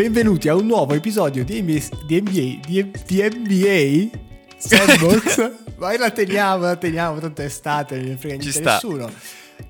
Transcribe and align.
benvenuti 0.00 0.48
a 0.48 0.54
un 0.54 0.64
nuovo 0.64 0.94
episodio 0.94 1.44
di 1.44 1.60
NBA, 1.60 2.06
di 2.06 2.20
NBA, 2.22 2.66
di, 2.66 2.90
di 3.04 3.22
NBA 3.22 4.18
Sandbox. 4.56 5.52
Ma 5.76 5.94
la 5.98 6.10
teniamo, 6.10 6.62
la 6.62 6.76
teniamo, 6.76 7.20
tanto 7.20 7.42
è 7.42 7.44
estate, 7.44 8.00
non 8.00 8.16
frega 8.16 8.36
niente 8.36 8.50
sta. 8.50 8.72
nessuno. 8.72 9.12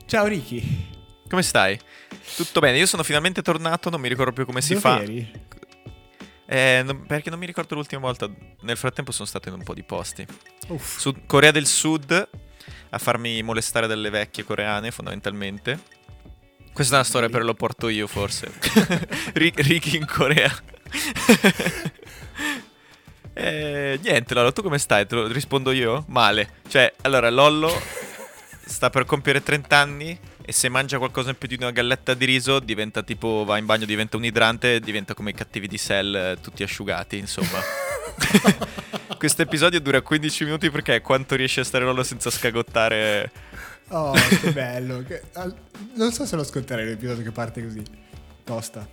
Ciao 0.07 0.27
Ricky. 0.27 0.87
Come 1.29 1.43
stai? 1.43 1.77
Tutto 2.37 2.61
bene, 2.61 2.79
io 2.79 2.87
sono 2.87 3.03
finalmente 3.03 3.43
tornato, 3.43 3.91
non 3.91 4.01
mi 4.01 4.07
ricordo 4.09 4.31
più 4.33 4.47
come 4.47 4.61
si 4.61 4.75
Dove 4.75 4.81
fa. 4.81 5.03
eri? 5.03 5.33
Eh, 6.47 6.83
non- 6.85 7.07
perché 7.09 7.29
non 7.29 7.41
mi 7.41 7.47
ricordo 7.47 7.75
l'ultima 7.75 8.01
volta. 8.03 8.31
Nel 8.61 8.77
frattempo 8.77 9.11
sono 9.11 9.27
stato 9.27 9.49
in 9.49 9.55
un 9.55 9.65
po' 9.65 9.75
di 9.75 9.83
posti. 9.83 10.25
Su 10.79 11.13
Corea 11.27 11.51
del 11.51 11.67
Sud 11.67 12.29
a 12.91 12.99
farmi 12.99 13.43
molestare 13.43 13.89
dalle 13.89 14.11
vecchie 14.11 14.45
coreane, 14.45 14.93
fondamentalmente. 14.93 15.99
Questa 16.73 16.95
è 16.95 16.97
una 16.99 17.07
storia 17.07 17.29
per 17.29 17.45
lo 17.45 17.55
porto 17.55 17.89
io, 17.89 18.07
forse. 18.07 18.51
Ri- 19.35 19.53
Ricky 19.55 19.97
in 19.97 20.07
Corea. 20.07 20.51
Eh, 23.33 23.99
niente, 24.03 24.35
Lollo, 24.35 24.53
tu 24.53 24.61
come 24.61 24.79
stai? 24.79 25.07
Te 25.07 25.15
lo 25.15 25.27
rispondo 25.29 25.71
io? 25.71 26.05
Male. 26.09 26.57
Cioè, 26.69 26.93
allora, 27.03 27.31
Lollo 27.31 27.73
sta 28.67 28.91
per 28.91 29.07
compiere 29.07 29.43
30 29.43 29.77
anni 29.77 30.19
e 30.43 30.53
se 30.53 30.69
mangia 30.69 30.99
qualcosa 30.99 31.31
in 31.31 31.39
più 31.39 31.49
di 31.49 31.57
una 31.59 31.71
galletta 31.71 32.13
di 32.15 32.25
riso 32.25 32.61
diventa 32.61 33.03
tipo, 33.03 33.45
va 33.47 33.57
in 33.57 33.67
bagno, 33.67 33.87
diventa 33.87 34.17
un 34.17 34.25
idrante 34.25 34.75
e 34.75 34.81
diventa 34.81 35.15
come 35.15 35.31
i 35.31 35.35
cattivi 35.35 35.69
di 35.69 35.79
Cell, 35.79 36.15
eh, 36.15 36.39
tutti 36.41 36.63
asciugati, 36.63 37.17
insomma. 37.17 37.59
Questo 39.17 39.43
episodio 39.43 39.81
dura 39.81 40.01
15 40.03 40.45
minuti 40.45 40.71
perché 40.71 40.97
è 40.97 41.01
quanto 41.01 41.35
riesce 41.35 41.61
a 41.61 41.65
stare 41.65 41.85
Lollo 41.85 42.03
senza 42.03 42.31
scagottare. 42.31 43.31
Oh, 43.91 44.13
che 44.41 44.53
bello. 44.53 45.03
Che- 45.07 45.23
al- 45.35 45.55
Non 45.95 46.13
so 46.13 46.25
se 46.27 46.37
lo 46.37 46.43
ascolterai 46.43 46.85
l'episodio 46.87 47.23
che 47.25 47.31
parte 47.33 47.63
così. 47.63 47.83
Tosta. 48.45 48.87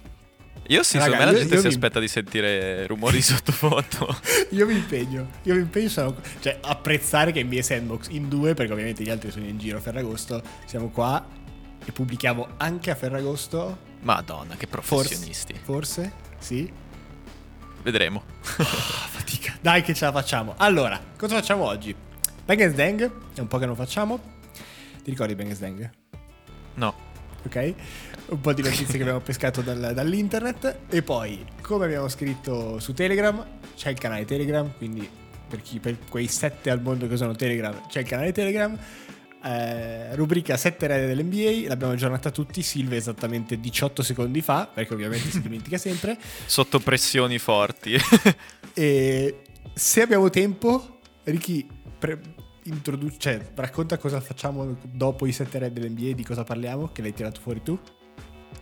Io 0.69 0.83
sì, 0.83 0.97
Raga, 0.97 1.11
secondo 1.11 1.17
me 1.17 1.25
la 1.25 1.31
io- 1.31 1.37
gente 1.37 1.53
io 1.55 1.61
si 1.61 1.67
mi- 1.67 1.73
aspetta 1.73 1.99
di 1.99 2.07
sentire 2.07 2.87
rumori 2.87 3.21
sottofondo. 3.23 4.19
Io 4.49 4.65
mi 4.67 4.73
impegno, 4.73 5.29
io 5.43 5.53
mi 5.53 5.61
impegno, 5.61 5.87
sono, 5.87 6.15
cioè 6.41 6.57
apprezzare 6.61 7.31
che 7.31 7.41
NBA 7.43 7.61
Sandbox 7.61 8.07
in 8.09 8.27
due, 8.27 8.53
perché 8.53 8.73
ovviamente 8.73 9.01
gli 9.03 9.09
altri 9.09 9.31
sono 9.31 9.45
in 9.45 9.57
giro 9.57 9.77
a 9.77 9.81
Ferragosto, 9.81 10.41
siamo 10.65 10.89
qua 10.89 11.25
e 11.85 11.91
pubblichiamo 11.91 12.47
anche 12.57 12.91
a 12.91 12.95
Ferragosto, 12.95 13.77
Madonna, 14.01 14.55
che 14.57 14.67
forse, 14.69 14.87
professionisti. 14.87 15.53
forse, 15.63 16.11
sì, 16.39 16.69
Vedremo. 17.83 18.23
Ah, 18.57 18.63
fatica, 18.63 19.55
dai 19.61 19.81
che 19.83 19.93
ce 19.93 20.03
la 20.05 20.11
facciamo. 20.11 20.55
Allora, 20.57 20.99
cosa 21.17 21.35
facciamo 21.35 21.63
oggi? 21.63 21.95
Bang 22.43 22.73
Dang, 22.73 23.11
è 23.33 23.39
un 23.39 23.47
po' 23.47 23.57
che 23.59 23.65
non 23.65 23.75
facciamo, 23.75 24.36
ti 25.07 25.13
ricordi 25.13 25.35
Bang 25.35 25.57
Dang? 25.57 25.89
No. 26.73 26.93
ok? 27.45 27.73
Un 28.27 28.41
po' 28.41 28.51
di 28.51 28.61
notizie 28.61 28.95
che 28.95 29.01
abbiamo 29.03 29.21
pescato 29.21 29.61
dal- 29.61 29.93
dall'internet. 29.93 30.79
E 30.89 31.01
poi, 31.01 31.45
come 31.61 31.85
abbiamo 31.85 32.09
scritto 32.09 32.77
su 32.79 32.91
Telegram, 32.93 33.41
c'è 33.73 33.91
il 33.91 33.97
canale 33.97 34.25
Telegram, 34.25 34.69
quindi 34.75 35.09
per, 35.47 35.61
chi, 35.61 35.79
per 35.79 35.97
quei 36.09 36.27
sette 36.27 36.69
al 36.69 36.81
mondo 36.81 37.07
che 37.07 37.13
usano 37.13 37.33
Telegram, 37.35 37.87
c'è 37.87 38.01
il 38.01 38.05
canale 38.05 38.33
Telegram. 38.33 38.77
Eh, 39.41 40.13
rubrica 40.17 40.57
7 40.57 40.87
rete 40.87 41.07
dell'NBA, 41.07 41.69
l'abbiamo 41.69 41.93
aggiornata 41.93 42.29
tutti, 42.29 42.61
Silve 42.61 42.97
esattamente 42.97 43.61
18 43.61 44.03
secondi 44.03 44.41
fa, 44.41 44.69
perché 44.73 44.93
ovviamente 44.93 45.29
si 45.29 45.39
dimentica 45.41 45.77
sempre. 45.77 46.17
Sotto 46.45 46.79
pressioni 46.79 47.39
forti. 47.39 47.95
E 48.79 49.41
se 49.73 50.01
abbiamo 50.03 50.29
tempo, 50.29 50.99
Ricky, 51.23 51.65
pre- 51.97 52.19
introdu- 52.67 53.17
cioè, 53.17 53.51
racconta 53.55 53.97
cosa 53.97 54.19
facciamo 54.21 54.77
dopo 54.83 55.25
i 55.25 55.31
7 55.31 55.59
rete 55.59 55.79
dell'NBA, 55.79 56.13
di 56.13 56.23
cosa 56.23 56.43
parliamo, 56.43 56.89
che 56.91 57.01
l'hai 57.01 57.13
tirato 57.13 57.39
fuori 57.41 57.61
tu. 57.63 57.77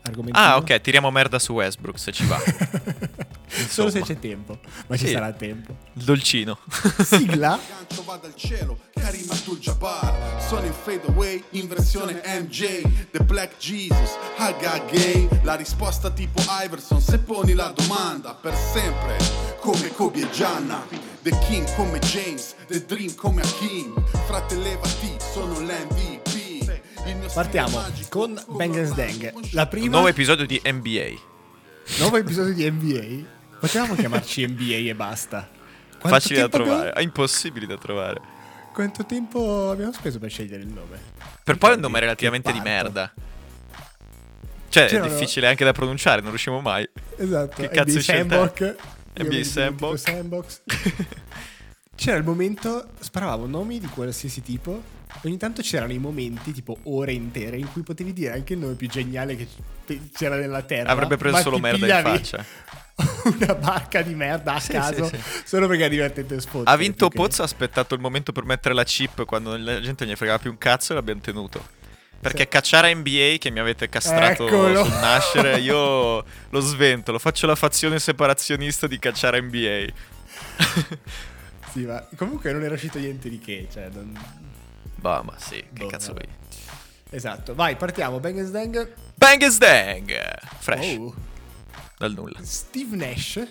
Argomentino. 0.08 0.44
ah, 0.46 0.58
ok, 0.58 0.82
tiriamo 0.82 1.10
merda 1.10 1.40
su 1.40 1.54
Westbrook 1.54 1.98
se 1.98 2.12
ci 2.12 2.26
va. 2.28 2.38
Solo 3.48 3.90
se 3.90 4.02
c'è 4.02 4.20
tempo, 4.20 4.60
ma 4.88 4.98
ci 4.98 5.08
Sì. 5.08 5.14
sarà 5.14 5.32
tempo. 5.34 5.76
Il 5.94 6.04
dolcino. 6.04 6.60
Sigla. 7.04 7.60
Gancio 7.68 8.04
va 8.04 8.18
dal 8.18 8.36
cielo, 8.36 8.78
Karim 8.94 9.26
Abdul-Jabbar 9.30 10.42
Sono 10.48 10.66
in 10.66 10.74
fade 10.74 11.04
away, 11.08 11.44
in 11.52 11.68
versione 11.68 12.22
MJ 12.40 12.82
The 13.12 13.24
Black 13.24 13.58
Jesus, 13.58 14.16
Haga 14.38 14.80
Gay 14.92 15.28
La 15.44 15.56
risposta 15.56 16.10
tipo 16.12 16.42
Iverson 16.64 17.00
se 17.02 17.20
poni 17.20 17.54
la 17.54 17.74
domanda 17.76 18.34
Per 18.34 18.54
sempre, 18.56 19.18
come 19.60 19.90
Kobe 19.94 20.22
e 20.22 20.30
Gianna 20.32 20.84
The 21.26 21.32
King 21.48 21.66
come 21.76 21.98
James, 22.02 22.54
The 22.68 22.86
Dream 22.86 23.16
come 23.16 23.42
Hakim 23.42 23.96
Frate 24.28 24.54
levati, 24.58 25.16
sono 25.20 25.60
l'MVP 25.60 27.34
Partiamo 27.34 27.82
con 28.10 28.40
Bang 28.50 28.94
Dang. 28.94 29.34
La 29.54 29.64
Un 29.64 29.68
prima, 29.70 29.90
nuovo 29.90 30.08
episodio 30.08 30.46
di 30.46 30.62
NBA. 30.64 31.14
nuovo 31.98 32.18
episodio 32.18 32.54
di 32.54 32.70
NBA. 32.70 33.58
Potevamo 33.60 33.96
chiamarci 33.98 34.46
NBA 34.46 34.90
e 34.90 34.94
basta. 34.94 35.50
Quanto 36.00 36.08
Facili 36.20 36.38
da 36.40 36.46
abbiamo- 36.46 36.66
trovare. 36.66 36.92
Ah, 36.92 37.02
impossibili 37.02 37.66
da 37.66 37.78
trovare. 37.78 38.22
Quanto 38.72 39.04
tempo 39.06 39.72
abbiamo 39.72 39.94
speso 39.94 40.20
per 40.20 40.30
scegliere 40.30 40.62
il 40.62 40.70
nome? 40.70 41.00
Per 41.44 41.58
poi 41.58 41.72
è 41.72 41.74
un 41.74 41.80
nome 41.82 42.00
relativamente 42.00 42.52
di 42.52 42.60
merda. 42.60 43.12
Cioè, 44.70 44.86
è 44.86 44.88
C'erano- 44.90 45.10
difficile 45.12 45.48
anche 45.48 45.66
da 45.66 45.72
pronunciare, 45.72 46.22
non 46.22 46.30
riusciamo 46.30 46.62
mai. 46.62 46.88
Esatto. 47.18 47.62
Che 47.64 47.70
cazzo 47.70 47.92
NBA 47.94 48.00
scelta? 48.02 48.76
NBA 49.18 49.44
Sandbox. 49.44 50.02
Sandbox. 50.02 50.62
C'era 51.96 52.18
il 52.18 52.24
momento, 52.26 52.90
sparavamo 53.00 53.46
nomi 53.46 53.80
di 53.80 53.88
qualsiasi 53.88 54.42
tipo. 54.42 54.94
Ogni 55.24 55.38
tanto 55.38 55.62
c'erano 55.62 55.94
i 55.94 55.98
momenti, 55.98 56.52
tipo 56.52 56.78
ore 56.84 57.14
intere, 57.14 57.56
in 57.56 57.72
cui 57.72 57.84
potevi 57.84 58.12
dire 58.12 58.34
anche 58.34 58.52
il 58.54 58.60
nome 58.60 58.74
più 58.74 58.90
geniale 58.90 59.38
che 59.38 59.48
c'era 60.14 60.36
nella 60.36 60.62
terra. 60.64 60.90
Avrebbe 60.90 61.16
preso 61.16 61.38
solo 61.38 61.58
merda 61.58 62.00
in 62.00 62.04
faccia. 62.04 62.44
Una 63.24 63.56
barca 63.56 64.02
di 64.02 64.14
merda 64.14 64.56
a 64.56 64.60
Sì, 64.60 64.74
caso, 64.74 65.06
sì, 65.06 65.16
sì. 65.16 65.42
solo 65.46 65.68
perché 65.68 65.86
è 65.86 65.90
divertente 65.90 66.40
sfottere. 66.42 66.70
Ha 66.70 66.76
vinto 66.76 67.08
che- 67.08 67.16
Pozzo, 67.18 67.42
ha 67.44 67.46
aspettato 67.46 67.96
il 67.96 68.02
momento 68.02 68.34
per 68.34 68.44
mettere 68.44 68.76
la 68.76 68.84
chip 68.84 69.24
quando 69.24 69.56
la 69.56 69.80
gente 69.80 70.04
non 70.04 70.14
gli 70.14 70.18
fregava 70.18 70.38
più 70.40 70.52
un 70.52 70.58
cazzo 70.58 70.92
e 70.92 70.96
l'abbiamo 70.96 71.22
tenuto. 71.22 71.66
Perché 72.20 72.44
Sì. 72.44 72.48
cacciare 72.48 72.94
NBA 72.94 73.36
che 73.40 73.52
mi 73.52 73.60
avete 73.60 73.88
castrato 73.88 74.48
Eccolo. 74.48 74.84
sul 74.84 74.94
nascere, 74.94 75.60
io 75.62 76.24
lo 76.50 76.60
svento, 76.60 77.12
lo 77.12 77.20
faccio 77.20 77.46
la 77.46 77.56
fazione 77.56 78.00
separazionista 78.00 78.88
di 78.88 78.98
cacciare 79.00 79.42
NBA. 79.42 79.86
Sì, 81.72 81.82
ma 81.86 82.08
comunque 82.16 82.54
non 82.54 82.64
era 82.64 82.74
uscito 82.76 82.98
niente 83.00 83.28
di 83.30 83.38
che. 83.38 83.68
Cioè, 83.72 83.90
non- 83.94 84.18
Bah, 84.96 85.22
ma 85.24 85.34
sì, 85.38 85.56
che 85.56 85.84
Boh, 85.84 85.88
cazzo 85.88 86.14
vuoi? 86.14 86.28
Esatto, 87.10 87.54
vai, 87.54 87.76
partiamo. 87.76 88.20
Bang 88.22 88.50
Dang. 88.50 88.94
Bang 89.16 89.46
dang! 89.58 90.38
Fresh, 90.60 90.96
Oh. 90.98 91.14
dal 91.98 92.14
nulla. 92.14 92.40
Steve 92.44 92.96
Nash 92.96 93.46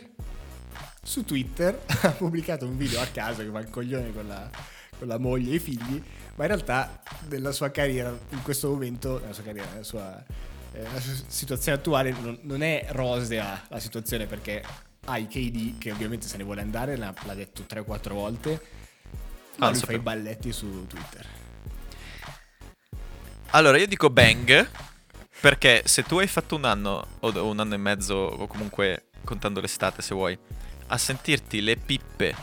su 1.03 1.25
Twitter 1.25 1.79
ha 2.03 2.09
pubblicato 2.13 2.65
un 2.65 2.77
video 2.79 3.01
a 3.01 3.07
caso 3.07 3.43
che 3.43 3.51
fa 3.51 3.59
il 3.61 3.69
coglione 3.69 4.13
con 4.15 4.27
la, 4.27 4.49
con 4.99 5.07
la 5.07 5.19
moglie 5.19 5.53
e 5.53 5.55
i 5.57 5.61
figli, 5.61 6.03
ma 6.37 6.45
in 6.45 6.51
realtà 6.51 7.03
nella 7.29 7.53
sua 7.53 7.71
carriera, 7.71 8.17
in 8.31 8.43
questo 8.43 8.69
momento, 8.69 9.21
nella 9.21 9.33
sua 9.33 9.43
carriera, 9.45 9.69
nella 9.71 9.85
sua, 9.85 10.23
eh, 10.73 10.87
sua 11.01 11.15
situazione 11.27 11.79
attuale 11.79 12.11
non, 12.11 12.39
non 12.43 12.63
è 12.63 12.87
rosea 12.91 13.65
la 13.69 13.79
situazione 13.79 14.27
perché 14.27 14.63
ha 15.07 15.19
i 15.19 15.27
KD 15.27 15.79
che 15.79 15.93
ovviamente 15.93 16.27
se 16.27 16.37
ne 16.37 16.45
vuole 16.45 16.61
andare, 16.61 16.97
l'ha, 16.97 17.15
l'ha 17.25 17.35
detto 17.35 17.63
3 17.63 17.81
o 17.81 17.85
4 17.85 18.15
volte, 18.15 18.61
ma 19.57 19.67
Ah, 19.67 19.71
lui 19.71 19.81
fa 19.81 19.93
i 19.93 19.99
balletti 19.99 20.53
su 20.53 20.87
Twitter. 20.87 21.27
Allora, 23.51 23.79
io 23.79 23.87
dico 23.87 24.11
bang 24.11 24.69
perché 25.41 25.83
se 25.85 26.03
tu 26.03 26.19
hai 26.19 26.27
fatto 26.27 26.57
un 26.57 26.65
anno 26.65 27.07
o 27.21 27.49
un 27.49 27.61
anno 27.61 27.75
e 27.75 27.77
mezzo 27.77 28.15
o 28.15 28.47
comunque 28.47 29.11
contando 29.25 29.61
l'estate 29.61 30.03
se 30.03 30.15
vuoi 30.15 30.37
a 30.87 30.99
sentirti 30.99 31.61
le 31.61 31.77
pippe 31.77 32.35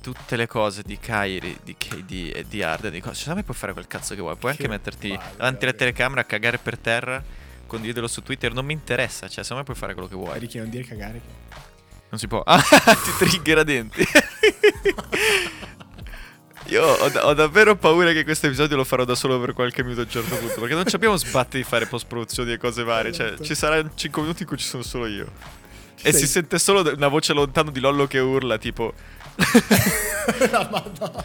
tutte 0.00 0.36
le 0.36 0.46
cose 0.46 0.82
di 0.84 0.98
Kyrie, 0.98 1.58
di 1.62 1.76
KD 1.76 2.32
e 2.34 2.44
di 2.48 2.62
Harden, 2.62 2.92
di 2.92 3.00
cose, 3.00 3.14
secondo 3.16 3.38
me 3.40 3.44
puoi 3.44 3.56
fare 3.56 3.72
quel 3.72 3.86
cazzo 3.86 4.14
che 4.14 4.20
vuoi, 4.20 4.36
puoi 4.36 4.50
anche 4.52 4.64
Che 4.64 4.68
metterti 4.68 5.08
palle, 5.08 5.30
davanti 5.36 5.64
alla 5.64 5.74
telecamera 5.74 6.20
a 6.22 6.24
cagare 6.24 6.58
per 6.58 6.78
terra, 6.78 7.22
condividerlo 7.66 8.08
su 8.08 8.22
Twitter, 8.22 8.52
non 8.52 8.64
mi 8.64 8.72
interessa, 8.72 9.28
cioè 9.28 9.42
secondo 9.44 9.56
me 9.58 9.64
puoi 9.64 9.76
fare 9.76 9.92
quello 9.94 10.08
che 10.08 10.14
vuoi. 10.16 10.38
Ricky, 10.38 10.58
non 10.58 10.70
dire 10.70 10.84
cagare. 10.84 11.20
Non 12.10 12.18
si 12.18 12.26
può. 12.26 12.42
Ah, 12.44 12.60
ti 12.60 13.10
trigger 13.18 13.58
a 13.58 13.62
denti. 13.62 14.04
Io 16.66 16.84
ho, 16.84 17.08
da- 17.08 17.26
ho 17.26 17.34
davvero 17.34 17.74
paura 17.74 18.12
che 18.12 18.22
questo 18.22 18.46
episodio 18.46 18.76
lo 18.76 18.84
farò 18.84 19.04
da 19.04 19.14
solo 19.16 19.40
per 19.40 19.54
qualche 19.54 19.82
minuto 19.82 20.02
a 20.02 20.04
un 20.04 20.10
certo 20.10 20.36
punto. 20.36 20.60
Perché 20.60 20.74
non 20.74 20.86
ci 20.86 20.94
abbiamo 20.94 21.16
sbatti 21.16 21.56
di 21.56 21.64
fare 21.64 21.86
post-produzioni 21.86 22.52
e 22.52 22.58
cose 22.58 22.84
varie. 22.84 23.12
Cioè, 23.12 23.26
Esatto. 23.26 23.44
ci 23.44 23.54
saranno 23.54 23.90
5 23.94 24.22
minuti 24.22 24.42
in 24.42 24.48
cui 24.48 24.56
ci 24.56 24.66
sono 24.66 24.82
solo 24.82 25.06
io. 25.06 25.32
Ci 25.96 26.06
e 26.06 26.12
sei- 26.12 26.20
si 26.20 26.26
sente 26.28 26.58
solo 26.58 26.88
una 26.94 27.08
voce 27.08 27.32
lontano 27.32 27.70
di 27.70 27.80
Lollo 27.80 28.06
che 28.06 28.18
urla, 28.20 28.56
tipo. 28.58 28.92
La 30.50 30.68
Madonna. 30.70 31.24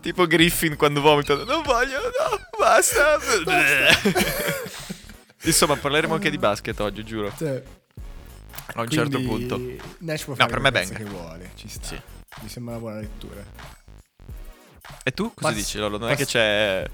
tipo 0.00 0.26
Griffin 0.26 0.76
quando 0.76 1.00
vomita. 1.00 1.34
Non 1.44 1.62
voglio, 1.62 2.00
no, 2.00 2.40
basta. 2.58 3.18
Insomma, 5.42 5.76
parleremo 5.76 6.14
anche 6.14 6.30
di 6.30 6.38
basket 6.38 6.78
oggi, 6.80 7.04
giuro. 7.04 7.32
Cioè, 7.36 7.62
A 8.74 8.80
un 8.80 8.88
certo 8.88 9.20
punto. 9.20 9.60
Nash 9.98 10.24
può 10.24 10.34
No, 10.36 10.46
per 10.46 10.60
me 10.60 10.70
bang. 10.72 10.92
che 10.96 11.04
vuole, 11.04 11.50
ci 11.54 11.68
sta. 11.68 11.86
Sì. 11.86 12.00
Mi 12.40 12.48
sembra 12.48 12.74
una 12.74 12.82
buona 12.82 13.00
lettura. 13.00 13.42
E 15.02 15.12
tu 15.12 15.32
cosa 15.34 15.48
Pass- 15.48 15.56
dici, 15.56 15.78
Lollo? 15.78 15.98
Non 15.98 16.08
è 16.08 16.16
pass- 16.16 16.24
che 16.24 16.30
c'è. 16.30 16.84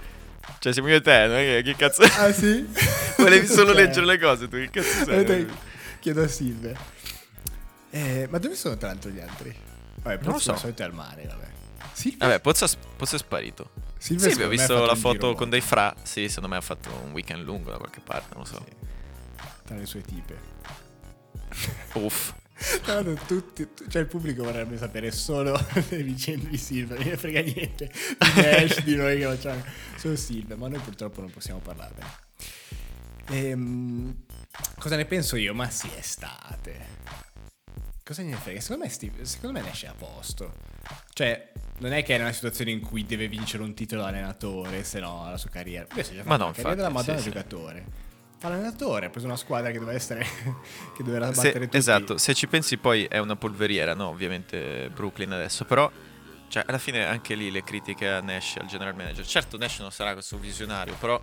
Cioè, 0.58 0.72
siamo 0.72 0.88
io 0.88 0.96
e 0.96 1.00
te, 1.00 1.26
non 1.26 1.36
è 1.36 1.44
che, 1.44 1.62
che 1.62 1.76
cazzo. 1.76 2.02
Ah 2.02 2.32
sì? 2.32 2.66
Volevi 3.16 3.46
solo 3.46 3.72
Cioè, 3.72 3.84
leggere 3.84 4.06
le 4.06 4.18
cose, 4.18 4.48
tu 4.48 4.56
che 4.56 4.70
cazzo 4.70 5.04
sei? 5.04 5.46
Chiedo 6.00 6.22
a 6.22 6.28
Silve. 6.28 6.76
Eh, 7.90 8.26
ma 8.30 8.38
dove 8.38 8.54
sono 8.56 8.76
tra 8.76 8.88
l'altro 8.88 9.10
gli 9.10 9.20
altri? 9.20 9.54
Vabbè, 10.02 10.22
Non 10.24 10.32
lo 10.32 10.38
so. 10.38 10.56
solito 10.56 10.82
è 10.82 10.84
al 10.84 10.94
mare, 10.94 11.24
vabbè. 11.26 11.50
Silve, 11.92 12.16
Vabbè, 12.26 12.40
Pozzo, 12.40 12.66
Pozzo 12.96 13.16
è 13.16 13.18
sparito. 13.18 13.70
Sì, 13.98 14.14
beh, 14.16 14.44
ho 14.44 14.48
visto 14.48 14.74
la 14.74 14.94
giro 14.94 14.96
foto 14.96 15.34
con 15.34 15.48
dei 15.50 15.60
fra. 15.60 15.94
Sì, 16.02 16.28
secondo 16.28 16.48
me 16.48 16.56
ha 16.56 16.60
fatto 16.60 16.90
un 17.04 17.12
weekend 17.12 17.44
lungo 17.44 17.70
da 17.70 17.76
qualche 17.78 18.00
parte, 18.00 18.34
non 18.34 18.42
lo 18.42 18.48
so. 18.48 18.64
Sì. 18.66 18.74
Tra 19.64 19.76
le 19.76 19.86
sue 19.86 20.00
tipe. 20.02 20.38
Uff. 21.94 22.34
L'altro 22.86 23.14
tutti, 23.26 23.68
tu- 23.74 23.86
cioè 23.88 24.02
il 24.02 24.08
pubblico 24.08 24.44
vorrebbe 24.44 24.76
sapere 24.78 25.10
solo 25.10 25.52
le 25.90 26.02
vicende 26.02 26.48
di 26.48 26.56
Silva, 26.56 26.94
non 26.94 27.04
ne 27.04 27.16
frega 27.16 27.40
niente 27.40 27.90
di 28.18 28.40
Nash, 28.40 28.82
di 28.82 28.94
noi 28.94 29.18
che 29.18 29.24
facciamo. 29.24 29.64
Solo 29.96 30.16
Silva, 30.16 30.56
ma 30.56 30.68
noi 30.68 30.78
purtroppo 30.80 31.20
non 31.20 31.30
possiamo 31.30 31.60
parlarne. 31.60 32.04
Ehm, 33.28 34.14
cosa 34.78 34.96
ne 34.96 35.04
penso 35.06 35.36
io? 35.36 35.54
Ma 35.54 35.68
sì, 35.70 35.88
è 35.94 35.98
estate. 35.98 36.86
Cosa 38.04 38.22
ne 38.22 38.34
frega? 38.34 38.60
Secondo 38.60 38.84
me, 38.84 38.90
Steve- 38.90 39.24
secondo 39.24 39.60
me 39.60 39.70
è 39.70 39.86
a 39.86 39.94
posto. 39.96 40.52
Cioè, 41.12 41.52
non 41.78 41.92
è 41.92 42.02
che 42.02 42.16
è 42.16 42.20
una 42.20 42.32
situazione 42.32 42.72
in 42.72 42.80
cui 42.80 43.06
deve 43.06 43.28
vincere 43.28 43.62
un 43.62 43.74
titolo 43.74 44.04
allenatore, 44.04 44.82
se 44.82 44.98
no 44.98 45.28
la 45.30 45.36
sua 45.36 45.50
carriera. 45.50 45.86
È 45.86 46.02
già 46.02 46.22
Ma 46.24 46.36
no, 46.36 46.46
la 46.46 46.52
carriera 46.52 46.74
della 46.74 46.88
infatti, 46.88 47.06
Madonna 47.06 47.18
sì, 47.18 47.22
sì. 47.22 47.30
giocatore. 47.30 47.84
Fa 48.38 48.48
l'allenatore, 48.48 49.06
ha 49.06 49.10
preso 49.10 49.26
una 49.26 49.36
squadra 49.36 49.70
che 49.70 49.78
doveva 49.78 49.96
essere 49.96 50.24
che 50.96 51.04
doveva 51.04 51.30
battere 51.30 51.64
tutti. 51.66 51.76
esatto, 51.76 52.18
se 52.18 52.34
ci 52.34 52.48
pensi 52.48 52.76
poi 52.76 53.04
è 53.04 53.18
una 53.18 53.36
polveriera, 53.36 53.94
no? 53.94 54.08
Ovviamente 54.08 54.90
Brooklyn 54.92 55.30
adesso, 55.30 55.64
però 55.64 55.88
cioè, 56.48 56.64
alla 56.66 56.78
fine 56.78 57.06
anche 57.06 57.36
lì 57.36 57.52
le 57.52 57.62
critiche 57.62 58.08
a 58.08 58.20
Nash, 58.20 58.56
al 58.58 58.66
general 58.66 58.96
manager. 58.96 59.24
Certo 59.24 59.56
Nash 59.56 59.78
non 59.78 59.92
sarà 59.92 60.12
questo 60.14 60.38
visionario, 60.38 60.94
però 60.98 61.22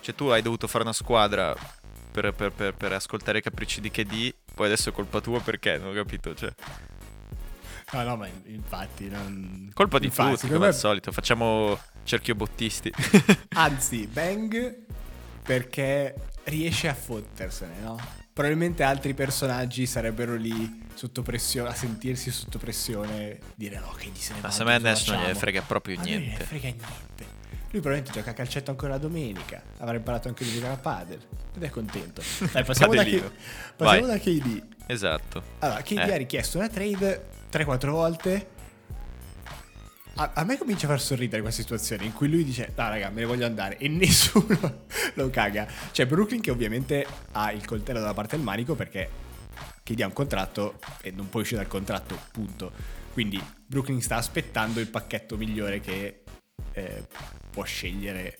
cioè, 0.00 0.16
tu 0.16 0.26
hai 0.26 0.42
dovuto 0.42 0.66
fare 0.66 0.82
una 0.82 0.92
squadra 0.92 1.54
per, 2.10 2.32
per- 2.34 2.50
per- 2.52 2.74
per 2.74 2.92
ascoltare 2.92 3.38
i 3.38 3.42
capricci 3.42 3.80
di 3.80 3.90
KD, 3.92 4.34
poi 4.58 4.66
adesso 4.66 4.88
è 4.88 4.92
colpa 4.92 5.20
tua 5.20 5.40
perché? 5.40 5.78
Non 5.78 5.90
ho 5.90 5.92
capito, 5.94 6.34
cioè... 6.34 6.52
No, 7.92 8.02
no, 8.02 8.16
ma 8.16 8.26
in- 8.26 8.42
infatti. 8.46 9.08
Non... 9.08 9.70
Colpa 9.72 10.00
di 10.00 10.06
infatti, 10.06 10.30
tutti, 10.30 10.40
secondo 10.40 10.56
come 10.56 10.66
al 10.68 10.74
me- 10.74 10.78
solito, 10.80 11.12
facciamo 11.12 11.78
cerchio 12.02 12.34
bottisti. 12.34 12.92
Anzi, 13.54 14.08
Bang 14.08 14.76
perché 15.44 16.14
riesce 16.44 16.88
a 16.88 16.94
fottersene, 16.94 17.78
no? 17.80 17.96
Probabilmente 18.32 18.82
altri 18.82 19.14
personaggi 19.14 19.86
sarebbero 19.86 20.34
lì 20.34 20.86
sotto 20.94 21.22
pressione, 21.22 21.70
a 21.70 21.74
sentirsi 21.74 22.32
sotto 22.32 22.58
pressione, 22.58 23.38
dire 23.54 23.78
no, 23.78 23.92
che 23.96 24.10
di 24.10 24.18
se 24.18 24.34
ne 24.34 24.40
Ma 24.40 24.50
se 24.50 24.64
me 24.64 24.76
Nash 24.78 25.06
non 25.06 25.14
gliene 25.16 25.26
facciamo?" 25.28 25.38
frega 25.38 25.62
proprio 25.62 25.94
lui 25.94 26.04
non 26.10 26.14
niente. 26.18 26.32
gliene 26.34 26.44
frega 26.44 26.68
niente. 26.68 27.36
Lui 27.70 27.82
probabilmente 27.82 28.12
gioca 28.12 28.30
a 28.30 28.34
calcetto 28.34 28.70
ancora 28.70 28.92
la 28.92 28.98
domenica, 28.98 29.62
avrà 29.78 29.96
imparato 29.96 30.28
anche 30.28 30.44
a 30.44 30.46
giocare 30.46 30.72
a 30.72 30.76
padel 30.78 31.20
ed 31.54 31.62
è 31.62 31.68
contento. 31.68 32.22
Dai, 32.50 32.64
passiamo, 32.64 32.94
da. 32.94 33.04
K- 33.04 33.30
passiamo 33.76 34.06
da 34.06 34.18
KD. 34.18 34.64
Esatto. 34.86 35.42
Allora, 35.58 35.82
KD 35.82 35.98
Eh. 35.98 36.12
ha 36.12 36.16
richiesto 36.16 36.56
una 36.56 36.68
trade 36.68 37.26
3-4 37.52 37.90
volte. 37.90 38.48
A, 40.14 40.30
a 40.34 40.44
me 40.44 40.56
comincia 40.56 40.86
a 40.86 40.90
far 40.90 41.00
sorridere 41.00 41.42
questa 41.42 41.60
situazione 41.60 42.04
in 42.04 42.14
cui 42.14 42.28
lui 42.30 42.42
dice: 42.42 42.72
No, 42.74 42.88
raga, 42.88 43.10
me 43.10 43.20
ne 43.20 43.26
voglio 43.26 43.44
andare. 43.44 43.76
E 43.76 43.86
nessuno 43.88 44.84
lo 45.14 45.28
caga. 45.28 45.66
C'è 45.92 46.06
Brooklyn 46.06 46.40
che 46.40 46.50
ovviamente 46.50 47.06
ha 47.32 47.52
il 47.52 47.66
coltello 47.66 48.00
dalla 48.00 48.14
parte 48.14 48.36
del 48.36 48.44
manico 48.44 48.74
perché 48.74 49.10
KD 49.82 50.00
ha 50.00 50.06
un 50.06 50.14
contratto 50.14 50.78
e 51.02 51.10
non 51.10 51.28
può 51.28 51.40
uscire 51.40 51.60
dal 51.60 51.68
contratto, 51.68 52.18
punto. 52.32 52.72
Quindi 53.12 53.42
Brooklyn 53.66 54.00
sta 54.00 54.16
aspettando 54.16 54.80
il 54.80 54.88
pacchetto 54.88 55.36
migliore 55.36 55.80
che 55.80 56.22
eh, 56.78 57.06
può 57.50 57.62
scegliere 57.64 58.36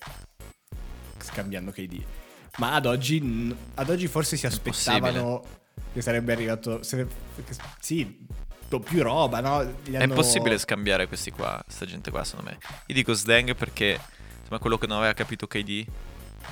scambiando 1.19 1.71
KD. 1.71 2.03
Ma 2.57 2.75
ad 2.75 2.85
oggi, 2.85 3.55
ad 3.75 3.89
oggi 3.89 4.07
forse 4.07 4.35
si 4.37 4.45
aspettavano 4.45 5.43
che 5.93 6.01
sarebbe 6.01 6.33
arrivato. 6.33 6.83
se- 6.83 7.07
che- 7.35 7.55
sì, 7.79 8.25
più 8.83 9.01
roba, 9.01 9.39
no? 9.39 9.63
Gli 9.83 9.91
È 9.91 9.95
hanno- 9.95 10.13
impossibile 10.13 10.57
scambiare 10.57 11.07
questi 11.07 11.31
qua, 11.31 11.61
sta 11.67 11.85
gente 11.85 12.11
qua, 12.11 12.23
secondo 12.23 12.51
me. 12.51 12.57
Io 12.87 12.93
dico 12.93 13.13
Sdang 13.13 13.55
perché 13.55 13.99
insomma, 14.41 14.59
quello 14.59 14.77
che 14.77 14.87
non 14.87 14.97
aveva 14.97 15.13
capito 15.13 15.47
KD 15.47 15.85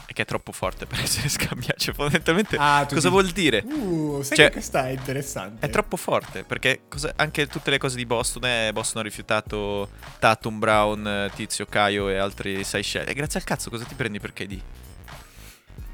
è 0.05 0.13
che 0.13 0.21
è 0.21 0.25
troppo 0.25 0.51
forte 0.51 0.85
per 0.85 0.99
essere 1.03 1.29
scambiato. 1.29 1.79
Cioè, 1.79 1.94
fondamentalmente, 1.94 2.55
Ah, 2.59 2.81
cosa 2.83 2.95
dici- 2.95 3.09
vuol 3.09 3.27
dire? 3.29 3.63
Uh, 3.65 4.21
sai 4.23 4.38
Cioè, 4.38 4.45
che 4.47 4.51
questa 4.53 4.88
è 4.88 4.91
interessante. 4.91 5.65
È 5.65 5.69
troppo 5.69 5.97
forte 5.97 6.44
perché 6.44 6.81
cosa- 6.88 7.13
anche 7.17 7.47
tutte 7.47 7.69
le 7.69 7.77
cose 7.77 7.95
di 7.95 8.05
Boston, 8.05 8.45
eh, 8.45 8.71
Boston 8.73 9.01
ha 9.01 9.03
rifiutato 9.05 9.89
Tatum, 10.19 10.59
Brown, 10.59 11.07
eh, 11.07 11.31
Tizio, 11.33 11.65
Caio 11.65 12.09
e 12.09 12.17
altri 12.17 12.63
sei 12.63 12.83
scelte. 12.83 13.11
E 13.11 13.13
grazie 13.13 13.39
al 13.39 13.45
cazzo, 13.45 13.69
cosa 13.69 13.83
ti 13.85 13.95
prendi 13.95 14.19
per 14.19 14.33
KD? 14.33 14.61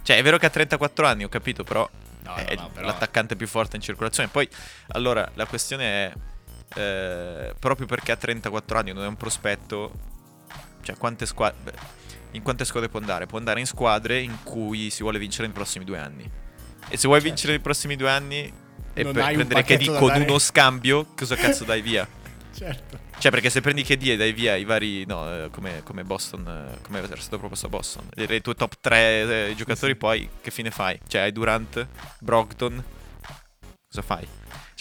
Cioè, 0.04 0.18
è 0.18 0.24
vero 0.24 0.38
che 0.38 0.46
ha 0.46 0.50
34 0.50 1.08
anni, 1.08 1.24
ho 1.24 1.30
capito, 1.30 1.64
però 1.64 1.90
No, 2.24 2.36
è 2.36 2.56
no, 2.56 2.62
no, 2.64 2.70
però- 2.70 2.86
l'attaccante 2.88 3.36
più 3.36 3.48
forte 3.48 3.76
in 3.78 3.82
circolazione. 3.82 4.30
Poi, 4.30 4.48
allora, 4.90 5.30
la 5.36 5.46
questione 5.46 5.84
è, 5.86 6.14
eh, 6.80 7.56
proprio 7.58 7.86
perché 7.88 8.12
ha 8.12 8.16
34 8.18 8.78
anni, 8.80 8.92
non 8.94 9.04
è 9.04 9.08
un 9.08 9.16
prospetto, 9.18 9.92
cioè 10.82 10.98
quante 10.98 11.26
squadre... 11.26 12.02
In 12.34 12.42
quante 12.42 12.66
squadre 12.66 12.90
può 12.90 13.00
andare? 13.00 13.26
Può 13.26 13.38
andare 13.38 13.60
in 13.60 13.66
squadre 13.66 14.20
in 14.20 14.38
cui 14.44 14.90
si 14.90 15.02
vuole 15.02 15.20
vincere 15.20 15.46
nei 15.48 15.56
prossimi 15.56 15.86
due 15.86 15.98
anni. 16.00 16.30
E 16.90 16.98
se 16.98 17.08
vuoi 17.08 17.20
Certo. 17.20 17.24
vincere 17.34 17.54
nei 17.54 17.62
prossimi 17.62 17.96
due 17.96 18.10
anni 18.10 18.52
e 18.94 19.04
Non 19.04 19.14
prendere 19.14 19.64
KD 19.64 19.98
con 19.98 20.08
dare. 20.10 20.24
uno 20.24 20.38
scambio, 20.40 21.06
cosa 21.16 21.36
cazzo 21.36 21.64
dai 21.66 21.82
via? 21.82 22.08
Certo. 22.54 23.00
Cioè, 23.18 23.32
perché 23.32 23.50
se 23.50 23.62
prendi 23.62 23.84
KD 23.84 24.10
e 24.10 24.18
dai 24.18 24.34
via 24.34 24.56
i 24.56 24.64
vari. 24.66 25.06
No, 25.06 25.46
eh, 25.46 25.50
come, 25.50 25.82
come 25.84 26.04
Boston. 26.04 26.46
eh, 26.76 26.82
come 26.82 27.00
era 27.00 27.16
stato 27.18 27.40
proposto 27.40 27.68
a 27.68 27.70
Boston. 27.70 28.10
I, 28.16 28.42
tuoi 28.42 28.56
top 28.56 28.76
3 28.82 29.54
giocatori, 29.56 29.96
poi 29.96 30.30
che 30.42 30.52
fine 30.52 30.70
fai? 30.72 31.00
Cioè, 31.08 31.22
hai 31.22 31.32
Durant, 31.32 31.88
Brogdon. 32.20 32.84
Cosa 33.88 34.02
fai? 34.02 34.28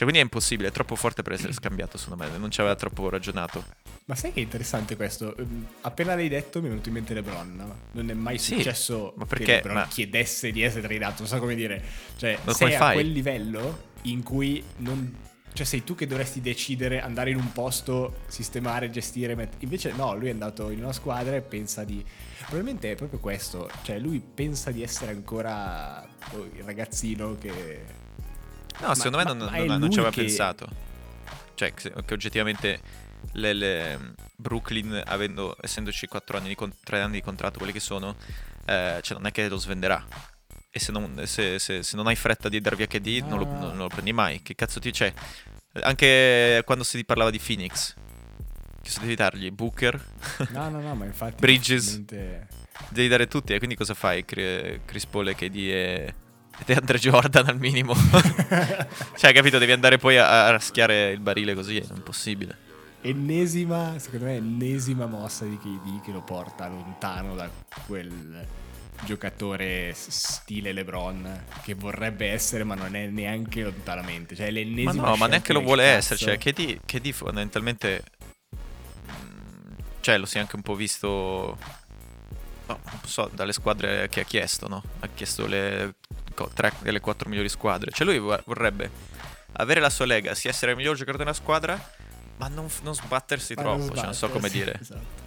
Cioè, 0.02 0.10
quindi 0.10 0.18
è 0.18 0.22
impossibile, 0.22 0.68
è 0.68 0.72
troppo 0.72 0.96
forte 0.96 1.22
per 1.22 1.34
essere 1.34 1.52
scambiato, 1.52 1.96
secondo 1.96 2.24
me. 2.24 2.36
Non 2.36 2.50
ci 2.50 2.60
aveva 2.60 2.74
troppo 2.74 3.08
ragionato. 3.08 3.64
Ma 4.06 4.16
sai 4.16 4.32
che 4.32 4.40
è 4.40 4.42
interessante 4.42 4.96
questo? 4.96 5.36
Ehm, 5.36 5.64
Appena 5.82 6.16
l'hai 6.16 6.28
detto 6.28 6.58
mi 6.60 6.66
è 6.66 6.68
venuto 6.70 6.88
in 6.88 6.94
mente 6.94 7.14
LeBron. 7.14 7.54
no? 7.54 7.76
Non 7.92 8.10
è 8.10 8.14
mai 8.14 8.36
Sì, 8.38 8.56
successo 8.56 9.12
ma 9.16 9.22
che 9.24 9.28
perché- 9.28 9.54
LeBron 9.56 9.74
ma- 9.74 9.86
chiedesse 9.86 10.50
di 10.50 10.62
essere 10.62 10.88
tradato, 10.88 11.20
non 11.20 11.26
so 11.28 11.38
come 11.38 11.54
dire. 11.54 11.80
Cioè, 12.16 12.36
Ma 12.42 12.52
sei 12.52 12.74
a 12.74 12.78
fai? 12.78 12.94
quel 12.94 13.12
livello 13.12 13.90
in 14.02 14.22
cui 14.24 14.60
non... 14.78 15.16
Cioè, 15.52 15.64
sei 15.66 15.84
tu 15.84 15.94
che 15.94 16.06
dovresti 16.08 16.40
decidere, 16.40 17.00
andare 17.00 17.30
in 17.30 17.36
un 17.36 17.52
posto, 17.52 18.22
sistemare, 18.26 18.90
gestire. 18.90 19.36
met- 19.36 19.62
Invece 19.62 19.92
no, 19.92 20.16
lui 20.16 20.28
è 20.28 20.32
andato 20.32 20.70
in 20.70 20.78
una 20.82 20.92
squadra 20.92 21.36
e 21.36 21.42
pensa 21.42 21.84
di... 21.84 22.04
Probabilmente 22.38 22.90
è 22.90 22.94
proprio 22.96 23.20
questo. 23.20 23.70
Cioè, 23.82 24.00
lui 24.00 24.18
pensa 24.20 24.72
di 24.72 24.82
essere 24.82 25.12
ancora 25.12 26.02
oh, 26.32 26.48
il 26.56 26.64
ragazzino 26.64 27.36
che... 27.38 28.00
No, 28.80 28.94
secondo 28.94 29.18
me 29.18 29.24
ma- 29.24 29.32
non, 29.32 29.50
ma 29.50 29.64
non- 29.64 29.78
non 29.80 29.90
ci 29.90 29.98
aveva 29.98 30.12
che- 30.12 30.22
pensato. 30.24 30.68
Cioè, 31.54 31.72
che, 31.74 31.92
oggettivamente 32.14 32.80
le- 33.32 33.52
le- 33.52 34.14
Brooklyn, 34.36 35.00
avendo, 35.06 35.56
essendoci 35.60 36.06
4 36.08 36.36
anni 36.38 36.48
di, 36.48 36.54
con- 36.54 36.72
tre 36.82 37.00
anni 37.00 37.14
di 37.14 37.22
contratto, 37.22 37.58
quelli 37.58 37.72
che 37.72 37.80
sono, 37.80 38.16
eh, 38.66 38.98
cioè 39.02 39.16
non 39.16 39.26
è 39.26 39.30
che 39.30 39.48
lo 39.48 39.56
svenderà. 39.56 40.04
E 40.70 40.78
se 40.80 40.90
non, 40.90 41.22
se- 41.26 41.58
se- 41.58 41.82
se 41.82 41.96
non 41.96 42.06
hai 42.06 42.16
fretta 42.16 42.48
di 42.48 42.60
dar 42.60 42.74
via 42.74 42.86
KD, 42.86 43.24
non, 43.28 43.38
lo, 43.38 43.44
Ah. 43.48 43.54
non- 43.58 43.76
lo 43.76 43.88
prendi 43.88 44.12
mai. 44.12 44.42
Che 44.42 44.54
cazzo 44.54 44.80
ti 44.80 44.90
c'è? 44.90 45.12
Anche 45.82 46.62
quando 46.64 46.82
si 46.84 47.04
parlava 47.04 47.30
di 47.30 47.38
Phoenix, 47.38 47.94
che 47.94 48.88
cosa 48.88 49.00
devi 49.00 49.14
dargli? 49.14 49.50
Booker? 49.50 50.02
No, 50.50 50.68
no, 50.70 50.80
no, 50.80 50.94
ma 50.94 51.04
infatti... 51.04 51.36
Bridges. 51.40 52.00
devi 52.00 53.08
dare 53.08 53.28
tutti. 53.28 53.52
E 53.54 53.58
quindi 53.58 53.76
cosa 53.76 53.94
fai? 53.94 54.24
Cri- 54.24 54.80
Chris 54.84 55.06
Paul 55.06 55.28
e 55.28 55.34
KD 55.34 55.56
e. 55.56 56.14
e 56.66 56.74
Andre 56.74 56.98
Jordan 56.98 57.48
al 57.48 57.58
minimo. 57.58 57.94
cioè, 59.14 59.32
capito? 59.32 59.58
Devi 59.58 59.72
andare 59.72 59.98
poi 59.98 60.18
a, 60.18 60.46
a 60.46 60.50
raschiare 60.50 61.10
il 61.10 61.20
barile 61.20 61.54
così, 61.54 61.78
è 61.78 61.86
impossibile. 61.94 62.58
ennesima, 63.00 63.98
secondo 63.98 64.26
me, 64.26 64.36
ennesima 64.36 65.06
mossa 65.06 65.44
di 65.44 65.58
KD 65.58 66.00
che 66.00 66.12
lo 66.12 66.22
porta 66.22 66.68
lontano 66.68 67.34
da 67.34 67.50
quel 67.86 68.48
giocatore 68.98 69.92
stile 69.96 70.72
LeBron 70.72 71.48
che 71.60 71.74
vorrebbe 71.74 72.30
essere, 72.30 72.64
ma 72.64 72.74
non 72.74 72.94
è 72.94 73.08
neanche 73.08 73.62
lontanamente. 73.62 74.36
Cioè, 74.36 74.46
è 74.46 74.50
Ma 74.80 74.92
l'ennesima 74.92 75.08
no, 75.10 75.16
ma 75.16 75.26
neanche 75.28 75.52
lo 75.52 75.60
vuole 75.60 75.84
cazzo. 75.84 76.14
essere. 76.14 76.18
Cioè, 76.18 76.38
KD, 76.38 76.80
KD 76.84 77.10
fondamentalmente. 77.12 78.04
mm, 79.08 79.74
Cioè, 80.00 80.18
lo 80.18 80.26
si 80.26 80.36
è 80.38 80.40
anche 80.40 80.56
un 80.56 80.62
po' 80.62 80.74
visto. 80.74 81.58
no, 82.68 82.80
non 82.84 83.00
so, 83.04 83.28
dalle 83.32 83.52
squadre 83.52 84.08
che 84.08 84.20
ha 84.20 84.24
chiesto, 84.24 84.68
no? 84.68 84.86
Ha 85.00 85.08
chiesto 85.08 85.46
le 85.46 85.96
tre 86.32 86.72
delle 86.80 87.00
quattro 87.00 87.28
migliori 87.28 87.48
squadre. 87.48 87.90
Cioè, 87.90 88.06
lui 88.06 88.18
vor- 88.18 88.42
vorrebbe 88.46 88.90
avere 89.54 89.80
la 89.80 89.90
sua 89.90 90.06
legacy, 90.06 90.48
essere 90.48 90.72
il 90.72 90.76
miglior 90.76 90.96
giocatore 90.96 91.24
della 91.24 91.36
squadra, 91.36 91.78
ma 92.36 92.48
non, 92.48 92.68
non 92.82 92.94
sbattersi 92.94 93.54
Ma 93.54 93.62
non 93.62 93.78
troppo. 93.78 93.94
Cioè, 93.94 94.04
non 94.04 94.14
so 94.14 94.28
come 94.30 94.48
dire. 94.48 94.78
esatto. 94.80 95.20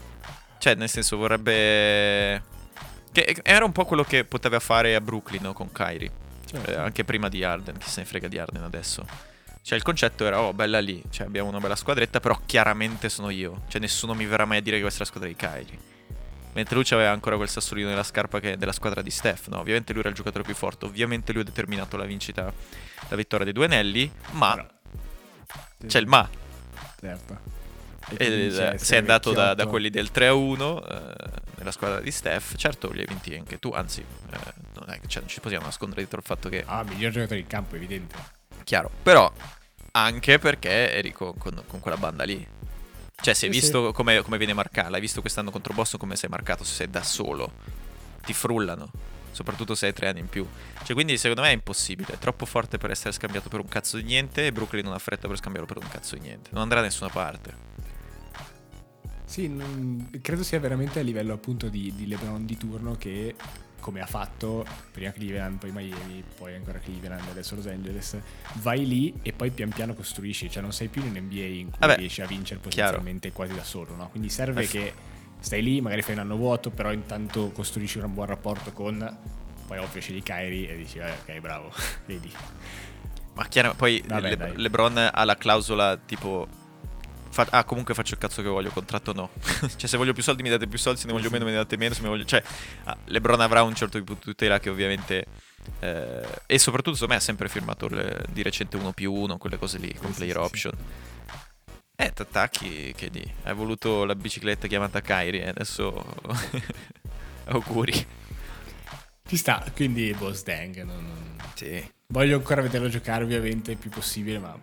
Cioè, 0.57 0.75
nel 0.75 0.89
senso, 0.89 1.17
vorrebbe. 1.17 2.53
Che 3.11 3.37
era 3.43 3.63
un 3.63 3.71
po' 3.71 3.85
quello 3.85 4.03
che 4.03 4.25
poteva 4.25 4.59
fare 4.59 4.95
a 4.95 5.01
Brooklyn 5.01 5.43
no? 5.43 5.53
con 5.53 5.71
Kyrie. 5.71 6.11
Certo. 6.45 6.69
Eh, 6.69 6.75
anche 6.75 7.03
prima 7.03 7.29
di 7.29 7.43
Arden, 7.43 7.77
chi 7.77 7.89
se 7.89 8.01
ne 8.01 8.05
frega 8.05 8.27
di 8.27 8.37
Arden 8.37 8.63
adesso. 8.63 9.05
Cioè, 9.61 9.77
il 9.77 9.83
concetto 9.83 10.25
era, 10.25 10.41
oh, 10.41 10.53
bella 10.53 10.79
lì, 10.79 11.01
cioè, 11.09 11.25
abbiamo 11.25 11.49
una 11.49 11.59
bella 11.59 11.75
squadretta, 11.75 12.19
però 12.19 12.39
chiaramente 12.45 13.09
sono 13.09 13.29
io. 13.29 13.63
Cioè, 13.67 13.81
nessuno 13.81 14.13
mi 14.13 14.25
verrà 14.25 14.45
mai 14.45 14.57
a 14.57 14.61
dire 14.61 14.75
che 14.75 14.81
questa 14.83 15.01
è 15.01 15.03
la 15.03 15.09
squadra 15.09 15.29
di 15.29 15.35
Kyrie. 15.35 15.93
Mentre 16.55 16.75
lui 16.75 16.85
aveva 16.91 17.11
ancora 17.11 17.35
quel 17.35 17.49
sassolino 17.49 17.89
nella 17.89 18.03
scarpa 18.03 18.39
che 18.39 18.53
è 18.53 18.57
della 18.57 18.71
squadra 18.71 19.01
di 19.01 19.09
Steph, 19.11 19.47
no? 19.49 19.59
Ovviamente 19.59 19.91
lui 19.91 19.99
era 19.99 20.09
il 20.09 20.15
giocatore 20.15 20.43
più 20.45 20.55
forte, 20.55 20.85
ovviamente 20.85 21.33
lui 21.33 21.41
ha 21.41 21.45
determinato 21.45 21.97
la 21.97 22.05
vincita, 22.05 22.51
la 23.09 23.15
vittoria 23.17 23.43
dei 23.43 23.53
due 23.53 23.65
anelli, 23.65 24.09
ma 24.31 24.53
Però- 24.55 24.67
c'è 25.85 25.99
il 25.99 26.07
ma. 26.07 26.29
Certo. 26.97 27.39
E, 28.17 28.49
c'è- 28.53 28.77
sei 28.77 28.99
andato 28.99 29.33
da, 29.33 29.53
da 29.53 29.65
quelli 29.67 29.89
del 29.89 30.11
3 30.11 30.27
a 30.27 30.33
1 30.33 30.85
eh, 30.87 31.13
nella 31.55 31.71
squadra 31.71 31.99
di 31.99 32.11
Steph. 32.11 32.55
Certo, 32.55 32.89
li 32.91 32.99
hai 33.01 33.05
vinti 33.05 33.35
anche 33.35 33.59
tu, 33.59 33.71
anzi, 33.71 33.99
eh, 34.01 34.37
non, 34.75 34.89
è, 34.89 34.99
cioè, 35.07 35.21
non 35.23 35.29
ci 35.29 35.41
possiamo 35.41 35.65
nascondere 35.65 36.01
dietro 36.01 36.19
il 36.19 36.25
fatto 36.25 36.47
che 36.47 36.63
Ah, 36.65 36.83
miglior 36.83 37.11
giocatore 37.11 37.41
in 37.41 37.47
campo, 37.47 37.75
evidente. 37.75 38.15
Chiaro, 38.63 38.89
però 39.03 39.29
anche 39.91 40.39
perché 40.39 40.93
eri 40.93 41.11
con, 41.11 41.37
con- 41.37 41.63
con 41.67 41.81
quella 41.81 41.97
banda 41.97 42.23
lì. 42.23 42.47
Cioè, 43.15 43.33
se 43.33 43.45
hai 43.45 43.51
Sì, 43.51 43.57
visto 43.59 43.91
come, 43.93 44.21
come 44.21 44.37
viene 44.37 44.53
marcato, 44.53 44.89
l'hai 44.89 45.01
visto 45.01 45.21
quest'anno 45.21 45.51
contro 45.51 45.73
Boston 45.73 45.99
come 45.99 46.15
sei 46.15 46.29
marcato 46.29 46.63
se 46.63 46.73
sei 46.73 46.89
da 46.89 47.03
solo. 47.03 47.53
Ti 48.23 48.33
frullano, 48.33 48.91
soprattutto 49.31 49.75
se 49.75 49.87
hai 49.87 49.93
tre 49.93 50.09
anni 50.09 50.19
in 50.19 50.29
più. 50.29 50.47
Cioè, 50.83 50.93
quindi 50.95 51.17
secondo 51.17 51.41
me 51.41 51.49
è 51.49 51.53
impossibile, 51.53 52.13
è 52.13 52.17
troppo 52.17 52.45
forte 52.45 52.77
per 52.77 52.91
essere 52.91 53.13
scambiato 53.13 53.49
per 53.49 53.59
un 53.59 53.67
cazzo 53.67 53.97
di 53.97 54.03
niente 54.03 54.45
e 54.47 54.51
Brooklyn 54.51 54.83
non 54.85 54.93
ha 54.93 54.99
fretta 54.99 55.27
per 55.27 55.37
scambiarlo 55.37 55.67
per 55.71 55.81
un 55.81 55.87
cazzo 55.89 56.15
di 56.15 56.21
niente. 56.21 56.49
Non 56.53 56.63
andrà 56.63 56.79
da 56.79 56.85
nessuna 56.87 57.09
parte. 57.09 57.73
Sì, 59.23 59.47
non- 59.47 60.09
credo 60.21 60.43
sia 60.43 60.59
veramente 60.59 60.99
a 60.99 61.03
livello 61.03 61.33
appunto 61.33 61.67
di, 61.69 61.93
di 61.95 62.07
LeBron 62.07 62.45
di 62.45 62.57
turno 62.57 62.95
che 62.95 63.35
come 63.85 64.01
ha 64.01 64.07
fatto 64.07 64.65
prima 64.91 65.11
Cleveland, 65.11 65.59
poi 65.59 65.69
Miami, 65.71 66.23
poi 66.39 66.55
ancora 66.55 66.79
Cleveland, 66.79 67.29
adesso 67.29 67.53
Los 67.53 67.67
Angeles, 67.67 68.17
vai 68.55 68.87
lì 68.87 69.13
e 69.21 69.31
poi 69.31 69.51
pian 69.51 69.69
piano 69.69 69.93
costruisci, 69.93 70.49
cioè 70.49 70.63
non 70.63 70.73
sei 70.73 70.87
più 70.87 71.03
in 71.03 71.09
un 71.15 71.21
NBA 71.25 71.35
in 71.43 71.69
cui 71.69 71.77
Vabbè, 71.81 71.97
riesci 71.97 72.23
a 72.23 72.25
vincere 72.25 72.59
chiaro. 72.61 72.69
potenzialmente 72.93 73.31
quasi 73.31 73.53
da 73.53 73.63
solo, 73.63 73.95
no? 73.95 74.09
Quindi 74.09 74.29
serve 74.29 74.61
Eh, 74.61 74.65
f- 74.65 74.71
che 74.71 74.93
stai 75.39 75.61
lì, 75.61 75.81
magari 75.81 76.01
fai 76.01 76.15
un 76.15 76.21
anno 76.21 76.35
vuoto, 76.35 76.71
però 76.71 76.91
intanto 76.91 77.51
costruisci 77.51 77.99
un 77.99 78.11
buon 78.11 78.25
rapporto 78.25 78.71
con 78.73 79.17
poi 79.67 79.77
ovvio 79.77 80.01
scegli 80.01 80.23
Kyrie 80.23 80.67
e 80.71 80.77
dici, 80.77 80.97
ok, 80.97 81.39
bravo, 81.39 81.71
vedi. 82.07 82.31
Ma 83.35 83.45
chiaro, 83.47 83.75
poi 83.75 84.01
Vabbè, 84.03 84.35
Le-. 84.35 84.53
LeBron 84.55 85.09
ha 85.13 85.23
la 85.23 85.35
clausola 85.35 85.95
tipo. 85.97 86.47
Fa- 87.35 87.47
ah, 87.51 87.65
comunque 87.65 87.93
faccio 87.93 88.13
il 88.13 88.19
cazzo 88.19 88.41
che 88.41 88.47
voglio, 88.47 88.69
contratto 88.69 89.11
no. 89.11 89.29
cioè, 89.75 89.89
se 89.89 89.97
voglio 89.97 90.13
più 90.13 90.23
soldi 90.23 90.41
mi 90.41 90.49
date 90.49 90.67
più 90.67 90.77
soldi, 90.77 91.01
se 91.01 91.07
ne 91.07 91.11
voglio 91.11 91.29
meno 91.29 91.43
mi 91.43 91.51
date 91.51 91.75
meno. 91.75 91.93
Se 91.93 92.01
ne 92.01 92.07
voglio... 92.07 92.23
Cioè, 92.23 92.41
ah, 92.85 92.97
LeBron 93.05 93.41
avrà 93.41 93.61
un 93.63 93.75
certo 93.75 93.99
tipo 93.99 94.13
di 94.13 94.19
tutela 94.19 94.59
che 94.59 94.69
ovviamente. 94.69 95.25
eh, 95.79 96.27
e 96.45 96.57
soprattutto, 96.57 96.93
secondo 96.93 97.13
me, 97.13 97.19
ha 97.19 97.23
sempre 97.23 97.49
firmato 97.49 97.87
le- 97.89 98.23
di 98.31 98.41
recente 98.41 98.77
1 98.77 98.93
più 98.93 99.11
1, 99.13 99.37
quelle 99.37 99.57
cose 99.57 99.77
lì, 99.77 99.93
con 99.93 100.13
player 100.13 100.37
option. 100.37 100.73
Eh, 101.97 102.11
t'attacchi, 102.13 102.93
che 102.95 103.09
di. 103.09 103.23
Hai 103.43 103.53
voluto 103.53 104.05
la 104.05 104.15
bicicletta 104.15 104.67
chiamata 104.67 105.01
Kyrie, 105.01 105.43
e 105.43 105.47
adesso. 105.49 106.05
Auguri. 107.47 108.05
Ci 109.27 109.37
sta, 109.37 109.63
quindi 109.75 110.13
boss 110.17 110.43
dang, 110.43 110.83
non- 110.83 111.03
non- 111.05 111.37
Sì. 111.53 111.91
Voglio 112.07 112.37
ancora 112.37 112.61
vederlo 112.61 112.87
giocare 112.87 113.23
ovviamente 113.23 113.71
il 113.71 113.77
più 113.77 113.89
possibile, 113.89 114.37
ma 114.39 114.55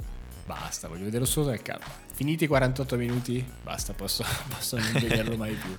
basta, 0.44 0.88
voglio 0.88 1.04
vederlo 1.04 1.26
solo 1.26 1.46
dal 1.46 1.62
campo. 1.62 1.86
Finiti 2.12 2.44
i 2.44 2.46
48 2.46 2.96
minuti, 2.96 3.44
basta, 3.62 3.92
posso, 3.92 4.24
posso 4.48 4.76
non 4.76 4.92
vederlo 4.92 5.36
mai 5.36 5.54
più. 5.54 5.76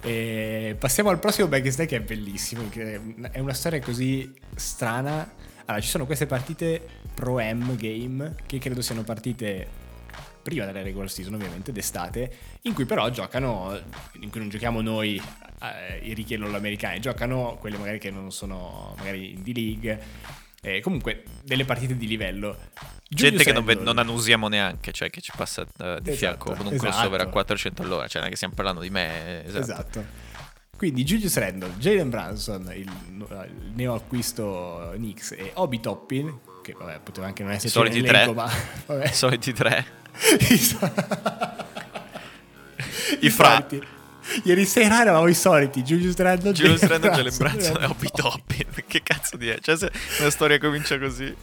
E 0.00 0.76
passiamo 0.78 1.10
al 1.10 1.18
prossimo 1.18 1.48
backstage 1.48 1.86
che 1.86 1.96
è 1.96 2.00
bellissimo, 2.00 2.68
che 2.68 3.00
è 3.30 3.38
una 3.40 3.54
storia 3.54 3.80
così 3.80 4.32
strana. 4.54 5.34
Allora, 5.64 5.82
ci 5.82 5.88
sono 5.88 6.06
queste 6.06 6.26
partite 6.26 6.86
pro 7.14 7.38
M 7.38 7.76
game 7.76 8.36
che 8.46 8.58
credo 8.58 8.80
siano 8.80 9.02
partite 9.02 9.86
prima 10.42 10.64
della 10.64 10.82
regular 10.82 11.10
season, 11.10 11.34
ovviamente, 11.34 11.72
d'estate, 11.72 12.32
in 12.62 12.72
cui 12.72 12.86
però 12.86 13.10
giocano, 13.10 13.78
in 14.20 14.30
cui 14.30 14.40
non 14.40 14.48
giochiamo 14.48 14.80
noi, 14.80 15.20
eh, 15.60 15.98
i 15.98 16.14
ricchi 16.14 16.34
e 16.34 16.36
non 16.38 16.54
americani, 16.54 17.00
giocano 17.00 17.56
quelle 17.60 17.76
magari 17.76 17.98
che 17.98 18.10
non 18.10 18.32
sono 18.32 18.94
magari 18.96 19.32
in 19.32 19.42
D-League, 19.42 20.00
eh, 20.62 20.80
comunque 20.80 21.22
delle 21.42 21.64
partite 21.64 21.96
di 21.96 22.06
livello. 22.06 22.56
Gente 23.10 23.38
Julius 23.38 23.44
che 23.44 23.74
non, 23.74 23.82
non 23.84 23.98
annusiamo 23.98 24.48
neanche, 24.48 24.92
cioè 24.92 25.08
che 25.08 25.20
ci 25.20 25.32
passa 25.34 25.62
eh, 25.62 25.98
di 26.02 26.10
Esatto, 26.10 26.12
fianco 26.16 26.52
con 26.54 26.66
un 26.66 26.74
esatto. 26.74 26.90
crossover 26.90 27.20
a 27.22 27.26
400 27.26 27.82
all'ora, 27.82 28.06
cioè 28.06 28.18
non 28.20 28.26
è 28.26 28.30
che 28.30 28.36
stiamo 28.36 28.54
parlando 28.54 28.80
di 28.80 28.90
me, 28.90 29.44
eh, 29.44 29.48
esatto. 29.48 29.60
Esatto. 29.60 30.04
Quindi 30.76 31.02
Julius 31.04 31.36
Randle, 31.36 31.72
Jalen 31.78 32.10
Branson, 32.10 32.70
il, 32.72 32.88
il 33.18 33.72
neo 33.74 33.94
acquisto 33.94 34.90
Knicks 34.94 35.32
e 35.32 35.50
Obi 35.54 35.80
Toppin, 35.80 36.38
che 36.62 36.72
vabbè, 36.78 37.00
poteva 37.00 37.26
anche 37.26 37.42
non 37.42 37.52
essere 37.52 37.70
soliti 37.70 38.00
tre. 38.02 38.32
ma 38.32 38.48
vabbè. 38.86 39.08
I 39.10 39.12
soliti 39.12 39.52
tre. 39.52 39.86
I 40.50 40.56
so- 40.56 40.92
I 43.20 43.30
fra. 43.30 43.66
Ieri 44.44 44.64
sera 44.64 45.00
eravamo 45.00 45.26
i 45.28 45.34
soliti, 45.34 45.82
Julius 45.82 46.14
Jalen 46.14 46.40
Randle, 46.42 46.52
Jalen 46.52 47.00
Brunson 47.00 47.36
Branson 47.38 47.82
e 47.82 47.84
Obi 47.86 48.08
Toppin. 48.14 48.66
Che 48.88 49.02
cazzo 49.02 49.36
di 49.36 49.48
è? 49.48 49.58
Cioè 49.60 49.76
se 49.76 49.90
una 50.20 50.30
storia 50.30 50.58
comincia 50.58 50.98
così. 50.98 51.34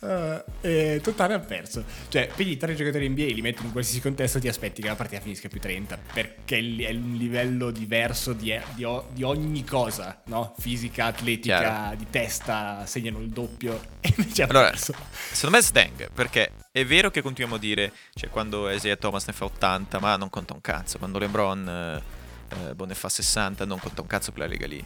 Eh, 0.00 0.44
e 0.60 1.00
Totale 1.02 1.34
ha 1.34 1.38
perso. 1.40 1.84
Cioè, 2.08 2.30
pigli 2.34 2.56
tre 2.56 2.74
giocatori 2.74 3.08
NBA, 3.08 3.24
li 3.26 3.40
metti 3.40 3.64
in 3.64 3.72
qualsiasi 3.72 4.00
contesto, 4.00 4.38
ti 4.38 4.48
aspetti 4.48 4.82
che 4.82 4.88
la 4.88 4.94
partita 4.94 5.20
finisca 5.20 5.48
più 5.48 5.58
30. 5.60 5.98
Perché 6.12 6.58
è 6.58 6.90
un 6.92 7.14
livello 7.16 7.70
diverso 7.70 8.32
di, 8.32 8.56
di 8.74 8.86
di 9.10 9.22
ogni 9.22 9.64
cosa, 9.64 10.20
no? 10.26 10.54
Fisica, 10.58 11.06
atletica, 11.06 11.58
Chiaro. 11.58 11.96
di 11.96 12.06
testa, 12.10 12.84
segnano 12.86 13.20
il 13.20 13.28
doppio. 13.28 13.80
E 14.02 14.12
invece 14.16 14.42
ha 14.42 14.46
Allora, 14.46 14.70
perso. 14.70 14.94
secondo 15.30 15.56
me 15.56 15.62
Stang, 15.62 16.10
perché 16.12 16.50
è 16.72 16.84
vero 16.84 17.10
che 17.10 17.22
continuiamo 17.22 17.56
a 17.56 17.60
dire, 17.60 17.92
cioè 18.14 18.28
quando 18.30 18.68
Isaiah 18.68 18.96
Thomas 18.96 19.26
ne 19.26 19.32
fa 19.32 19.44
80, 19.44 20.00
ma 20.00 20.16
non 20.16 20.28
conta 20.28 20.52
un 20.54 20.60
cazzo. 20.60 20.98
Quando 20.98 21.18
LeBron 21.20 21.68
eh, 21.68 22.02
eh, 22.52 22.86
ne 22.86 22.94
fa 22.94 23.08
60, 23.08 23.64
non 23.64 23.78
conta 23.78 24.00
un 24.00 24.06
cazzo 24.06 24.32
quella 24.32 24.46
lega 24.46 24.66
lì. 24.66 24.84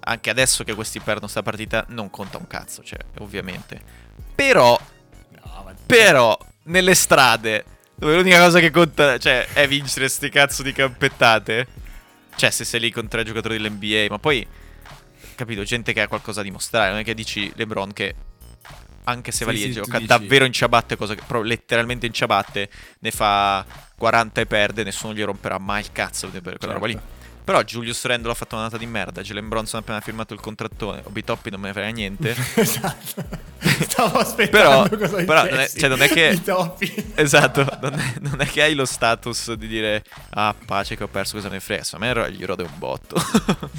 Anche 0.00 0.30
adesso 0.30 0.64
che 0.64 0.74
questi 0.74 1.00
perdono 1.00 1.26
sta 1.26 1.42
partita, 1.42 1.84
non 1.88 2.10
conta 2.10 2.38
un 2.38 2.46
cazzo, 2.46 2.82
cioè, 2.82 2.98
ovviamente. 3.18 3.80
Però, 4.34 4.78
No, 5.44 5.74
però, 5.86 6.38
nelle 6.64 6.94
strade, 6.94 7.64
dove 7.94 8.14
l'unica 8.14 8.38
cosa 8.38 8.60
che 8.60 8.70
conta, 8.70 9.18
cioè, 9.18 9.46
è 9.52 9.66
vincere 9.66 10.08
sti 10.08 10.28
cazzo 10.30 10.62
di 10.62 10.72
campettate. 10.72 11.66
Cioè, 12.36 12.50
se 12.50 12.64
sei 12.64 12.80
lì 12.80 12.90
con 12.92 13.08
tre 13.08 13.24
giocatori 13.24 13.58
dell'NBA, 13.60 14.06
ma 14.08 14.18
poi, 14.18 14.46
capito, 15.34 15.62
gente 15.64 15.92
che 15.92 16.02
ha 16.02 16.08
qualcosa 16.08 16.40
da 16.40 16.46
dimostrare. 16.46 16.90
Non 16.90 17.00
è 17.00 17.04
che 17.04 17.14
dici 17.14 17.50
LeBron 17.54 17.92
che 17.92 18.14
anche 19.08 19.30
se 19.32 19.38
Sì, 19.38 19.44
va 19.44 19.50
lì 19.52 19.62
e 19.62 19.66
sì, 19.66 19.72
gioca 19.72 19.98
davvero 20.00 20.44
in 20.44 20.52
ciabatte, 20.52 20.96
cosa 20.96 21.14
che, 21.14 21.22
però 21.26 21.40
letteralmente 21.42 22.06
in 22.06 22.12
ciabatte, 22.12 22.68
ne 23.00 23.10
fa 23.10 23.64
40 23.96 24.40
e 24.40 24.46
perde, 24.46 24.84
nessuno 24.84 25.14
gli 25.14 25.22
romperà 25.22 25.58
mai 25.58 25.80
il 25.80 25.92
cazzo 25.92 26.28
per 26.28 26.40
quella 26.42 26.56
Certo. 26.58 26.72
roba 26.72 26.86
lì. 26.86 26.98
Però 27.48 27.62
Julius 27.62 28.04
Randle 28.04 28.30
ha 28.30 28.34
fatto 28.34 28.56
una 28.56 28.64
nata 28.64 28.76
di 28.76 28.84
merda, 28.84 29.22
Jalen 29.22 29.48
Bronson 29.48 29.80
ha 29.80 29.82
appena 29.82 30.00
firmato 30.00 30.34
il 30.34 30.40
contrattone, 30.40 31.00
Obi 31.04 31.24
Toppi 31.24 31.48
non 31.48 31.60
me 31.60 31.68
ne 31.68 31.72
frega 31.72 31.88
niente. 31.88 32.36
esatto. 32.56 33.24
Stavo 33.88 34.18
aspettando 34.18 34.88
Però- 34.96 35.08
cosa 35.08 35.24
però 35.24 35.44
non 35.48 35.60
è- 35.60 35.68
cioè, 35.68 35.88
non 35.88 36.02
è 36.02 36.08
che- 36.08 36.38
esatto, 37.14 37.66
non 37.80 37.94
è, 37.98 38.14
non 38.20 38.40
è 38.42 38.46
che 38.46 38.62
hai 38.62 38.74
lo 38.74 38.84
status 38.84 39.54
di 39.54 39.66
dire 39.66 40.04
ah 40.30 40.54
pace 40.66 40.94
che 40.94 41.04
ho 41.04 41.08
perso 41.08 41.36
cosa 41.36 41.48
ne 41.48 41.58
frega, 41.60 41.82
a 41.92 41.98
me 41.98 42.30
gli 42.32 42.44
rode 42.44 42.64
un 42.64 42.76
botto. 42.76 43.16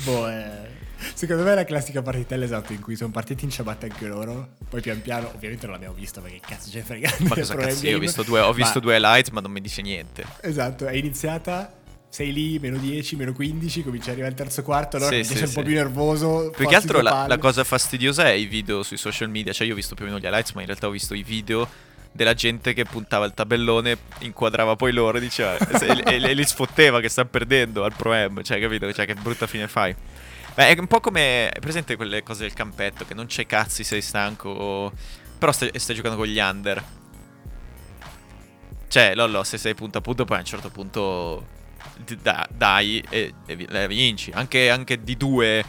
Boh, 0.04 0.28
eh, 0.30 0.78
Secondo 1.14 1.44
me 1.44 1.52
è 1.52 1.56
la 1.56 1.64
classica 1.66 2.02
partitella 2.02 2.44
esatto 2.46 2.74
in 2.74 2.82
cui 2.82 2.96
sono 2.96 3.12
partiti 3.12 3.46
in 3.46 3.52
ciabatte 3.52 3.88
anche 3.90 4.06
loro. 4.08 4.50
Poi 4.70 4.82
pian 4.82 5.02
piano, 5.02 5.32
ovviamente 5.34 5.66
non 5.66 5.76
l'abbiamo 5.76 5.96
vista 5.96 6.22
perché 6.22 6.40
cazzo 6.46 6.70
c'è 6.70 6.82
fregando. 6.82 7.18
ma 7.28 7.36
cosa 7.36 7.56
cazzo, 7.56 7.88
io 7.88 7.98
ho 7.98 8.00
visto 8.00 8.24
due, 8.24 8.40
ho 8.40 8.54
visto 8.54 8.80
due 8.80 8.96
highlights 8.96 9.30
ma 9.32 9.42
non 9.42 9.52
mi 9.52 9.62
dice 9.62 9.82
niente. 9.82 10.26
Esatto, 10.42 10.86
è 10.86 10.94
iniziata. 10.96 11.74
Sei 12.12 12.34
lì, 12.34 12.58
meno 12.58 12.78
10, 12.78 13.16
meno 13.18 13.34
15, 13.34 13.84
comincia 13.84 14.08
ad 14.08 14.14
arrivare 14.14 14.32
il 14.34 14.38
terzo 14.40 14.64
quarto, 14.64 14.98
allora 14.98 15.12
Sì, 15.12 15.20
a 15.20 15.24
sì, 15.38 15.44
un 15.44 15.54
po' 15.54 15.60
sì. 15.60 15.66
più 15.68 15.76
nervoso. 15.76 16.52
Più 16.56 16.68
che 16.68 16.76
altro 16.76 17.02
la, 17.02 17.26
la 17.28 17.38
cosa 17.38 17.64
fastidiosa 17.64 18.24
è 18.26 18.32
i 18.32 18.46
video 18.46 18.82
sui 18.82 18.98
social 18.98 19.30
media, 19.30 19.54
cioè 19.54 19.68
io 19.68 19.74
ho 19.74 19.76
visto 19.76 19.94
più 19.94 20.06
o 20.06 20.08
meno 20.08 20.20
gli 20.20 20.26
highlights, 20.26 20.54
ma 20.54 20.62
in 20.62 20.66
realtà 20.68 20.88
ho 20.88 20.92
visto 20.92 21.14
i 21.14 21.22
video 21.22 21.68
della 22.12 22.34
gente 22.34 22.74
che 22.74 22.84
puntava 22.84 23.26
il 23.26 23.34
tabellone, 23.36 23.96
inquadrava 24.22 24.76
poi 24.76 24.92
loro 24.92 25.20
diceva 25.20 25.56
e, 25.58 26.04
e- 26.04 26.24
e 26.24 26.34
li 26.34 26.44
sfotteva 26.46 27.00
che 27.00 27.10
stanno 27.10 27.30
perdendo 27.30 27.84
al 27.84 27.94
Pro 27.96 28.12
Am, 28.12 28.42
cioè 28.42 28.60
capito? 28.60 28.92
Cioè 28.92 29.06
che 29.06 29.14
brutta 29.14 29.46
fine 29.46 29.68
fai. 29.68 29.96
Beh, 30.60 30.76
è 30.76 30.78
un 30.78 30.88
po' 30.88 31.00
come 31.00 31.48
è 31.52 31.60
presente 31.62 31.96
quelle 31.96 32.22
cose 32.22 32.42
del 32.42 32.52
campetto 32.52 33.06
che 33.06 33.14
non 33.14 33.28
c'è 33.28 33.46
cazzi, 33.46 33.86
sei 33.86 34.02
stanco, 34.02 34.50
o- 34.50 34.92
però 35.38 35.54
stai, 35.54 35.72
stai 35.76 35.96
giocando 35.96 36.18
con 36.18 36.28
gli 36.28 36.38
under. 36.38 36.84
Cioè, 38.90 39.16
Lollo, 39.16 39.46
se 39.46 39.58
sei 39.58 39.74
punto 39.74 40.00
a 40.00 40.02
punto, 40.02 40.26
poi 40.26 40.36
a 40.36 40.40
un 40.42 40.46
certo 40.46 40.70
punto 40.70 41.46
da- 42.22 42.46
dai 42.52 43.02
e, 43.10 43.36
e 43.46 43.88
vinci. 43.88 44.32
Anche, 44.34 44.70
anche 44.70 45.02
di 45.02 45.16
due 45.16 45.64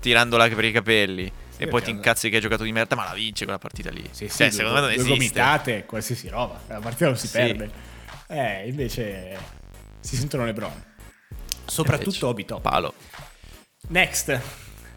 tirandola 0.00 0.48
per 0.48 0.64
i 0.64 0.72
capelli. 0.72 1.30
e 1.58 1.66
poi 1.68 1.82
ti 1.82 1.90
incazzi 1.90 2.30
che 2.30 2.36
hai 2.36 2.40
giocato 2.42 2.62
di 2.62 2.72
merda, 2.72 2.96
ma 2.96 3.04
la 3.04 3.12
vinci 3.12 3.44
quella 3.44 3.58
partita 3.58 3.90
lì. 3.90 4.08
Sì, 4.10 4.26
sì, 4.28 4.36
cioè, 4.36 4.48
due- 4.48 4.56
secondo 4.56 4.74
me 4.74 4.80
non 4.80 4.90
esiste. 4.92 5.08
gomitate, 5.10 5.84
qualsiasi 5.84 6.28
roba. 6.30 6.62
La 6.68 6.78
partita 6.80 7.04
non 7.04 7.18
si 7.18 7.26
Sì. 7.26 7.36
perde. 7.36 7.70
Eh, 8.28 8.68
invece 8.68 9.36
si 10.00 10.16
sentono 10.16 10.46
LeBron. 10.46 10.92
Soprattutto 11.66 12.08
Invece, 12.08 12.24
Obi 12.26 12.44
Top. 12.46 12.60
Palo. 12.62 12.94
Next. 13.88 14.40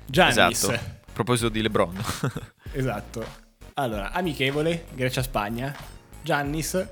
Giannis. 0.06 0.64
Esatto. 0.64 0.74
A 0.74 1.12
proposito 1.14 1.50
di 1.50 1.62
LeBron. 1.62 1.96
Esatto. 2.72 3.46
Allora, 3.76 4.12
amichevole, 4.12 4.86
Grecia-Spagna. 4.94 5.76
Giannis 6.22 6.88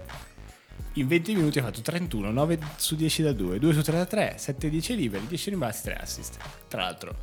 in 0.93 1.07
20 1.07 1.35
minuti 1.35 1.59
ha 1.59 1.63
fatto 1.63 1.81
31, 1.81 2.31
9 2.31 2.59
su 2.77 2.95
10 2.95 3.21
da 3.21 3.33
2, 3.33 3.59
2 3.59 3.73
su 3.73 3.81
3 3.81 3.97
da 3.97 4.05
3, 4.05 4.35
7 4.37 4.69
10 4.69 4.95
liberi, 4.95 5.27
10 5.27 5.49
rimbalzi, 5.49 5.83
3 5.83 5.95
assist. 5.95 6.37
Tra 6.67 6.83
l'altro, 6.83 7.15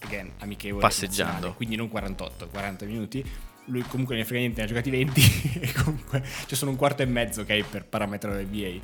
again, 0.00 0.32
amichevole. 0.38 0.82
Passeggiando. 0.82 1.32
nazionale, 1.32 1.56
Quindi 1.56 1.76
non 1.76 1.88
48, 1.88 2.48
40 2.48 2.84
minuti. 2.86 3.24
Lui 3.66 3.82
comunque 3.82 4.16
ne 4.16 4.24
frega 4.24 4.40
niente, 4.40 4.58
ne 4.58 4.64
ha 4.64 4.68
giocati 4.68 4.90
20 4.90 5.60
e 5.62 5.72
comunque 5.74 6.24
ci 6.46 6.56
sono 6.56 6.72
un 6.72 6.76
quarto 6.76 7.02
e 7.02 7.06
mezzo, 7.06 7.42
ok, 7.42 7.64
per 7.64 7.84
parametro 7.84 8.32
NBA. 8.32 8.80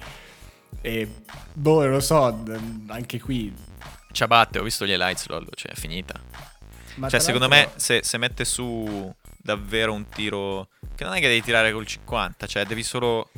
E 0.80 1.08
boh, 1.52 1.86
lo 1.86 2.00
so, 2.00 2.44
anche 2.86 3.20
qui... 3.20 3.52
Ciabatte, 4.16 4.58
ho 4.58 4.62
visto 4.62 4.86
gli 4.86 4.92
highlights, 4.92 5.26
Lollo, 5.26 5.50
cioè 5.54 5.72
è 5.72 5.74
finita. 5.74 6.18
Ma 6.94 7.10
cioè, 7.10 7.20
secondo 7.20 7.48
me, 7.48 7.72
se, 7.76 8.00
se 8.02 8.16
mette 8.16 8.46
su 8.46 9.14
davvero 9.36 9.92
un 9.92 10.08
tiro. 10.08 10.68
Che 10.94 11.04
non 11.04 11.12
è 11.12 11.20
che 11.20 11.28
devi 11.28 11.42
tirare 11.42 11.70
col 11.70 11.86
50, 11.86 12.46
cioè 12.46 12.64
devi 12.64 12.82
solo 12.82 13.28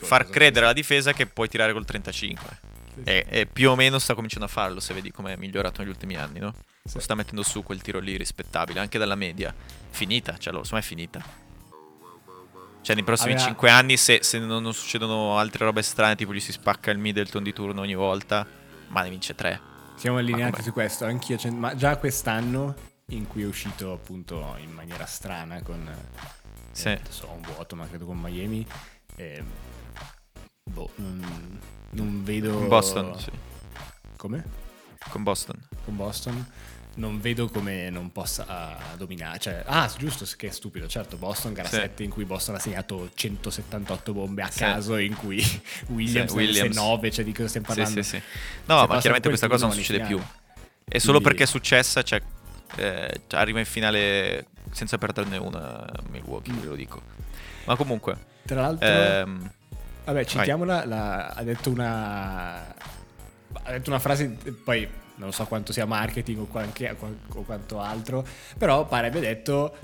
far 0.00 0.30
credere 0.30 0.64
alla 0.64 0.74
difesa 0.74 1.12
che 1.12 1.26
puoi 1.26 1.48
tirare 1.48 1.74
col 1.74 1.84
35. 1.84 2.58
Sì, 2.94 2.94
sì. 2.94 3.02
E, 3.04 3.26
e 3.28 3.46
più 3.46 3.70
o 3.70 3.76
meno 3.76 3.98
sta 3.98 4.14
cominciando 4.14 4.46
a 4.46 4.48
farlo, 4.48 4.80
se 4.80 4.94
vedi 4.94 5.10
come 5.10 5.34
è 5.34 5.36
migliorato 5.36 5.82
negli 5.82 5.90
ultimi 5.90 6.16
anni, 6.16 6.38
no? 6.38 6.54
Sì. 6.82 6.98
Sta 7.00 7.14
mettendo 7.14 7.42
su 7.42 7.62
quel 7.62 7.82
tiro 7.82 7.98
lì 7.98 8.16
rispettabile, 8.16 8.80
anche 8.80 8.96
dalla 8.96 9.14
media. 9.14 9.54
Finita, 9.90 10.38
cioè, 10.38 10.54
lo, 10.54 10.60
insomma 10.60 10.80
è 10.80 10.84
finita. 10.84 11.22
Cioè, 12.80 12.94
nei 12.94 13.04
prossimi 13.04 13.32
Aveva- 13.32 13.48
5 13.48 13.68
anni, 13.70 13.98
se, 13.98 14.20
se 14.22 14.38
non, 14.38 14.62
non 14.62 14.72
succedono 14.72 15.36
altre 15.36 15.66
robe 15.66 15.82
strane, 15.82 16.16
tipo 16.16 16.32
gli 16.32 16.40
si 16.40 16.52
spacca 16.52 16.90
il 16.90 16.96
Middleton 16.96 17.42
di 17.42 17.52
turno 17.52 17.82
ogni 17.82 17.94
volta, 17.94 18.46
ma 18.86 19.02
ne 19.02 19.10
vince 19.10 19.34
3. 19.34 19.76
Siamo 19.98 20.18
allineati 20.18 20.52
com'è? 20.52 20.62
su 20.62 20.72
questo, 20.72 21.04
anch'io, 21.06 21.36
cioè, 21.36 21.50
ma 21.50 21.74
già 21.74 21.96
quest'anno 21.98 22.74
in 23.06 23.26
cui 23.26 23.42
è 23.42 23.46
uscito 23.46 23.92
appunto 23.92 24.54
in 24.58 24.70
maniera 24.70 25.04
strana 25.06 25.60
con 25.62 25.86
eh, 25.88 26.26
Sì. 26.72 26.88
adesso 26.88 27.26
ho 27.26 27.32
un 27.32 27.42
vuoto, 27.42 27.74
ma 27.76 27.86
credo 27.88 28.06
con 28.06 28.18
Miami. 28.18 28.64
eh, 29.16 29.42
boh, 30.70 30.90
non, 30.96 31.60
non 31.90 32.22
vedo 32.22 32.52
Boston, 32.66 33.18
sì. 33.18 33.30
Come? 34.16 34.44
Con 35.10 35.22
Boston. 35.24 35.68
Con 35.84 35.96
Boston 35.96 36.46
non 36.98 37.20
vedo 37.20 37.48
come 37.48 37.90
non 37.90 38.10
possa 38.12 38.44
ah, 38.46 38.94
dominare. 38.96 39.38
Cioè, 39.38 39.62
ah, 39.66 39.90
giusto, 39.96 40.26
che 40.36 40.48
è 40.48 40.50
stupido. 40.50 40.86
Certo, 40.88 41.16
Boston, 41.16 41.52
gara 41.52 41.68
Sì. 41.68 41.76
7 41.76 42.02
in 42.02 42.10
cui 42.10 42.24
Boston 42.24 42.56
ha 42.56 42.58
segnato 42.58 43.10
178 43.14 44.12
bombe 44.12 44.42
a 44.42 44.50
Sì. 44.50 44.58
caso, 44.58 44.96
in 44.96 45.14
cui 45.16 45.38
Williams, 45.88 46.30
Sì, 46.30 46.36
Williams. 46.36 46.76
9, 46.76 47.10
cioè 47.10 47.24
di 47.24 47.32
cosa 47.32 47.48
stiamo 47.48 47.66
Sì, 47.68 47.74
parlando? 47.74 48.02
sì, 48.02 48.08
sì. 48.08 48.16
Se 48.16 48.22
No, 48.66 48.74
ma 48.76 48.86
passa 48.86 49.00
chiaramente 49.00 49.28
questa 49.28 49.48
cosa 49.48 49.66
non 49.66 49.74
succede 49.74 50.04
più. 50.04 50.18
È 50.84 50.98
solo 50.98 51.18
Quindi- 51.20 51.22
perché 51.22 51.42
è 51.44 51.46
successa, 51.46 52.02
cioè, 52.02 52.20
eh, 52.76 53.20
cioè, 53.26 53.40
arriva 53.40 53.58
in 53.60 53.64
finale 53.66 54.46
senza 54.72 54.98
perderne 54.98 55.36
una 55.36 55.86
Milwaukee, 56.10 56.52
ve 56.54 56.66
lo 56.66 56.74
dico. 56.74 57.00
Ma 57.66 57.76
comunque, 57.76 58.16
Tra 58.44 58.62
l'altro, 58.62 58.88
ehm, 58.88 59.50
vabbè, 60.04 60.24
citiamola, 60.24 60.84
la- 60.86 61.26
ha 61.28 61.42
detto 61.42 61.70
una 61.70 62.74
ha 63.62 63.70
detto 63.70 63.90
una 63.90 63.98
frase, 63.98 64.28
poi 64.64 64.88
non 65.18 65.32
so 65.32 65.44
quanto 65.46 65.72
sia 65.72 65.84
marketing 65.86 66.38
o, 66.40 66.44
qualche- 66.46 66.96
o 67.34 67.42
quanto 67.42 67.80
altro, 67.80 68.26
però 68.56 68.86
pare 68.86 69.08
abbia 69.08 69.20
detto 69.20 69.76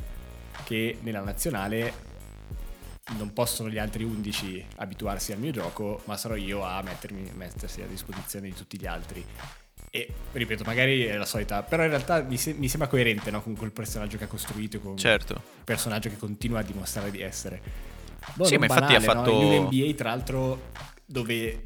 che 0.64 0.98
nella 1.02 1.20
nazionale 1.20 2.12
non 3.18 3.32
possono 3.32 3.68
gli 3.68 3.78
altri 3.78 4.02
11 4.04 4.64
abituarsi 4.76 5.32
al 5.32 5.38
mio 5.38 5.50
gioco, 5.50 6.00
ma 6.04 6.16
sarò 6.16 6.36
io 6.36 6.64
a 6.64 6.80
mettermi, 6.82 7.32
mettersi 7.34 7.82
a 7.82 7.86
disposizione 7.86 8.46
di 8.48 8.54
tutti 8.54 8.78
gli 8.78 8.86
altri. 8.86 9.24
E 9.90 10.08
ripeto, 10.32 10.64
magari 10.64 11.04
è 11.04 11.16
la 11.16 11.26
solita, 11.26 11.62
però 11.62 11.82
in 11.84 11.90
realtà 11.90 12.22
mi, 12.22 12.36
se- 12.36 12.54
mi 12.54 12.68
sembra 12.68 12.88
coerente 12.88 13.30
no? 13.30 13.42
con 13.42 13.54
quel 13.56 13.70
personaggio 13.72 14.16
che 14.16 14.24
ha 14.24 14.26
costruito, 14.26 14.80
con 14.80 14.96
certo. 14.96 15.34
il 15.34 15.64
personaggio 15.64 16.08
che 16.08 16.16
continua 16.16 16.60
a 16.60 16.62
dimostrare 16.62 17.10
di 17.10 17.20
essere. 17.20 17.60
Boh, 18.34 18.44
Sì, 18.44 18.56
ma 18.56 18.64
infatti 18.66 18.94
ha 18.94 18.98
banale, 19.00 19.04
fatto- 19.04 19.30
no? 19.32 19.40
In 19.42 19.60
un 19.60 19.66
NBA, 19.68 19.94
tra 19.94 20.08
l'altro, 20.08 20.70
dove 21.04 21.62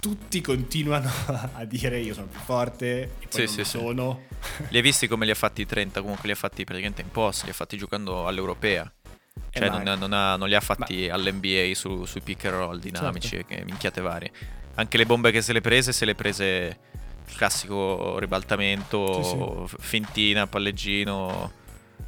tutti 0.00 0.40
continuano 0.40 1.10
a 1.54 1.64
dire 1.64 1.98
io 2.00 2.14
sono 2.14 2.26
più 2.26 2.40
forte 2.40 3.02
e 3.20 3.26
poi 3.28 3.46
Sì, 3.46 3.46
sì, 3.46 3.58
lo 3.58 3.64
sì. 3.64 3.70
sono. 3.78 4.20
Li 4.68 4.76
hai 4.76 4.82
visti 4.82 5.06
come 5.08 5.24
li 5.24 5.30
ha 5.30 5.34
fatti 5.34 5.62
i 5.62 5.66
30? 5.66 6.00
Comunque 6.00 6.26
li 6.26 6.32
ha 6.32 6.36
fatti 6.36 6.64
praticamente 6.64 7.00
in 7.02 7.10
post, 7.10 7.44
li 7.44 7.50
ha 7.50 7.54
fatti 7.54 7.76
giocando 7.76 8.26
all'europea. 8.26 8.90
Eh, 9.50 9.58
Cioè, 9.58 9.68
ma- 9.70 9.82
non, 9.82 9.98
non 9.98 10.12
ha- 10.12 10.36
non 10.36 10.48
li 10.48 10.54
ha 10.54 10.60
fatti 10.60 11.08
all'NBA 11.08 11.74
su- 11.74 12.04
sui 12.04 12.20
pick 12.20 12.44
and 12.46 12.54
roll 12.54 12.78
dinamici 12.80 13.28
Certo. 13.28 13.64
minchiate 13.64 14.00
varie. 14.00 14.30
Anche 14.74 14.96
le 14.96 15.06
bombe 15.06 15.30
che 15.30 15.40
se 15.42 15.52
le 15.52 15.60
prese, 15.60 15.92
se 15.92 16.04
le 16.04 16.14
prese 16.14 16.78
il 17.26 17.36
classico 17.36 18.18
ribaltamento, 18.18 19.68
fintina, 19.78 20.46
palleggino. 20.46 21.62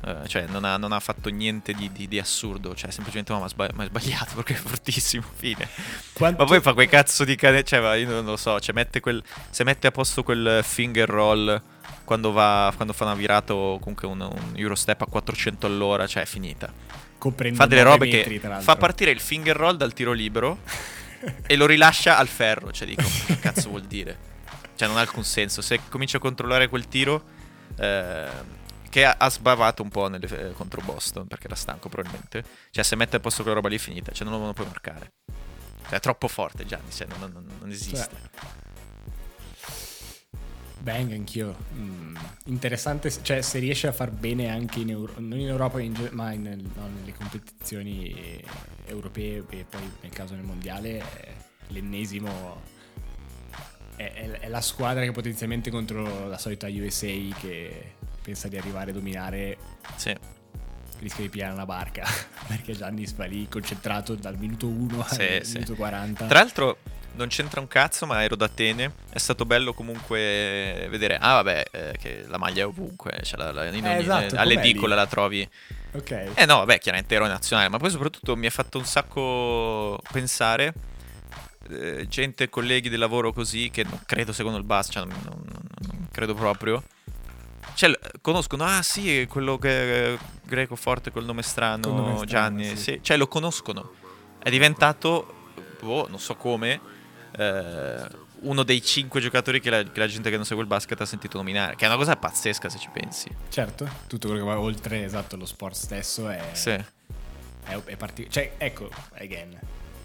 Eh, 0.05 0.29
cioè, 0.29 0.47
non 0.47 0.65
ha, 0.65 0.77
non 0.77 0.93
ha 0.93 1.01
fatto 1.01 1.29
niente 1.31 1.73
di, 1.73 1.91
di- 1.93 2.07
di 2.09 2.19
assurdo. 2.19 2.75
Cioè, 2.75 2.91
semplicemente, 2.91 3.33
"Oh, 3.33 3.41
ma 3.41 3.49
sba- 3.49 3.71
ma 3.75 3.85
è 3.85 3.87
sbagliato 3.87 4.35
perché 4.37 4.55
è 4.55 4.57
fortissimo. 4.57 5.25
Fine. 5.35 5.69
Quanto- 6.13 6.43
Ma 6.43 6.49
poi 6.49 6.61
fa 6.61 6.73
quei 6.75 6.89
cazzo 6.89 7.25
di 7.25 7.35
cane. 7.37 7.63
Cioè, 7.65 7.81
ma 7.81 7.95
io 7.95 8.09
non 8.11 8.25
lo 8.25 8.37
so. 8.37 8.61
Cioè, 8.61 8.75
mette 8.75 9.01
quel. 9.01 9.23
Se 9.51 9.65
mette 9.65 9.87
a 9.87 9.91
posto 9.91 10.23
quel 10.23 10.61
finger 10.63 11.09
roll 11.09 11.61
quando, 12.05 12.31
va, 12.33 12.73
quando 12.77 12.93
fa 12.93 13.05
una 13.05 13.15
virata 13.15 13.53
o 13.55 13.79
comunque 13.81 14.07
un, 14.07 14.21
un 14.21 14.53
Eurostep 14.55 15.01
a 15.03 15.07
400 15.07 15.67
all'ora, 15.67 16.07
cioè 16.07 16.23
è 16.23 16.27
finita. 16.27 16.73
coprendo 17.19 17.57
Fa 17.57 17.67
delle 17.67 17.83
robe 17.83 18.07
metri, 18.09 18.39
che 18.39 18.61
fa 18.61 18.77
partire 18.77 19.11
il 19.11 19.19
finger 19.21 19.57
roll 19.57 19.77
dal 19.77 19.93
tiro 19.93 20.13
libero 20.13 20.61
e 21.47 21.57
lo 21.57 21.67
rilascia 21.67 22.17
al 22.17 22.29
ferro. 22.29 22.71
Cioè, 22.71 22.87
dico, 22.87 23.03
che 23.27 23.41
cazzo 23.41 23.71
vuol 23.71 23.83
dire? 23.87 24.17
Cioè, 24.77 24.87
non 24.87 24.99
ha 24.99 25.01
alcun 25.01 25.25
senso. 25.25 25.63
Se 25.63 25.81
comincia 25.89 26.19
a 26.19 26.21
controllare 26.21 26.69
quel 26.69 26.87
tiro. 26.87 27.25
eh, 27.79 28.55
che 28.97 29.05
ha, 29.05 29.29
sbavato 29.29 29.83
un 29.83 29.91
po' 29.91 30.09
nelle- 30.09 30.49
eh, 30.49 30.53
contro 30.53 30.81
Boston 30.81 31.27
perché 31.27 31.45
era 31.49 31.55
stanco 31.55 31.91
probabilmente. 31.91 32.43
Cioè, 32.71 32.83
se 32.83 32.97
mette 32.97 33.17
a 33.17 33.21
posto 33.21 33.43
quella 33.43 33.57
roba 33.57 33.69
lì 33.69 33.77
è 33.77 33.79
finita. 33.79 34.11
Cioè, 34.11 34.27
non 34.27 34.41
lo, 34.41 34.55
puoi 34.55 34.67
marcare. 34.67 35.13
Cioè, 35.83 35.99
è 35.99 36.01
troppo 36.01 36.29
forte 36.29 36.65
Gianni. 36.65 36.91
Cioè, 36.91 37.07
non, 37.07 37.31
non- 37.31 37.47
non 37.61 37.71
esiste. 37.71 38.09
Bang, 40.79 41.13
anch'io. 41.13 41.55
Mm, 41.75 42.17
interessante, 42.47 43.11
cioè 43.21 43.43
se 43.43 43.59
riesce 43.59 43.87
a 43.87 43.93
far 43.93 44.11
bene 44.11 44.49
anche 44.49 44.79
in 44.81 44.89
Euro- 44.89 45.13
non 45.19 45.41
in 45.41 45.49
Europa, 45.49 45.79
in 45.79 46.09
ma 46.13 46.33
in- 46.33 46.71
no, 46.75 46.89
nelle 46.89 47.13
competizioni 47.13 48.15
eh, 48.15 48.45
europee 48.87 49.45
e 49.51 49.67
poi 49.69 49.93
nel 50.01 50.11
caso 50.13 50.35
nel 50.35 50.45
mondiale, 50.45 51.01
è 51.01 51.35
l'ennesimo. 51.67 52.63
È, 53.95 54.11
è- 54.11 54.31
è 54.41 54.49
la 54.49 54.63
squadra 54.63 55.05
che 55.05 55.13
potenzialmente 55.13 55.71
contro 55.71 56.29
la 56.29 56.39
solita 56.39 56.67
USA 56.69 57.09
che 57.39 57.96
pensa 58.27 58.49
di 58.49 58.59
arrivare 58.59 58.91
a 58.91 58.95
dominare 58.95 59.57
Sì. 59.95 60.13
rischia 60.99 61.23
di 61.23 61.29
pigliare 61.31 61.53
una 61.53 61.65
barca 61.65 62.05
perché 62.49 62.73
Giannis 62.75 63.15
va 63.15 63.25
lì 63.27 63.47
concentrato 63.49 64.17
dal 64.17 64.37
minuto 64.37 64.67
1 64.67 65.07
Sì, 65.09 65.23
al 65.23 65.45
sì. 65.45 65.53
minuto 65.55 65.75
40 65.75 66.27
Tra 66.27 66.39
l'altro 66.41 66.79
non 67.15 67.29
c'entra 67.29 67.61
un 67.61 67.67
cazzo, 67.69 68.05
ma 68.05 68.23
ero 68.23 68.37
da 68.37 68.45
Atene. 68.45 68.93
È 69.09 69.17
stato 69.17 69.47
bello 69.47 69.73
comunque 69.73 70.87
vedere. 70.91 71.17
Ah, 71.17 71.33
vabbè, 71.43 71.65
eh, 71.71 71.95
che 71.99 72.25
la 72.29 72.37
maglia 72.37 72.65
è 72.65 72.67
ovunque. 72.67 73.21
Cioè 73.23 73.39
la, 73.39 73.53
la- 73.53 73.65
in 73.69 73.87
Eh, 73.87 73.89
ogni- 73.95 74.03
esatto, 74.03 74.37
alle 74.37 74.53
com'è 74.53 74.63
lì? 74.65 74.71
edicole 74.71 74.95
la 74.95 75.07
trovi. 75.07 75.49
ok 75.93 76.11
Eh 76.35 76.45
no, 76.45 76.57
vabbè, 76.59 76.79
chiaramente 76.79 77.15
eroe 77.15 77.29
nazionale, 77.29 77.71
ma 77.71 77.79
poi 77.79 77.89
soprattutto 77.89 78.37
mi 78.37 78.45
ha 78.45 78.51
fatto 78.51 78.77
un 78.77 78.85
sacco 78.85 79.99
pensare. 80.13 80.75
eh, 81.71 82.07
gente, 82.07 82.51
colleghi 82.51 82.91
di 82.91 82.97
lavoro 82.97 83.33
così, 83.33 83.71
che 83.71 83.83
non 83.85 83.99
credo 84.05 84.35
secondo 84.35 84.59
il 84.59 84.65
bus, 84.65 84.89
cioè 84.91 85.07
non, 85.07 85.17
non- 85.25 85.43
non 85.89 86.09
credo 86.13 86.35
proprio. 86.35 86.83
Cioè, 87.75 87.99
conoscono, 88.21 88.65
ah 88.65 88.83
sì, 88.83 89.27
quello 89.29 89.59
che 89.59 90.15
è 90.15 90.19
greco 90.45 90.77
forte 90.77 91.11
col 91.11 91.25
nome 91.25 91.43
strano, 91.43 91.89
nome 91.93 92.03
strano, 92.13 92.25
Gianni. 92.25 92.65
sì. 92.69 92.77
sì. 92.77 92.99
Cioè, 93.03 93.17
lo 93.17 93.29
conoscono. 93.29 93.93
È 94.39 94.49
diventato, 94.51 95.51
boh, 95.81 96.07
non 96.09 96.19
so 96.19 96.37
come, 96.37 96.81
eh, 97.37 98.25
uno 98.41 98.63
dei 98.63 98.83
cinque 98.83 99.21
giocatori 99.21 99.61
che 99.61 99.71
la, 99.71 99.83
che 99.83 99.99
la 99.99 100.07
gente 100.07 100.31
che 100.31 100.37
non 100.37 100.45
segue 100.45 100.63
il 100.63 100.69
basket 100.69 101.01
ha 101.01 101.07
sentito 101.07 101.37
nominare. 101.37 101.75
Che 101.77 101.85
è 101.85 101.89
una 101.89 101.97
cosa 101.97 102.17
pazzesca 102.17 102.69
se 102.69 102.79
ci 102.79 102.89
pensi. 102.93 103.29
Certo, 103.49 103.89
tutto 104.07 104.29
quello 104.29 104.45
che 104.45 104.51
va 104.51 104.59
oltre 104.61 105.05
esatto 105.05 105.37
lo 105.37 105.47
sport 105.47 105.75
stesso 105.75 106.29
è, 106.29 106.43
Sì. 106.53 106.71
è, 106.71 106.85
è 107.85 107.97
parti- 107.97 108.31
Cioè, 108.31 108.55
ecco, 108.57 108.89
again, 109.15 109.59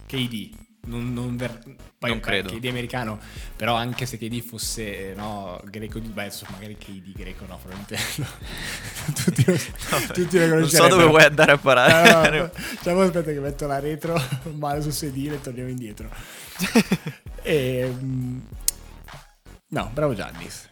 KD. 0.07 0.69
Non, 0.83 1.13
non 1.13 1.37
ver- 1.37 1.61
poi 1.99 2.09
Non 2.09 2.19
credo. 2.19 2.49
KD 2.49 2.65
americano, 2.65 3.19
però 3.55 3.75
anche 3.75 4.07
se 4.07 4.17
KD 4.17 4.41
fosse 4.41 5.13
no, 5.15 5.61
greco 5.65 5.99
di 5.99 6.07
beh, 6.07 6.31
magari 6.49 6.75
KD 6.75 7.11
greco 7.15 7.45
no, 7.45 7.59
probabilmente 7.59 7.99
no. 8.15 8.25
tutti, 9.13 9.45
lo- 9.45 10.13
tutti 10.13 10.39
lo 10.39 10.47
non 10.47 10.67
so 10.67 10.87
dove 10.87 11.05
vuoi 11.05 11.23
andare 11.23 11.51
a 11.51 11.57
parare. 11.59 12.11
No, 12.11 12.21
no, 12.23 12.43
no. 12.43 12.51
Diciamo, 12.71 13.01
aspetta 13.01 13.31
che 13.31 13.39
metto 13.39 13.67
la 13.67 13.77
retro 13.77 14.19
male 14.57 14.81
sul 14.81 14.91
sedile 14.91 15.35
e 15.35 15.41
torniamo 15.41 15.69
indietro. 15.69 16.09
e, 17.43 17.87
mm, 17.87 18.39
no, 19.67 19.91
bravo 19.93 20.15
Giannis. 20.15 20.67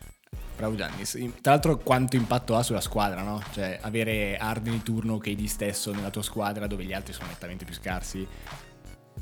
Bravo 0.56 0.76
Giannis. 0.76 1.12
Tra 1.42 1.52
l'altro 1.52 1.78
quanto 1.78 2.16
impatto 2.16 2.56
ha 2.56 2.64
sulla 2.64 2.82
squadra, 2.82 3.22
no? 3.22 3.42
Cioè 3.54 3.78
avere 3.84 4.38
Harden 4.38 4.74
di 4.74 4.82
turno 4.84 5.20
KD 5.20 5.46
stesso 5.46 5.94
nella 5.94 6.10
tua 6.10 6.24
squadra 6.24 6.66
dove 6.66 6.84
gli 6.84 6.94
altri 6.94 7.14
sono 7.14 7.28
nettamente 7.28 7.64
più 7.64 7.76
scarsi 7.76 8.28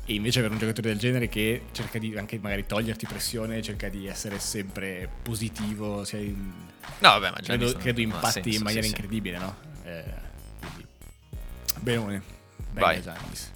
e 0.04 0.14
invece 0.14 0.38
avere 0.38 0.54
un 0.54 0.60
giocatore 0.60 0.88
del 0.88 0.98
genere 0.98 1.28
che 1.28 1.64
cerca 1.72 1.98
di 1.98 2.16
anche 2.16 2.38
magari 2.38 2.64
toglierti 2.66 3.06
pressione, 3.06 3.60
cerca 3.62 3.88
di 3.88 4.06
essere 4.06 4.38
sempre 4.38 5.08
positivo, 5.22 6.04
sia 6.04 6.18
in- 6.18 6.52
No, 7.00 7.08
vabbè, 7.10 7.30
ma 7.30 7.36
credo, 7.42 7.72
credo 7.74 8.00
impatti 8.00 8.42
senso, 8.42 8.48
in 8.58 8.62
maniera 8.62 8.82
sì, 8.82 8.88
sì. 8.88 8.94
incredibile, 8.94 9.38
no? 9.38 9.56
Eh, 9.84 10.04
quindi. 10.60 10.86
Benone. 11.80 12.22
Vai. 12.72 13.02
Giannis. 13.02 13.52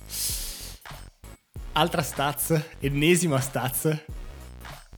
altra 1.74 2.02
stats, 2.02 2.60
ennesima 2.80 3.40
stats 3.40 4.04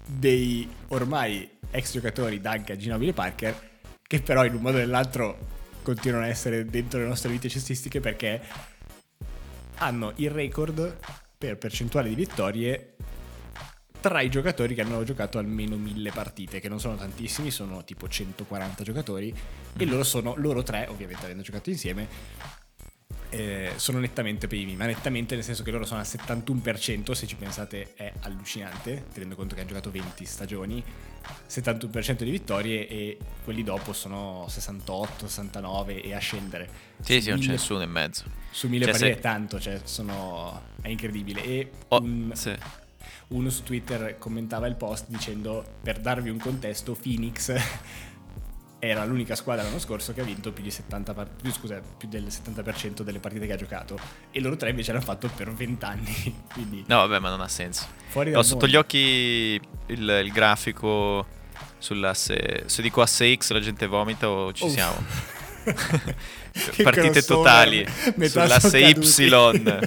dei 0.06 0.68
ormai 0.88 1.48
ex 1.70 1.92
giocatori 1.92 2.40
Duncan, 2.40 2.76
Ginobili 2.76 3.10
e 3.10 3.14
Parker, 3.14 3.70
che 4.02 4.20
però 4.20 4.44
in 4.44 4.54
un 4.54 4.60
modo 4.60 4.76
o 4.76 4.80
nell'altro 4.80 5.52
continuano 5.82 6.24
a 6.24 6.28
essere 6.28 6.64
dentro 6.64 7.00
le 7.00 7.06
nostre 7.06 7.30
vite 7.30 7.48
cestistiche 7.48 8.00
perché 8.00 8.40
hanno 9.76 10.12
il 10.16 10.30
record 10.30 10.98
per 11.36 11.58
percentuale 11.58 12.08
di 12.08 12.14
vittorie 12.14 12.94
tra 14.00 14.20
i 14.20 14.28
giocatori 14.28 14.74
che 14.74 14.82
hanno 14.82 15.02
giocato 15.02 15.38
almeno 15.38 15.76
mille 15.76 16.10
partite, 16.10 16.60
che 16.60 16.68
non 16.68 16.78
sono 16.78 16.94
tantissimi, 16.94 17.50
sono 17.50 17.84
tipo 17.84 18.06
140 18.06 18.84
giocatori, 18.84 19.34
e 19.78 19.84
loro 19.86 20.04
sono, 20.04 20.34
loro 20.36 20.62
tre, 20.62 20.86
ovviamente 20.90 21.24
avendo 21.24 21.42
giocato 21.42 21.70
insieme, 21.70 22.06
eh, 23.34 23.72
sono 23.76 23.98
nettamente 23.98 24.46
primi, 24.46 24.76
ma 24.76 24.86
nettamente 24.86 25.34
nel 25.34 25.42
senso 25.42 25.62
che 25.64 25.70
loro 25.72 25.84
sono 25.84 26.00
al 26.00 26.06
71%, 26.06 27.12
se 27.12 27.26
ci 27.26 27.34
pensate 27.34 27.92
è 27.94 28.12
allucinante, 28.20 29.06
tenendo 29.12 29.34
conto 29.34 29.54
che 29.54 29.60
hanno 29.60 29.70
giocato 29.70 29.90
20 29.90 30.24
stagioni, 30.24 30.82
71% 31.48 32.22
di 32.22 32.30
vittorie 32.30 32.86
e 32.88 33.18
quelli 33.42 33.62
dopo 33.64 33.92
sono 33.92 34.46
68, 34.48 35.26
69 35.26 36.02
e 36.02 36.14
a 36.14 36.18
scendere. 36.18 36.68
Sì, 37.00 37.14
Su 37.14 37.20
sì, 37.20 37.28
non 37.30 37.38
c'è 37.38 37.42
mille- 37.44 37.52
nessuno 37.58 37.82
in 37.82 37.90
mezzo. 37.90 38.24
Su 38.50 38.68
mille 38.68 38.84
Cioè, 38.86 38.94
se- 38.94 39.10
è 39.12 39.18
tanto, 39.18 39.60
cioè 39.60 39.80
sono... 39.84 40.62
è 40.80 40.88
incredibile. 40.88 41.42
E 41.44 41.70
Oh, 41.88 42.00
un- 42.00 42.30
sì. 42.34 42.54
uno 43.28 43.50
su 43.50 43.62
Twitter 43.64 44.16
commentava 44.18 44.66
il 44.68 44.76
post 44.76 45.06
dicendo 45.08 45.64
per 45.82 45.98
darvi 45.98 46.30
un 46.30 46.38
contesto 46.38 46.92
Phoenix 46.94 47.52
era 48.88 49.04
l'unica 49.04 49.34
squadra 49.34 49.62
l'anno 49.64 49.78
scorso 49.78 50.12
che 50.12 50.20
ha 50.20 50.24
vinto 50.24 50.52
più, 50.52 50.62
di 50.62 50.70
70 50.70 51.14
par- 51.14 51.28
più, 51.40 51.52
scusa, 51.52 51.80
più 51.96 52.08
del 52.08 52.24
70% 52.24 53.02
delle 53.02 53.18
partite 53.18 53.46
che 53.46 53.52
ha 53.52 53.56
giocato 53.56 53.98
e 54.30 54.40
loro 54.40 54.56
tre 54.56 54.70
invece 54.70 54.92
l'hanno 54.92 55.04
fatto 55.04 55.28
per 55.34 55.52
20 55.52 55.84
anni 55.84 56.42
quindi 56.52 56.84
No, 56.86 56.96
vabbè, 57.06 57.18
ma 57.18 57.30
non 57.30 57.40
ha 57.40 57.48
senso. 57.48 57.86
Ho 58.12 58.42
sotto 58.42 58.60
mondo. 58.60 58.66
gli 58.66 58.76
occhi 58.76 58.98
il, 59.86 60.20
il 60.24 60.32
grafico 60.32 61.26
sull'asse. 61.78 62.64
Se 62.66 62.80
dico 62.82 63.02
asse 63.02 63.34
X 63.36 63.50
la 63.52 63.60
gente 63.60 63.86
vomita 63.86 64.28
o 64.28 64.52
ci 64.52 64.64
Uff. 64.64 64.72
siamo. 64.72 65.04
Che 66.54 66.82
Partite 66.84 67.22
totali 67.22 67.84
sull'asse 68.28 68.78
Y. 68.78 69.80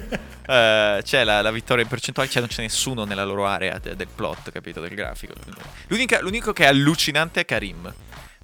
eh, 0.46 1.00
c'è 1.02 1.24
la, 1.24 1.40
la 1.40 1.50
vittoria 1.50 1.82
in 1.82 1.88
percentuale, 1.88 2.28
cioè 2.28 2.40
non 2.40 2.50
c'è 2.50 2.60
nessuno 2.60 3.04
nella 3.04 3.24
loro 3.24 3.46
area 3.46 3.78
de- 3.78 3.96
del 3.96 4.08
plot, 4.14 4.50
capito? 4.52 4.80
Del 4.80 4.94
grafico. 4.94 5.32
L'unica- 5.86 6.20
l'unico 6.20 6.52
che 6.52 6.64
è 6.64 6.66
allucinante 6.66 7.40
è 7.40 7.44
Karim. 7.46 7.90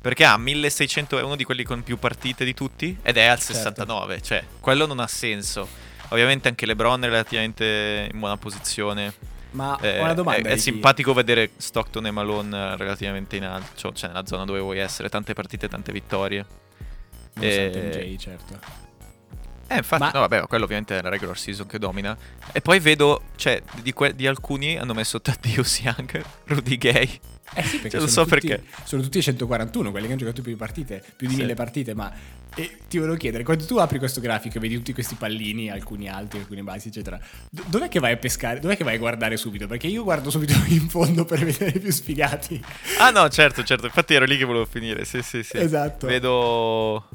Perché 0.04 0.26
ha 0.26 0.36
1600, 0.36 1.18
è 1.18 1.22
uno 1.22 1.34
di 1.34 1.44
quelli 1.44 1.62
con 1.64 1.82
più 1.82 1.96
partite 1.98 2.44
di 2.44 2.52
tutti 2.52 2.94
ed 3.00 3.16
è 3.16 3.24
al 3.24 3.38
Certo. 3.38 3.54
69. 3.54 4.20
Cioè, 4.20 4.44
quello 4.60 4.84
non 4.84 5.00
ha 5.00 5.06
senso. 5.06 5.66
Ovviamente 6.10 6.46
anche 6.48 6.66
LeBron 6.66 7.02
è 7.04 7.06
relativamente 7.08 8.10
in 8.12 8.18
buona 8.18 8.36
posizione. 8.36 9.14
ma 9.52 9.78
Eh, 9.80 10.00
una 10.00 10.12
domanda 10.12 10.46
è, 10.50 10.52
è 10.52 10.56
simpatico 10.58 11.14
vedere 11.14 11.52
Stockton 11.56 12.04
e 12.04 12.10
Malone 12.10 12.76
relativamente 12.76 13.36
in 13.36 13.44
alto, 13.44 13.94
cioè 13.94 14.08
nella 14.10 14.26
zona 14.26 14.44
dove 14.44 14.60
vuoi 14.60 14.78
essere, 14.78 15.08
tante 15.08 15.32
partite, 15.32 15.68
tante 15.68 15.90
vittorie. 15.90 16.44
Nonostante 17.36 18.00
Eh, 18.02 18.04
MJ 18.10 18.16
certo 18.18 18.58
Eh, 19.68 19.76
infatti, 19.78 20.02
Ma- 20.02 20.10
no, 20.12 20.20
vabbè, 20.20 20.46
quello 20.48 20.64
ovviamente 20.64 20.98
è 20.98 21.00
la 21.02 21.08
regular 21.08 21.38
season 21.38 21.66
che 21.66 21.78
domina. 21.78 22.14
E 22.52 22.60
poi 22.60 22.78
vedo, 22.78 23.22
cioè, 23.36 23.62
di, 23.80 23.94
que- 23.94 24.14
di 24.14 24.26
alcuni 24.26 24.76
hanno 24.76 24.92
messo 24.92 25.18
Thaddeus 25.22 25.80
Young, 25.80 26.22
Rudy 26.44 26.76
Gay. 26.76 27.20
Eh 27.56 27.62
sì, 27.62 27.78
perché 27.78 27.98
Cioè, 27.98 28.08
sono 28.08 28.10
so 28.10 28.24
tutti, 28.34 28.46
perché. 28.48 28.64
sono 28.84 29.02
tutti 29.02 29.22
141 29.22 29.90
quelli 29.90 30.06
che 30.06 30.12
hanno 30.12 30.20
giocato 30.22 30.42
più 30.42 30.56
partite, 30.56 31.02
più 31.16 31.28
di 31.28 31.34
Sì. 31.34 31.40
mille 31.40 31.54
partite, 31.54 31.94
ma 31.94 32.12
e 32.56 32.78
ti 32.88 32.98
volevo 32.98 33.16
chiedere, 33.16 33.42
quando 33.44 33.64
tu 33.64 33.76
apri 33.76 33.98
questo 33.98 34.20
grafico 34.20 34.58
e 34.58 34.60
vedi 34.60 34.76
tutti 34.76 34.92
questi 34.92 35.14
pallini, 35.16 35.70
alcuni 35.70 36.08
alti, 36.08 36.38
alcuni 36.38 36.62
bassi, 36.62 36.88
eccetera, 36.88 37.18
do- 37.50 37.64
dov'è 37.66 37.88
che 37.88 37.98
vai 38.00 38.12
a 38.12 38.16
pescare? 38.16 38.60
Dov'è 38.60 38.76
che 38.76 38.84
vai 38.84 38.94
a 38.94 38.98
guardare 38.98 39.36
subito? 39.36 39.66
Perché 39.66 39.86
io 39.88 40.02
guardo 40.04 40.30
subito 40.30 40.52
in 40.68 40.88
fondo 40.88 41.24
per 41.24 41.44
vedere 41.44 41.76
i 41.76 41.80
più 41.80 41.90
sfigati. 41.92 42.62
Ah 42.98 43.10
no, 43.10 43.28
certo, 43.28 43.62
certo, 43.62 43.86
infatti 43.86 44.14
ero 44.14 44.24
lì 44.24 44.36
che 44.36 44.44
volevo 44.44 44.66
finire, 44.66 45.04
sì, 45.04 45.20
sì, 45.22 45.42
sì. 45.42 45.56
Esatto. 45.58 46.06
Vedo... 46.06 47.08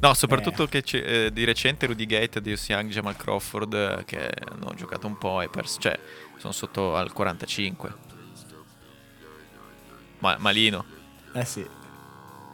No, 0.00 0.12
soprattutto 0.12 0.64
Eh. 0.64 0.68
che 0.68 0.82
ci- 0.82 1.00
eh, 1.00 1.30
di 1.32 1.44
recente 1.44 1.86
Rudy 1.86 2.04
Gay, 2.06 2.28
Thaddeus 2.28 2.68
Young, 2.68 2.90
Jamal 2.90 3.16
Crawford, 3.16 3.72
eh, 3.74 4.04
che 4.04 4.30
hanno 4.50 4.72
giocato 4.76 5.06
un 5.06 5.16
po' 5.18 5.40
e 5.40 5.48
perso, 5.48 5.78
cioè, 5.80 5.98
sono 6.36 6.52
sotto 6.52 6.94
al 6.96 7.12
45. 7.12 8.12
Ma, 10.18 10.36
malino. 10.38 10.84
Eh 11.34 11.44
sì. 11.44 11.66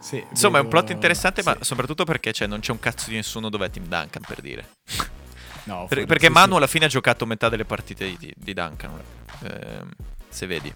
Sì, 0.01 0.25
Insomma, 0.31 0.57
è 0.59 0.61
un 0.63 0.69
vedo- 0.69 0.81
plot 0.81 0.91
interessante, 0.95 1.43
ma 1.43 1.55
sì. 1.59 1.65
soprattutto 1.65 2.05
perché 2.05 2.33
cioè, 2.33 2.47
non 2.49 2.61
c'è 2.61 2.73
un 2.73 2.79
cazzo 2.79 3.11
di 3.11 3.17
nessuno 3.17 3.51
dove 3.51 3.67
è 3.67 3.71
Tim 3.71 3.85
Duncan, 3.85 4.23
per 4.27 4.41
dire. 4.41 4.69
No, 5.65 5.87
Per- 5.87 6.07
perché 6.07 6.27
sì, 6.27 6.33
Manu 6.33 6.57
alla 6.57 6.67
fine 6.67 6.87
ha 6.87 6.89
giocato 6.89 7.27
metà 7.27 7.49
delle 7.51 7.67
partite 7.67 8.17
di, 8.17 8.33
di- 8.35 8.55
Duncan, 8.55 8.99
ehm, 9.43 9.91
se 10.29 10.47
vedi. 10.47 10.73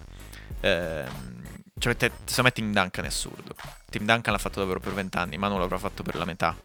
Ehm, 0.61 1.43
cioè, 1.79 1.97
te, 1.97 2.11
secondo 2.23 2.43
me 2.43 2.51
Tim 2.51 2.71
Duncan 2.71 3.03
è 3.03 3.07
assurdo. 3.07 3.55
Tim 3.89 4.05
Duncan 4.05 4.31
l'ha 4.33 4.39
fatto 4.39 4.59
davvero 4.59 4.79
per 4.79 4.93
20 4.93 5.17
anni, 5.17 5.37
Manu 5.37 5.57
l'avrà 5.57 5.79
fatto 5.79 6.03
per 6.03 6.15
la 6.15 6.25
metà. 6.25 6.55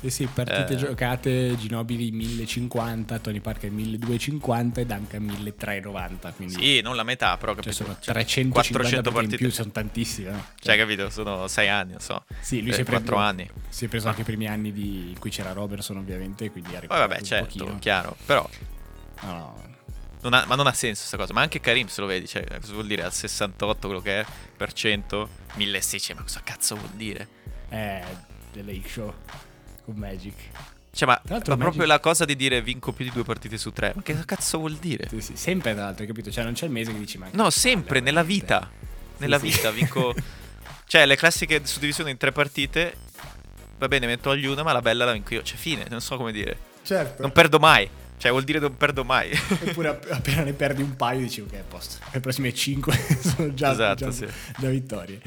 Sì, 0.00 0.08
sì, 0.08 0.26
partite 0.32 0.72
Eh. 0.72 0.76
giocate, 0.76 1.56
Ginobili 1.58 2.10
1050, 2.10 3.18
Tony 3.18 3.40
Parker 3.40 3.70
1250 3.70 4.80
e 4.80 4.86
Duncan 4.86 5.22
1390, 5.24 6.32
quindi 6.32 6.54
Sì, 6.54 6.80
non 6.80 6.96
la 6.96 7.02
metà, 7.02 7.36
però 7.36 7.52
cioè 7.52 7.62
capito? 7.64 7.84
sono 7.84 7.96
Cioè, 8.00 8.14
350 8.14 8.52
400 8.78 9.10
partite 9.12 9.34
in 9.34 9.40
più, 9.40 9.50
sono 9.50 9.70
tantissime. 9.70 10.30
no? 10.30 10.44
Cioè, 10.58 10.76
capito? 10.78 11.10
Sono 11.10 11.46
6 11.48 11.68
anni, 11.68 11.90
non 11.92 12.00
so. 12.00 12.24
Sì, 12.40 12.62
lui 12.62 12.70
Eh, 12.70 12.74
si 12.74 12.80
è 12.80 12.84
preso, 12.84 13.14
anni. 13.16 13.50
Si 13.68 13.84
è 13.84 13.88
preso 13.88 14.08
anche 14.08 14.22
i 14.22 14.24
primi 14.24 14.46
anni 14.48 14.72
di- 14.72 15.10
in 15.10 15.18
cui 15.18 15.28
c'era 15.30 15.52
Robertson, 15.52 15.98
ovviamente, 15.98 16.50
quindi 16.50 16.74
ha 16.76 16.80
Poi 16.80 16.88
vabbè, 16.88 17.20
certo, 17.20 17.44
pochino. 17.44 17.78
chiaro. 17.78 18.16
Però 18.24 18.48
No, 19.22 19.28
no. 19.32 19.62
non 20.22 20.32
ha- 20.32 20.44
ma 20.46 20.54
non 20.54 20.66
ha 20.66 20.72
senso 20.72 21.00
questa 21.00 21.18
cosa. 21.18 21.34
Ma 21.34 21.42
anche 21.42 21.60
Karim, 21.60 21.88
se 21.88 22.00
lo 22.00 22.06
vedi, 22.06 22.26
cioè, 22.26 22.42
cosa 22.58 22.72
vuol 22.72 22.86
dire? 22.86 23.02
Al 23.04 23.12
68 23.12 23.86
quello 23.86 24.00
che 24.02 24.20
è, 24.20 24.26
per 24.56 24.72
cento, 24.72 25.28
1600, 25.56 26.22
ma 26.22 26.26
cosa 26.26 26.40
cazzo 26.42 26.74
vuol 26.76 26.90
dire? 26.94 27.28
È 27.68 28.02
The 28.52 28.62
Lake 28.62 28.88
Show 28.88 29.14
con 29.90 29.96
Magic. 29.96 30.34
Cioè, 30.92 31.08
ma, 31.08 31.20
ma 31.24 31.38
Magic- 31.38 31.56
proprio 31.56 31.86
la 31.86 32.00
cosa 32.00 32.24
di 32.24 32.36
dire 32.36 32.62
vinco 32.62 32.92
più 32.92 33.04
di 33.04 33.10
due 33.12 33.24
partite 33.24 33.58
su 33.58 33.72
tre, 33.72 33.92
ma 33.94 34.02
che 34.02 34.16
cazzo 34.24 34.58
vuol 34.58 34.76
dire? 34.76 35.08
Sì, 35.08 35.20
sì, 35.20 35.36
sempre 35.36 35.72
tra 35.74 35.84
l'altro, 35.84 36.02
hai 36.02 36.08
capito? 36.08 36.30
Cioè 36.30 36.44
non 36.44 36.52
c'è 36.52 36.66
il 36.66 36.72
mese 36.72 36.92
che 36.92 36.98
dici 36.98 37.18
ma... 37.18 37.28
No, 37.32 37.50
sempre, 37.50 38.00
nella 38.00 38.22
vita. 38.22 38.70
Nella 39.18 39.38
sì. 39.38 39.46
vita 39.46 39.70
vinco... 39.70 40.14
cioè, 40.86 41.06
le 41.06 41.16
classiche 41.16 41.60
suddivisioni 41.64 42.10
in 42.10 42.16
tre 42.16 42.32
partite, 42.32 42.96
va 43.78 43.88
bene, 43.88 44.06
metto 44.06 44.30
agli 44.30 44.46
una, 44.46 44.62
ma 44.62 44.72
la 44.72 44.82
bella 44.82 45.04
la 45.04 45.12
vinco 45.12 45.34
io. 45.34 45.42
Cioè, 45.42 45.56
fine, 45.56 45.86
non 45.88 46.00
so 46.00 46.16
come 46.16 46.32
dire. 46.32 46.56
Certo. 46.82 47.22
Non 47.22 47.32
perdo 47.32 47.58
mai. 47.58 47.88
Cioè, 48.16 48.30
vuol 48.32 48.44
dire 48.44 48.58
non 48.58 48.76
perdo 48.76 49.04
mai. 49.04 49.30
Eppure 49.64 49.88
app- 49.88 50.10
appena 50.10 50.42
ne 50.42 50.52
perdi 50.52 50.82
un 50.82 50.94
paio 50.96 51.20
dici 51.20 51.40
ok, 51.40 51.54
a 51.54 51.62
posto. 51.66 52.04
Le 52.12 52.20
prossime 52.20 52.52
5 52.52 53.06
sono 53.20 53.54
già, 53.54 53.72
Esatto, 53.72 54.04
già, 54.06 54.10
sì. 54.10 54.26
già 54.58 54.68
vittorie. 54.68 55.20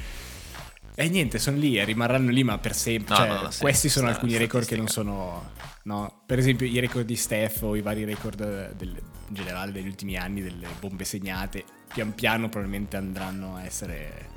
E 0.95 1.09
niente, 1.09 1.39
sono 1.39 1.57
lì 1.57 1.77
e 1.77 1.83
rimarranno 1.85 2.29
lì 2.29 2.43
ma 2.43 2.57
per 2.59 2.75
sempre. 2.75 3.15
No, 3.15 3.19
Cioè, 3.19 3.27
no, 3.27 3.41
no, 3.41 3.49
questi 3.59 3.89
sono 3.89 4.07
alcuni 4.07 4.37
record 4.37 4.65
che 4.65 4.75
non 4.75 4.87
sono... 4.87 5.51
No, 5.83 6.21
per 6.25 6.37
esempio 6.39 6.65
i 6.65 6.79
record 6.79 7.05
di 7.05 7.15
Steph 7.15 7.61
o 7.63 7.75
i 7.75 7.81
vari 7.81 8.05
record 8.05 8.73
del- 8.75 9.01
in 9.27 9.33
generale 9.35 9.71
degli 9.71 9.87
ultimi 9.87 10.15
anni 10.17 10.41
delle 10.41 10.67
bombe 10.79 11.03
segnate, 11.03 11.63
pian 11.91 12.13
piano 12.13 12.47
probabilmente 12.49 12.95
andranno 12.97 13.55
a 13.55 13.63
essere 13.65 14.29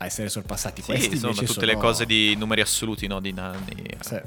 a 0.00 0.04
essere 0.06 0.28
sorpassati. 0.28 0.80
Sì, 0.82 0.90
Questi 0.90 1.14
insomma, 1.14 1.34
tutte 1.34 1.64
le 1.66 1.72
sono- 1.72 1.82
cose 1.84 2.06
di 2.06 2.34
numeri 2.36 2.60
assoluti, 2.60 3.06
no? 3.06 3.18
Di, 3.20 3.32
nanni. 3.32 3.84
Sì. 4.00 4.20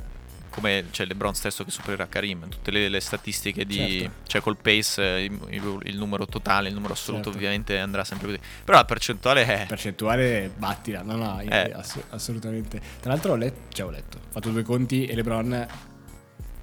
Come 0.52 0.86
c'è 0.92 1.06
LeBron 1.06 1.34
stesso 1.34 1.64
che 1.64 1.72
supererà 1.72 2.08
Karim. 2.08 2.48
Tutte 2.50 2.70
le, 2.72 2.90
le 2.90 3.00
statistiche 3.00 3.66
di... 3.66 4.00
Certo. 4.02 4.12
Cioè, 4.28 4.42
col 4.42 4.58
pace, 4.58 5.02
eh, 5.02 5.24
il, 5.24 5.80
il- 5.84 5.98
numero 5.98 6.26
totale, 6.28 6.68
il 6.68 6.74
numero 6.76 6.94
assoluto 6.94 7.24
Certo. 7.24 7.38
ovviamente 7.38 7.80
andrà 7.80 8.04
sempre 8.04 8.28
così. 8.28 8.40
Però 8.66 8.78
la 8.78 8.86
percentuale 8.86 9.46
è... 9.46 9.66
percentuale 9.66 10.52
battila, 10.56 11.02
no 11.04 11.16
no, 11.16 11.40
Eh. 11.40 11.72
ass- 11.74 12.04
assolutamente. 12.10 12.82
Tra 13.00 13.12
l'altro 13.12 13.32
ho 13.32 13.36
letto, 13.36 13.74
cioè 13.74 13.88
ho 13.88 13.90
letto, 13.92 14.18
ho 14.18 14.32
fatto 14.32 14.50
due 14.50 14.64
conti 14.64 15.06
e 15.06 15.16
LeBron 15.16 15.68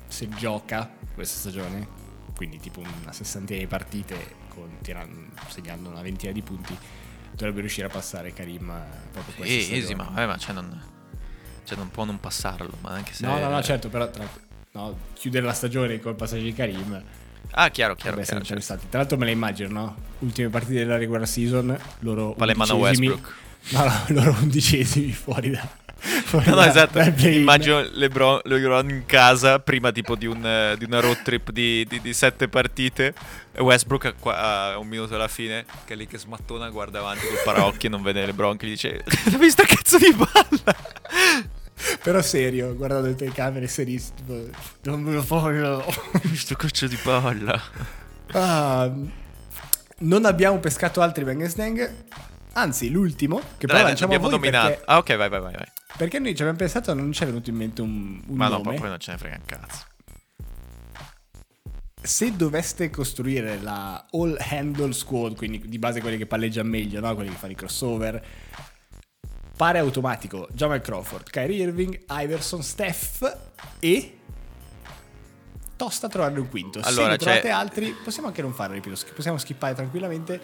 se 0.06 0.28
gioca 0.36 0.90
questa 1.14 1.38
stagione, 1.38 1.86
quindi 2.36 2.58
tipo 2.60 2.80
una 2.80 3.12
sessantina 3.12 3.58
di 3.58 3.66
partite 3.66 4.36
con, 4.48 4.68
tiran- 4.82 5.30
segnando 5.48 5.88
una 5.88 6.02
ventina 6.02 6.32
di 6.32 6.42
punti, 6.42 6.76
dovrebbe 7.32 7.60
riuscire 7.60 7.86
a 7.86 7.90
passare 7.90 8.32
Karim 8.32 8.68
eh, 8.70 9.10
proprio 9.12 9.34
questa 9.34 9.54
Sì, 9.54 9.60
stagione. 9.62 9.80
easy, 9.80 9.94
ma, 9.94 10.04
vabbè, 10.04 10.26
ma 10.26 10.36
cioè 10.38 10.54
non, 10.54 10.82
cioè 11.68 11.76
non 11.76 11.90
può 11.90 12.04
non 12.04 12.18
passarlo, 12.18 12.70
ma 12.80 12.90
anche 12.90 13.12
se... 13.12 13.26
No, 13.26 13.38
no, 13.38 13.48
no, 13.50 13.62
certo, 13.62 13.88
però 13.88 14.08
tra- 14.10 14.26
no, 14.72 14.98
chiudere 15.12 15.44
la 15.44 15.52
stagione 15.52 16.00
col 16.00 16.14
passaggio 16.16 16.42
di 16.42 16.54
Karim 16.54 17.02
Ah, 17.52 17.70
chiaro, 17.70 17.94
chiaro, 17.94 18.16
dovrebbe 18.16 18.22
essere 18.22 18.40
chiaro. 18.40 18.44
certo. 18.44 18.52
interessante. 18.52 18.86
Tra 18.88 18.98
l'altro 19.00 19.16
me 19.18 19.24
la 19.26 19.30
immagino, 19.30 19.68
no? 19.70 19.96
Ultime 20.20 20.48
partite 20.48 20.74
della 20.74 20.96
regular 20.98 21.26
season, 21.26 21.78
loro 22.00 22.34
Fa 22.36 22.44
le 22.44 22.54
mano 22.54 22.72
a 22.72 22.74
undicesimi- 22.76 23.08
Westbrook. 23.08 23.34
No, 23.70 23.84
no, 23.84 24.04
loro 24.22 24.36
undicesimi 24.40 25.12
fuori 25.12 25.50
da... 25.50 25.66
fuori 25.98 26.44
No, 26.50 26.54
no, 26.56 26.60
da- 26.62 26.68
esatto. 26.68 27.00
Immagino 27.26 27.80
LeBron, 27.92 28.40
LeBron 28.44 28.88
in 28.90 29.02
casa 29.06 29.58
prima 29.60 29.90
tipo 29.92 30.14
di, 30.14 30.26
un, 30.26 30.74
di 30.78 30.84
una 30.84 31.00
road 31.00 31.22
trip 31.22 31.50
di, 31.50 31.84
di- 31.88 32.00
di 32.00 32.12
sette 32.12 32.48
partite 32.48 33.14
Westbrook 33.56 34.14
a, 34.26 34.72
a 34.72 34.78
un 34.78 34.86
minuto 34.86 35.14
alla 35.16 35.26
fine 35.26 35.64
che 35.86 35.94
è 35.94 35.96
lì 35.96 36.06
che 36.06 36.18
smattona, 36.18 36.68
guarda 36.70 36.98
avanti 37.00 37.26
col 37.26 37.40
paraocchi 37.44 37.86
e 37.86 37.88
non 37.88 38.02
vede 38.02 38.24
LeBron 38.26 38.56
che 38.56 38.66
gli 38.66 38.70
dice 38.70 39.02
Hai 39.32 39.38
visto 39.38 39.64
cazzo 39.66 39.96
di 39.98 40.14
palla? 40.14 40.76
Però 42.02 42.20
serio, 42.22 42.74
guardando 42.74 43.06
le 43.08 43.14
telecamere 43.14 43.66
serissimo. 43.68 44.44
Non 44.82 45.00
me 45.02 45.12
lo 45.14 45.22
voglio. 45.22 45.84
Sto 46.34 46.56
coccio 46.56 46.86
di 46.86 46.96
palla. 46.96 47.60
Ah, 48.32 48.92
non 49.98 50.24
abbiamo 50.24 50.58
pescato 50.58 51.00
altri 51.00 51.24
Bang. 51.24 51.94
Anzi, 52.54 52.90
l'ultimo, 52.90 53.38
che 53.56 53.66
poi 53.66 53.76
Dai, 53.76 53.84
lanciamo 53.84 54.12
a 54.12 54.16
abbiamo 54.16 54.34
nominato. 54.34 54.68
perché, 54.68 54.82
Ah, 54.86 54.98
ok, 54.98 55.16
vai, 55.16 55.28
vai, 55.28 55.40
vai. 55.40 55.52
vai. 55.52 55.66
perché 55.96 56.18
noi 56.18 56.34
ci 56.34 56.40
abbiamo 56.42 56.58
pensato 56.58 56.92
non 56.94 57.12
ci 57.12 57.22
è 57.22 57.26
venuto 57.26 57.50
in 57.50 57.56
mente 57.56 57.80
un, 57.82 58.20
un 58.26 58.36
Ma 58.36 58.48
no, 58.48 58.56
nome. 58.62 58.76
poi 58.78 58.88
non 58.88 58.98
ce 58.98 59.12
ne 59.12 59.18
frega 59.18 59.36
un 59.36 59.44
cazzo. 59.46 59.84
Se 62.00 62.34
doveste 62.36 62.90
costruire 62.90 63.60
la 63.60 64.04
All 64.12 64.36
Handle 64.40 64.92
Squad, 64.92 65.36
quindi 65.36 65.60
di 65.68 65.78
base 65.78 66.00
quelli 66.00 66.16
che 66.16 66.26
palleggiano 66.26 66.68
meglio, 66.68 67.00
no? 67.00 67.14
quelli 67.14 67.30
che 67.30 67.36
fanno 67.36 67.52
i 67.52 67.56
crossover, 67.56 68.24
pare 69.58 69.78
automatico 69.80 70.48
Jamal 70.52 70.80
Crawford, 70.80 71.28
Kyrie 71.28 71.64
Irving, 71.64 72.04
Iverson, 72.08 72.62
Steph 72.62 73.36
e... 73.80 74.18
Tosta 75.76 76.08
trovare 76.08 76.38
un 76.40 76.48
quinto. 76.48 76.82
Se 76.82 76.88
Allora, 76.88 77.08
ne 77.10 77.16
trovate 77.18 77.40
c'è- 77.42 77.48
altri, 77.50 77.90
possiamo 78.02 78.28
anche 78.28 78.42
non 78.42 78.52
fare 78.52 78.74
ripeto, 78.74 78.96
possiamo 79.14 79.36
skippare 79.38 79.74
tranquillamente. 79.74 80.40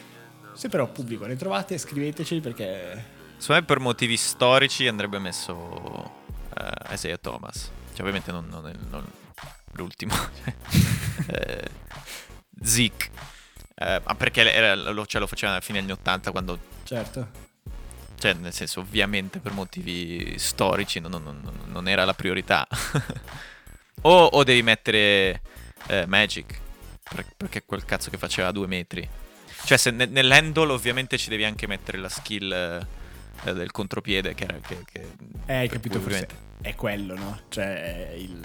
Se 0.52 0.68
però 0.68 0.86
pubblico 0.88 1.26
ne 1.26 1.34
trovate, 1.36 1.76
scriveteci 1.78 2.38
perché 2.40 3.04
Secondo 3.36 3.60
me 3.60 3.66
per 3.66 3.78
motivi 3.80 4.16
storici 4.16 4.86
andrebbe 4.86 5.18
messo 5.18 6.12
eh, 6.56 6.92
Isaiah 6.94 7.18
Thomas. 7.18 7.70
Cioè, 7.90 8.00
ovviamente 8.00 8.30
non, 8.30 8.46
non 8.48 8.72
non- 8.90 9.06
l'ultimo. 9.72 10.14
eh, 11.26 11.68
Zeke. 12.62 13.10
Eh, 13.74 14.00
ma 14.04 14.14
perché 14.14 14.52
era- 14.52 14.74
lo, 14.76 15.04
cioè, 15.06 15.20
lo 15.20 15.26
faceva 15.26 15.52
alla 15.52 15.60
fine 15.60 15.80
degli 15.80 15.90
80 15.90 16.30
quando... 16.30 16.58
certo. 16.84 17.42
Cioè, 18.24 18.32
nel 18.32 18.54
senso, 18.54 18.80
ovviamente 18.80 19.38
per 19.38 19.52
motivi 19.52 20.38
storici 20.38 20.98
non, 20.98 21.10
non- 21.10 21.42
non- 21.66 21.88
era 21.88 22.06
la 22.06 22.14
priorità. 22.14 22.66
o, 24.00 24.24
o 24.24 24.42
devi 24.44 24.62
mettere 24.62 25.42
eh, 25.88 26.06
Magic. 26.06 26.58
per- 27.02 27.26
perché 27.36 27.64
quel 27.66 27.84
cazzo 27.84 28.08
che 28.08 28.16
faceva 28.16 28.48
a 28.48 28.52
due 28.52 28.66
metri. 28.66 29.06
Cioè, 29.66 29.76
se 29.76 29.90
ne- 29.90 30.06
nell'handle 30.06 30.72
ovviamente 30.72 31.18
ci 31.18 31.28
devi 31.28 31.44
anche 31.44 31.66
mettere 31.66 31.98
la 31.98 32.08
skill 32.08 32.50
eh, 33.44 33.52
del 33.52 33.70
contropiede 33.72 34.32
che 34.32 34.44
era... 34.44 34.56
Che, 34.56 34.78
che- 34.90 35.06
Eh, 35.44 35.54
hai 35.56 35.68
capito, 35.68 36.00
forse 36.00 36.26
è 36.62 36.74
quello, 36.74 37.14
no? 37.16 37.40
Cioè, 37.50 38.14
il... 38.16 38.40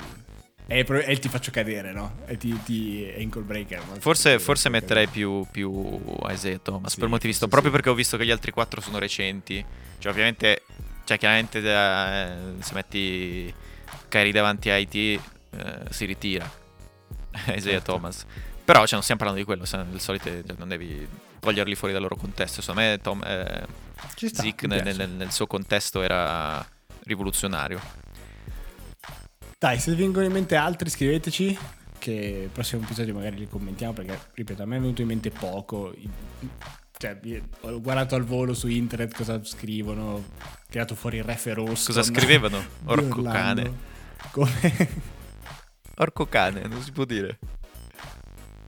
È 0.70 0.76
il 0.76 1.18
ti 1.18 1.30
faccio 1.30 1.50
cadere, 1.50 1.92
no? 1.92 2.18
È 2.26 2.38
ti, 2.38 2.56
ti 2.64 3.12
ankle 3.18 3.42
breaker. 3.42 3.82
Forse, 3.98 4.38
forse 4.38 4.70
metterei 4.70 5.08
più, 5.08 5.44
più 5.50 6.00
Isaiah 6.30 6.60
Thomas 6.60 6.94
Sì, 6.94 7.00
per 7.00 7.10
motivi 7.10 7.34
forse 7.34 7.48
proprio 7.48 7.72
sì. 7.72 7.76
perché 7.78 7.90
ho 7.90 7.96
visto 7.96 8.18
che 8.18 8.26
gli 8.26 8.30
altri 8.30 8.52
quattro 8.52 8.80
sono 8.80 9.00
recenti. 9.00 9.66
Cioè, 9.98 10.12
ovviamente, 10.12 10.62
cioè, 11.06 11.18
chiaramente 11.18 11.58
eh, 11.58 12.62
se 12.62 12.74
metti 12.76 13.52
Kyrie 14.10 14.32
davanti 14.32 14.70
a 14.70 14.78
IT 14.78 14.94
eh, 14.94 15.20
si 15.90 16.06
ritira 16.06 16.48
Isaiah 17.50 17.60
Certo. 17.60 17.94
Thomas. 17.94 18.28
Però 18.64 18.82
cioè, 18.82 18.94
non 18.94 19.02
stiamo 19.02 19.22
parlando 19.22 19.40
di 19.40 19.46
quello, 19.46 19.64
il 19.92 20.00
solito, 20.00 20.26
cioè, 20.30 20.56
non 20.56 20.68
devi 20.68 21.08
toglierli 21.40 21.74
fuori 21.74 21.94
dal 21.94 22.04
loro 22.04 22.16
contesto. 22.16 22.62
Secondo 22.62 22.82
me 22.82 23.00
Tom, 23.02 23.24
eh, 23.26 23.66
sta, 24.18 24.44
Zeke 24.44 24.68
nel, 24.68 24.84
nel- 24.96 25.10
nel 25.10 25.32
suo 25.32 25.48
contesto 25.48 26.04
era 26.04 26.64
rivoluzionario. 27.06 27.82
Dai, 29.60 29.78
se 29.78 29.92
vi 29.92 29.98
vengono 29.98 30.26
in 30.26 30.32
mente 30.32 30.56
altri, 30.56 30.90
scriveteci. 30.90 31.58
Che 31.98 32.12
il 32.14 32.48
prossimo 32.48 32.82
episodio 32.82 33.14
magari 33.14 33.36
li 33.40 33.48
commentiamo. 33.50 33.92
Perché, 33.92 34.18
ripeto, 34.36 34.64
a 34.64 34.66
me 34.66 34.78
è 34.78 34.80
venuto 34.80 35.02
in 35.02 35.08
mente 35.08 35.32
poco. 35.32 35.94
Cioè, 36.98 37.20
ho 37.60 37.82
guardato 37.82 38.16
al 38.16 38.24
volo 38.24 38.54
su 38.54 38.70
internet 38.70 39.14
cosa 39.14 39.44
scrivono. 39.44 40.02
Ho 40.14 40.24
tirato 40.70 40.96
fuori 40.96 41.18
il 41.18 41.26
refe 41.26 41.54
rosso. 41.54 41.92
Cosa 41.92 42.04
scrivevano? 42.10 42.64
Orco 42.86 43.22
cane. 43.22 43.74
Come? 44.32 44.90
Orco 45.98 46.26
cane, 46.28 46.62
non 46.66 46.82
si 46.82 46.94
può 46.94 47.04
dire. 47.04 47.40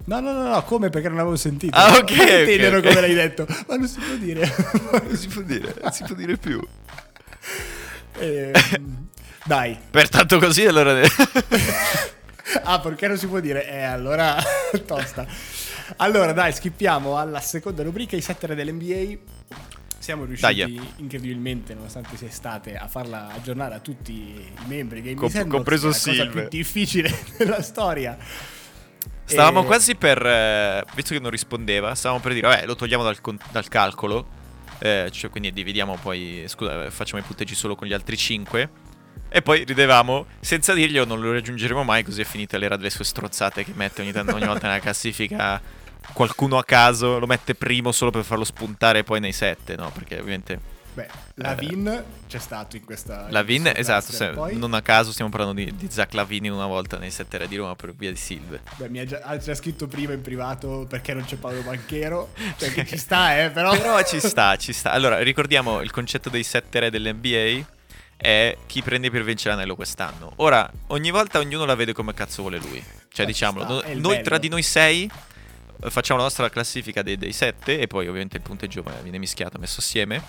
No, 0.08 0.20
no, 0.20 0.34
no, 0.34 0.50
no, 0.50 0.62
come 0.64 0.90
perché 0.90 1.08
non 1.08 1.20
avevo 1.20 1.38
sentito. 1.38 1.74
Ah, 1.74 1.96
ok, 1.96 2.02
ok, 2.02 2.16
Tenero 2.18 2.80
ok. 2.80 2.88
come 2.90 3.00
l'hai 3.00 3.14
detto. 3.14 3.46
Ma 3.66 3.78
non 3.78 3.88
si 3.88 3.98
può 3.98 4.16
dire. 4.16 4.46
Non 4.92 5.16
si 5.16 5.28
può 5.30 5.42
dire, 5.42 5.74
non 5.82 5.92
si 5.94 6.04
può 6.04 6.16
dire 6.16 6.36
più. 6.36 6.60
Ehm, 8.20 8.52
dai. 9.46 9.78
Pertanto 9.90 10.40
così 10.40 10.66
allora... 10.66 11.00
Ah, 12.64 12.82
perché 12.82 13.08
non 13.08 13.18
si 13.18 13.28
può 13.28 13.40
dire? 13.40 13.66
Eh, 13.66 13.82
allora 13.84 14.36
tosta. 14.86 15.26
Allora, 15.98 16.34
dai, 16.34 16.52
skippiamo 16.52 17.18
alla 17.18 17.40
seconda 17.40 17.82
rubrica, 17.82 18.18
i 18.18 18.22
setter 18.22 18.56
dell'NBA. 18.56 19.18
Siamo 19.98 20.26
riusciti 20.26 20.54
Dai. 20.66 20.94
incredibilmente, 20.98 21.74
nonostante 21.76 22.18
sia 22.18 22.28
estate, 22.28 22.76
a 22.76 22.88
farla 22.90 23.30
aggiornare 23.34 23.76
a 23.76 23.80
tutti 23.80 24.12
i 24.12 24.52
membri 24.66 25.02
Game 25.02 25.16
Com- 25.16 25.48
compreso 25.48 25.88
è 25.88 25.92
la 25.92 25.96
cosa 25.98 26.12
Silve. 26.12 26.42
più 26.42 26.48
difficile 26.50 27.24
della 27.38 27.62
storia. 27.62 28.18
Stavamo 29.24 29.62
E- 29.62 29.66
quasi 29.66 29.96
per... 29.96 30.26
eh, 30.26 30.84
visto 30.96 31.14
che 31.14 31.20
non 31.22 31.30
rispondeva, 31.30 31.96
stavamo 31.96 32.20
per 32.20 32.34
dire, 32.34 32.48
vabbè, 32.48 32.66
lo 32.66 32.76
togliamo 32.76 33.04
dal, 33.04 33.22
con- 33.22 33.40
dal 33.52 33.68
calcolo. 33.70 34.28
eh, 34.80 35.08
cioè, 35.12 35.30
quindi 35.30 35.54
dividiamo 35.54 35.98
poi... 36.02 36.44
Scusa, 36.48 36.86
eh, 36.86 36.92
facciamo 36.92 37.22
i 37.22 37.26
punteggi 37.26 37.56
solo 37.56 37.76
con 37.76 37.88
gli 37.88 37.94
altri 37.94 38.18
5. 38.18 38.70
E 39.30 39.42
poi 39.42 39.64
ridevamo, 39.64 40.26
senza 40.42 40.74
dirglielo, 40.74 41.06
non 41.06 41.22
lo 41.22 41.32
raggiungeremo 41.32 41.84
mai, 41.84 42.04
così 42.04 42.22
è 42.22 42.26
finita 42.26 42.58
l'era 42.58 42.76
delle 42.76 42.90
sue 42.90 43.06
strozzate 43.06 43.64
che 43.64 43.72
mette 43.76 44.02
ogni, 44.02 44.12
tanto- 44.12 44.36
ogni 44.36 44.46
volta 44.46 44.68
nella 44.68 44.82
classifica 44.82 45.62
qualcuno 46.14 46.58
a 46.58 46.64
caso, 46.64 47.20
lo 47.20 47.28
mette 47.28 47.56
primo 47.56 47.92
solo 47.92 48.12
per 48.12 48.24
farlo 48.24 48.44
spuntare 48.44 49.04
poi 49.04 49.20
nei 49.20 49.32
7, 49.32 49.76
no? 49.76 49.92
Perché 49.92 50.16
ovviamente... 50.16 50.80
Beh, 50.94 51.08
Lavin 51.36 52.04
c'è 52.28 52.38
stato 52.38 52.76
in 52.76 52.84
questa... 52.84 53.28
in 53.28 53.32
Lavin, 53.32 53.62
questo 53.62 53.80
esatto, 53.80 54.12
se- 54.12 54.32
Poi, 54.32 54.58
non 54.58 54.74
a 54.74 54.82
caso 54.82 55.14
stiamo 55.14 55.32
parlando 55.32 55.62
di, 55.62 55.74
di 55.74 55.90
Zach 55.90 56.12
Lavini 56.14 56.50
una 56.50 56.66
volta 56.66 56.98
nei 56.98 57.12
7 57.12 57.34
era 57.38 57.46
di 57.46 57.56
Roma 57.56 57.76
per 57.76 57.94
via 57.96 58.10
di 58.10 58.18
Silve. 58.18 58.60
beh, 58.76 58.90
mi 58.90 59.00
ha 59.00 59.06
già, 59.06 59.22
ha 59.24 59.38
già 59.38 59.56
scritto 59.56 59.88
prima 59.88 60.12
in 60.12 60.22
privato 60.22 60.86
perché 60.90 61.14
non 61.14 61.24
c'è 61.24 61.38
Paolo 61.38 61.62
Banchero. 61.62 62.34
Cioè, 62.58 62.74
che 62.74 62.86
ci 62.86 62.98
sta, 62.98 63.42
eh, 63.42 63.52
però... 63.52 63.72
Però 63.72 64.04
ci 64.04 64.20
sta, 64.20 64.58
ci 64.58 64.74
sta. 64.74 64.92
Allora, 64.92 65.20
ricordiamo 65.20 65.82
il 65.82 65.92
concetto 65.92 66.30
dei 66.30 66.44
sette 66.44 66.82
re 66.82 66.90
dell'NBA 66.90 67.66
è 68.22 68.56
chi 68.68 68.84
prende 68.84 69.10
per 69.10 69.24
vincere 69.24 69.56
l'anello 69.56 69.76
quest'anno. 69.76 70.34
Ora, 70.38 70.70
ogni 70.88 71.10
volta 71.10 71.40
ognuno 71.40 71.66
la 71.66 71.74
vede 71.74 71.92
come 71.92 72.14
cazzo 72.14 72.44
vuole 72.44 72.60
lui. 72.60 72.84
Cioè, 73.12 73.26
ci 73.26 73.32
diciamolo, 73.32 73.66
no- 73.66 73.82
noi 73.82 74.16
bello. 74.16 74.22
tra 74.22 74.38
di 74.38 74.48
noi 74.48 74.62
sei 74.62 75.10
eh, 75.84 75.90
facciamo 75.90 76.20
la 76.20 76.26
nostra 76.26 76.48
classifica 76.50 77.02
dei, 77.02 77.18
dei 77.18 77.34
sette 77.34 77.80
e 77.80 77.88
poi 77.88 78.08
ovviamente 78.08 78.38
il 78.38 78.44
punteggio 78.44 78.84
eh, 78.86 79.02
viene 79.02 79.18
mischiato, 79.18 79.58
messo 79.58 79.80
assieme. 79.80 80.22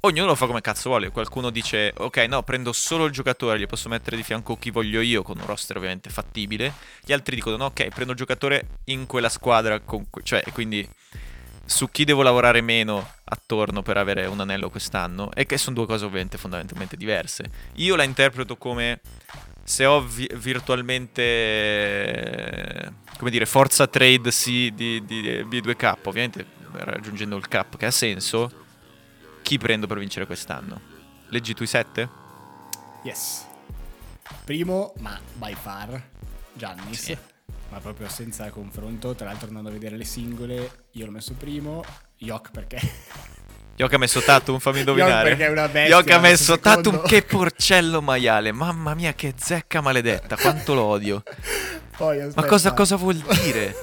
Ognuno 0.00 0.26
lo 0.26 0.34
fa 0.34 0.46
come 0.46 0.60
cazzo 0.60 0.88
vuole. 0.90 1.10
Qualcuno 1.10 1.50
dice, 1.50 1.92
ok, 1.96 2.16
no, 2.28 2.42
prendo 2.42 2.72
solo 2.72 3.04
il 3.06 3.12
giocatore, 3.12 3.58
gli 3.58 3.66
posso 3.66 3.88
mettere 3.88 4.16
di 4.16 4.22
fianco 4.24 4.58
chi 4.58 4.70
voglio 4.70 5.00
io, 5.00 5.22
con 5.22 5.38
un 5.38 5.46
roster 5.46 5.76
ovviamente 5.76 6.10
fattibile. 6.10 6.74
Gli 7.02 7.12
altri 7.12 7.36
dicono, 7.36 7.56
no, 7.56 7.64
ok, 7.66 7.88
prendo 7.88 8.12
il 8.12 8.18
giocatore 8.18 8.66
in 8.86 9.06
quella 9.06 9.30
squadra, 9.30 9.78
que- 9.80 10.04
cioè, 10.24 10.42
quindi 10.52 10.86
su 11.64 11.88
chi 11.90 12.04
devo 12.04 12.22
lavorare 12.22 12.60
meno 12.60 13.08
attorno 13.34 13.82
per 13.82 13.96
avere 13.96 14.26
un 14.26 14.40
anello 14.40 14.70
quest'anno. 14.70 15.32
E 15.32 15.46
che 15.46 15.58
sono 15.58 15.76
due 15.76 15.86
cose 15.86 16.04
ovviamente 16.04 16.38
fondamentalmente 16.38 16.96
diverse. 16.96 17.50
Io 17.74 17.96
la 17.96 18.04
interpreto 18.04 18.56
come 18.56 19.00
se 19.64 19.86
ho 19.86 20.02
vi- 20.02 20.30
virtualmente, 20.34 22.92
come 23.18 23.30
dire, 23.30 23.46
forza 23.46 23.86
trade 23.86 24.30
sì 24.30 24.72
di, 24.74 25.04
di 25.04 25.22
B2K, 25.22 25.96
ovviamente 26.04 26.46
raggiungendo 26.72 27.36
il 27.36 27.48
cap 27.48 27.76
che 27.76 27.86
ha 27.86 27.90
senso, 27.90 28.62
chi 29.42 29.58
prendo 29.58 29.86
per 29.86 29.98
vincere 29.98 30.26
quest'anno? 30.26 30.80
Leggi 31.28 31.54
tu 31.54 31.62
i 31.62 31.66
sette? 31.66 32.08
Yes. 33.02 33.46
Primo, 34.44 34.92
ma 34.98 35.18
by 35.34 35.54
far, 35.54 36.10
Giannis. 36.52 37.02
Sì. 37.02 37.16
Ma 37.70 37.80
proprio 37.80 38.08
senza 38.08 38.50
confronto. 38.50 39.14
Tra 39.14 39.26
l'altro 39.26 39.48
andando 39.48 39.68
a 39.68 39.72
vedere 39.72 39.96
le 39.96 40.04
singole, 40.04 40.86
io 40.92 41.06
l'ho 41.06 41.10
messo 41.10 41.34
primo. 41.34 41.82
Yok 42.24 42.50
perché... 42.50 42.80
Yok 43.76 43.92
ha 43.92 43.98
messo 43.98 44.20
Tatum, 44.20 44.60
fammi 44.60 44.78
indovinare. 44.80 45.30
perché 45.30 45.46
è 45.46 45.50
una 45.50 45.66
bestia, 45.68 45.96
Yok 45.96 46.10
ha 46.10 46.18
messo 46.20 46.54
secondo. 46.54 46.90
Tatum, 46.90 47.06
che 47.06 47.22
porcello 47.22 48.00
maiale. 48.00 48.52
Mamma 48.52 48.94
mia, 48.94 49.12
che 49.14 49.34
zecca 49.36 49.80
maledetta, 49.80 50.36
quanto 50.36 50.74
lo 50.74 50.82
odio. 50.82 51.22
Poi, 51.96 52.30
Ma 52.34 52.44
cosa, 52.44 52.72
cosa 52.72 52.94
vuol 52.96 53.16
dire? 53.16 53.74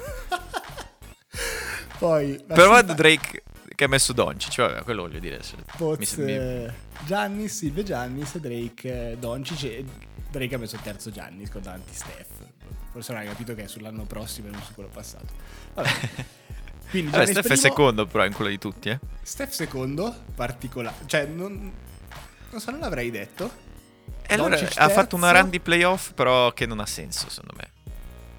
Poi... 2.00 2.42
Però 2.48 2.76
Silva- 2.78 2.94
Drake 2.94 3.44
che 3.76 3.84
ha 3.84 3.88
messo 3.88 4.14
Doncic, 4.14 4.52
cioè, 4.52 4.82
quello 4.84 5.02
voglio 5.04 5.20
dire. 5.20 5.40
Poz, 5.78 6.16
mi- 6.16 6.26
mi- 6.26 6.72
Giannis, 7.06 7.58
Silve 7.58 7.84
Giannis, 7.84 8.38
Drake, 8.38 9.12
eh, 9.12 9.18
Doncic 9.18 9.64
e 9.64 9.86
Drake 10.30 10.56
ha 10.56 10.58
messo 10.58 10.76
il 10.76 10.82
terzo 10.82 11.12
Giannis 11.12 11.50
con 11.50 11.62
davanti 11.62 11.94
Steph. 11.94 12.28
Forse 12.92 13.12
non 13.12 13.22
hai 13.22 13.28
capito 13.28 13.56
che 13.56 13.64
è 13.64 13.68
sull'anno 13.68 14.04
prossimo 14.06 14.48
e 14.48 14.52
non 14.52 14.62
su 14.62 14.74
quello 14.74 14.90
passato. 14.90 15.26
Vabbè. 15.74 15.90
Quindi 16.92 17.12
Vabbè, 17.12 17.26
Steph 17.26 17.38
è 17.38 17.42
primo, 17.48 17.56
secondo 17.56 18.06
però 18.06 18.26
in 18.26 18.34
quello 18.34 18.50
di 18.50 18.58
tutti, 18.58 18.90
eh. 18.90 19.00
Steph 19.22 19.52
secondo, 19.52 20.14
particolare. 20.36 20.98
Cioè, 21.06 21.26
non, 21.26 21.72
non 22.50 22.60
so, 22.60 22.70
non 22.70 22.82
l'avrei 22.82 23.10
detto. 23.10 23.50
E 24.28 24.34
allora 24.34 24.58
Doncic 24.58 24.78
ha 24.78 24.90
fatto 24.90 25.16
una 25.16 25.32
run 25.32 25.50
di 25.50 25.62
playoff, 25.62 26.12
però 26.12 26.52
che 26.52 26.66
non 26.66 26.82
ha 26.82 26.86
senso, 26.86 27.30
secondo 27.30 27.54
me. 27.56 27.70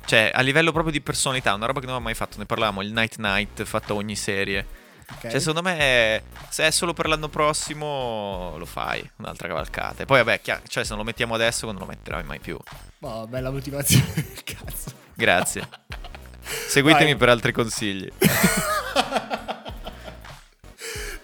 Cioè, 0.04 0.30
a 0.34 0.42
livello 0.42 0.70
proprio 0.70 0.92
di 0.92 1.00
personalità, 1.00 1.54
una 1.54 1.64
roba 1.64 1.80
che 1.80 1.86
non 1.86 1.94
aveva 1.94 2.10
mai 2.10 2.14
fatto. 2.14 2.36
Ne 2.36 2.44
parlavamo, 2.44 2.82
il 2.82 2.92
Night 2.92 3.16
Night 3.16 3.64
fatto 3.64 3.94
ogni 3.94 4.16
serie. 4.16 4.66
Ok. 5.10 5.30
Cioè, 5.30 5.38
secondo 5.38 5.62
me, 5.62 6.22
se 6.50 6.66
è 6.66 6.70
solo 6.70 6.92
per 6.92 7.08
l'anno 7.08 7.28
prossimo, 7.28 8.54
lo 8.58 8.66
fai, 8.66 9.08
un'altra 9.16 9.48
cavalcata. 9.48 10.02
E 10.02 10.06
poi, 10.06 10.18
vabbè, 10.18 10.42
chia- 10.42 10.60
cioè, 10.68 10.84
se 10.84 10.90
non 10.90 10.98
lo 10.98 11.04
mettiamo 11.04 11.32
adesso, 11.32 11.64
non 11.64 11.76
lo 11.76 11.86
metterai 11.86 12.22
mai 12.24 12.38
più. 12.38 12.58
Oh, 13.00 13.26
bella 13.26 13.50
motivazione. 13.50 14.26
Cazzo. 14.44 14.92
Grazie. 15.14 15.66
Seguitemi 16.42 17.10
Vai. 17.10 17.16
per 17.16 17.28
altri 17.28 17.52
consigli. 17.52 18.08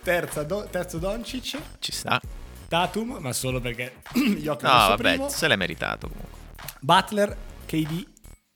Terza, 0.03 0.43
do- 0.43 0.67
terzo 0.71 0.99
Doncic. 0.99 1.59
Ci 1.79 1.93
sta. 1.93 2.21
Tatum, 2.69 3.17
ma 3.21 3.33
solo 3.33 3.61
perché 3.61 3.95
Jokic 4.15 4.63
No, 4.63 4.71
vabbè, 4.89 5.03
primo. 5.15 5.29
se 5.29 5.49
l'è 5.49 5.57
meritato 5.57 6.09
comunque. 6.09 6.37
Butler, 6.81 7.37
KD, 7.67 8.07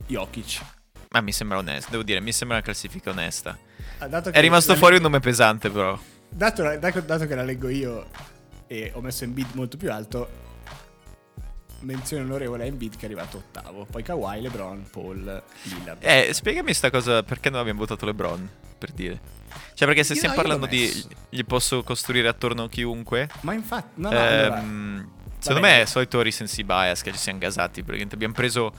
Jokic. 0.07 0.61
Ma 1.09 1.21
mi 1.21 1.31
sembra 1.31 1.57
onesto, 1.59 1.91
devo 1.91 2.03
dire, 2.03 2.19
mi 2.21 2.31
sembra 2.31 2.57
una 2.57 2.65
classifica 2.65 3.11
onesta. 3.11 3.57
Ah, 3.99 4.07
È 4.31 4.39
rimasto 4.41 4.75
fuori 4.75 4.95
un 4.95 5.01
nome 5.03 5.19
pesante, 5.19 5.69
però. 5.69 5.97
Dato, 6.29 6.63
dato- 6.77 7.01
dato 7.01 7.27
che 7.27 7.35
la 7.35 7.43
leggo 7.43 7.69
io 7.69 8.07
e 8.67 8.91
ho 8.95 9.01
messo 9.01 9.23
Embiid 9.23 9.53
molto 9.53 9.77
più 9.77 9.91
alto, 9.91 10.29
menzione 11.83 12.23
onorevole 12.23 12.63
a 12.63 12.65
Embiid 12.65 12.95
che 12.95 13.01
è 13.01 13.05
arrivato 13.05 13.37
ottavo. 13.37 13.85
Poi 13.89 14.03
Kawhi, 14.03 14.41
LeBron, 14.41 14.85
Paul, 14.89 15.43
Lillard. 15.63 16.03
Eh, 16.03 16.29
spiegami 16.33 16.73
sta 16.73 16.89
cosa, 16.89 17.23
perché 17.23 17.49
non 17.49 17.59
abbiamo 17.59 17.79
votato 17.79 18.05
LeBron, 18.05 18.49
per 18.77 18.91
dire. 18.91 19.19
Cioè, 19.73 19.87
perché 19.87 20.03
se 20.03 20.13
Io 20.13 20.19
stiamo 20.19 20.35
no, 20.35 20.41
parlando 20.41 20.65
di... 20.65 20.91
Gli 21.29 21.43
posso 21.43 21.83
costruire 21.83 22.27
attorno 22.27 22.63
a 22.63 22.69
chiunque? 22.69 23.29
Ma 23.41 23.53
infatti, 23.53 24.01
no, 24.01 24.11
no, 24.11 24.19
allora, 24.19 24.59
Ehm, 24.59 25.09
secondo 25.39 25.61
Vabbè. 25.61 25.73
me 25.73 25.77
è 25.79 25.81
il 25.81 25.87
solito 25.87 26.21
recency 26.21 26.63
bias 26.63 27.01
che 27.01 27.11
ci 27.11 27.17
siamo 27.17 27.39
gasati. 27.39 27.83
Perché 27.83 28.07
abbiamo 28.13 28.33
preso 28.33 28.73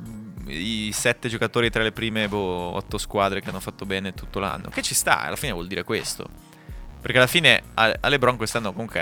mm, 0.00 0.48
i 0.48 0.90
sette 0.92 1.28
giocatori 1.28 1.70
tra 1.70 1.82
le 1.82 1.92
prime 1.92 2.28
boh, 2.28 2.74
otto 2.74 2.98
squadre 2.98 3.40
che 3.40 3.48
hanno 3.48 3.60
fatto 3.60 3.84
bene 3.86 4.14
tutto 4.14 4.38
l'anno. 4.38 4.68
Che 4.68 4.82
ci 4.82 4.94
sta, 4.94 5.22
alla 5.22 5.36
fine 5.36 5.52
vuol 5.52 5.66
dire 5.66 5.84
questo. 5.84 6.28
Perché 7.00 7.18
alla 7.18 7.26
fine 7.28 7.62
a, 7.74 7.96
a 8.00 8.08
LeBron 8.08 8.36
quest'anno 8.36 8.72
comunque 8.72 9.00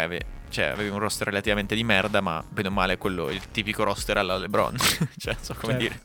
cioè, 0.57 0.65
avevi 0.67 0.89
un 0.89 0.99
roster 0.99 1.27
relativamente 1.27 1.75
di 1.75 1.85
merda, 1.85 2.23
ma 2.23 2.43
bene 2.49 2.69
o 2.69 2.71
male 2.71 2.97
quello, 2.97 3.29
il 3.31 3.51
tipico 3.51 3.85
roster 3.85 4.17
alla 4.17 4.39
LeBron. 4.39 4.75
cioè, 5.19 5.35
non 5.35 5.43
so 5.45 5.55
come 5.55 5.73
Certo. 5.79 5.79
dire. 5.79 6.01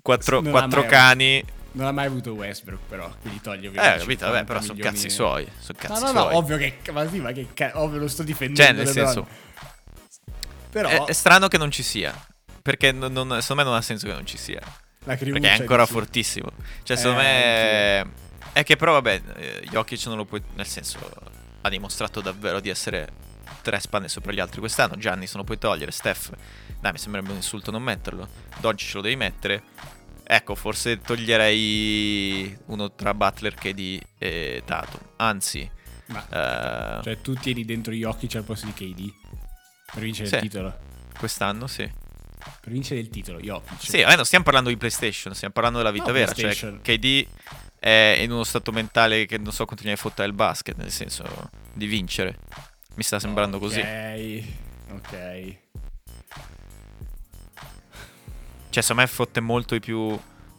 Quattro, 0.00 0.40
quattro 0.40 0.86
cani. 0.86 1.44
non 1.72 1.86
ha 1.88 1.92
mai 1.92 2.06
avuto 2.06 2.32
Westbrook, 2.32 2.80
però, 2.88 3.12
quindi 3.20 3.40
togli 3.42 3.64
Eh, 3.64 3.68
ovviamente 3.68 3.98
capito? 3.98 4.24
50 4.24 4.30
Vabbè, 4.30 4.44
però 4.44 4.60
sono 4.62 4.78
cazzi 4.78 5.10
suoi. 5.10 5.46
Sono 5.58 5.78
cazzi 5.78 5.92
No, 6.02 6.12
no, 6.12 6.20
suoi. 6.20 6.32
no, 6.32 6.36
ovvio 6.38 6.56
che, 6.56 6.78
ma 6.92 7.08
sì, 7.08 7.18
ma 7.20 7.32
che 7.32 7.48
ca- 7.52 7.72
ovvio 7.74 7.98
lo 7.98 8.08
sto 8.08 8.22
difendendo. 8.22 8.62
Cioè, 8.62 8.72
nel 8.72 8.86
LeBron. 8.86 9.12
senso, 9.12 9.26
però 10.70 10.88
è, 10.88 11.04
è 11.04 11.12
strano 11.12 11.48
che 11.48 11.58
non 11.58 11.70
ci 11.70 11.82
sia. 11.82 12.14
Perché 12.62 12.92
non- 12.92 13.12
non- 13.12 13.40
secondo 13.42 13.62
me 13.62 13.68
non 13.68 13.78
ha 13.78 13.82
senso 13.82 14.06
che 14.06 14.12
non 14.12 14.24
ci 14.26 14.38
sia. 14.38 14.60
la 15.04 15.16
Perché 15.16 15.38
è 15.38 15.50
ancora 15.60 15.82
dici, 15.82 15.92
fortissimo. 15.92 16.48
Cioè, 16.82 16.96
secondo 16.96 17.20
Eh, 17.20 18.02
me. 18.04 18.24
È 18.52 18.62
che 18.64 18.76
però, 18.76 18.92
vabbè, 18.92 19.22
eh, 19.36 19.66
Jokic 19.70 20.06
non 20.06 20.16
lo 20.16 20.24
puoi. 20.24 20.42
Nel 20.54 20.66
senso, 20.66 20.98
ha 21.66 21.70
dimostrato 21.70 22.20
davvero 22.20 22.60
di 22.60 22.68
essere 22.68 23.08
tre 23.62 23.78
spanne 23.80 24.08
sopra 24.08 24.32
gli 24.32 24.40
altri 24.40 24.60
quest'anno. 24.60 24.96
Gianni 24.96 25.26
se 25.26 25.36
lo 25.36 25.44
puoi 25.44 25.58
togliere. 25.58 25.90
Steph, 25.90 26.30
dai, 26.80 26.92
mi 26.92 26.98
sembrerebbe 26.98 27.30
un 27.32 27.38
insulto 27.38 27.70
non 27.70 27.82
metterlo. 27.82 28.28
Doncic 28.60 28.94
lo 28.94 29.00
devi 29.02 29.16
mettere. 29.16 29.62
Ecco, 30.28 30.54
forse 30.56 31.00
toglierei 31.00 32.56
uno 32.66 32.92
tra 32.94 33.14
Butler, 33.14 33.54
KD 33.54 34.00
e 34.18 34.62
Tatum. 34.64 35.00
Anzi, 35.16 35.70
Ma, 36.06 36.98
eh, 36.98 37.02
cioè, 37.02 37.20
tu 37.20 37.34
tieni 37.34 37.64
dentro 37.64 37.92
Jokic 37.92 38.34
al 38.36 38.44
posto 38.44 38.66
di 38.66 38.72
KD 38.72 39.12
per 39.92 40.02
vincere 40.02 40.28
Sì. 40.28 40.34
il 40.34 40.40
titolo. 40.40 40.76
quest'anno 41.18 41.66
sì. 41.66 41.90
Per 42.60 42.72
vincere 42.72 43.00
il 43.00 43.08
titolo, 43.08 43.38
Jokic. 43.40 43.80
Sì, 43.88 43.98
eh, 44.00 44.14
non 44.16 44.24
stiamo 44.24 44.44
parlando 44.44 44.68
di 44.68 44.76
PlayStation, 44.76 45.34
stiamo 45.34 45.54
parlando 45.54 45.78
della 45.78 45.90
vita 45.92 46.06
No, 46.06 46.12
vera. 46.12 46.32
Cioè. 46.32 46.80
KD 46.80 47.26
è 47.78 48.18
in 48.20 48.30
uno 48.30 48.44
stato 48.44 48.72
mentale 48.72 49.26
che 49.26 49.38
non 49.38 49.52
so 49.52 49.64
continuare 49.64 49.98
a 49.98 50.02
fottere 50.02 50.28
il 50.28 50.34
basket, 50.34 50.76
nel 50.76 50.90
senso 50.90 51.24
di 51.72 51.86
vincere. 51.86 52.38
Mi 52.94 53.02
sta 53.02 53.18
sembrando 53.18 53.58
così. 53.58 53.80
Ok, 53.80 54.44
ok. 54.92 55.56
Cioè, 58.70 58.82
secondo 58.82 59.02
me 59.02 59.06
fotte 59.06 59.40
molto 59.40 59.74
di 59.74 59.80
più 59.80 60.18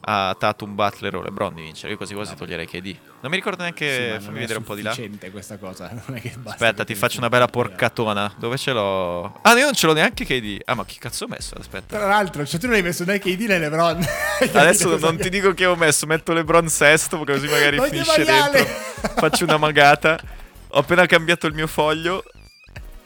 a 0.09 0.33
Tatum, 0.39 0.73
Butler 0.73 1.15
o 1.15 1.21
LeBron 1.21 1.53
di 1.53 1.63
vincere. 1.63 1.91
Io 1.91 1.97
quasi 1.97 2.13
quasi 2.13 2.33
toglierei 2.33 2.65
KD. 2.65 2.95
Non 3.19 3.29
mi 3.29 3.35
ricordo 3.35 3.61
neanche. 3.61 4.17
Sì, 4.17 4.25
fammi 4.25 4.39
vedere 4.39 4.59
un 4.59 4.63
po' 4.63 4.73
di 4.73 4.81
là. 4.81 4.95
questa 5.31 5.57
cosa. 5.57 5.89
Non 6.07 6.15
è 6.15 6.21
che 6.21 6.29
basta 6.37 6.65
Aspetta, 6.65 6.85
ti 6.85 6.95
faccio 6.95 7.17
una 7.17 7.27
bella 7.27 7.47
porcatona. 7.47 8.33
Dove 8.37 8.57
ce 8.57 8.71
l'ho? 8.71 9.39
Ah, 9.41 9.57
io 9.57 9.65
non 9.65 9.73
ce 9.73 9.85
l'ho 9.85 9.93
neanche 9.93 10.25
KD. 10.25 10.61
Ah, 10.63 10.75
ma 10.75 10.85
chi 10.85 10.97
cazzo 10.97 11.25
ho 11.25 11.27
messo? 11.27 11.55
Aspetta. 11.59 11.97
Tra 11.97 12.07
l'altro, 12.07 12.45
cioè, 12.45 12.57
tu 12.59 12.67
non 12.67 12.75
hai 12.75 12.83
messo 12.83 13.03
né 13.03 13.19
KD 13.19 13.41
né 13.41 13.59
LeBron. 13.59 14.07
Adesso 14.53 14.95
non 14.99 15.17
ti 15.17 15.29
dico 15.29 15.53
che 15.53 15.65
ho 15.65 15.75
messo, 15.75 16.05
metto 16.05 16.31
LeBron 16.31 16.69
sesto 16.69 17.21
così 17.25 17.47
magari 17.47 17.77
finisce 17.81 18.23
dentro. 18.23 18.65
Faccio 19.15 19.43
una 19.43 19.57
magata. 19.57 20.17
Ho 20.69 20.79
appena 20.79 21.05
cambiato 21.05 21.47
il 21.47 21.53
mio 21.53 21.67
foglio 21.67 22.23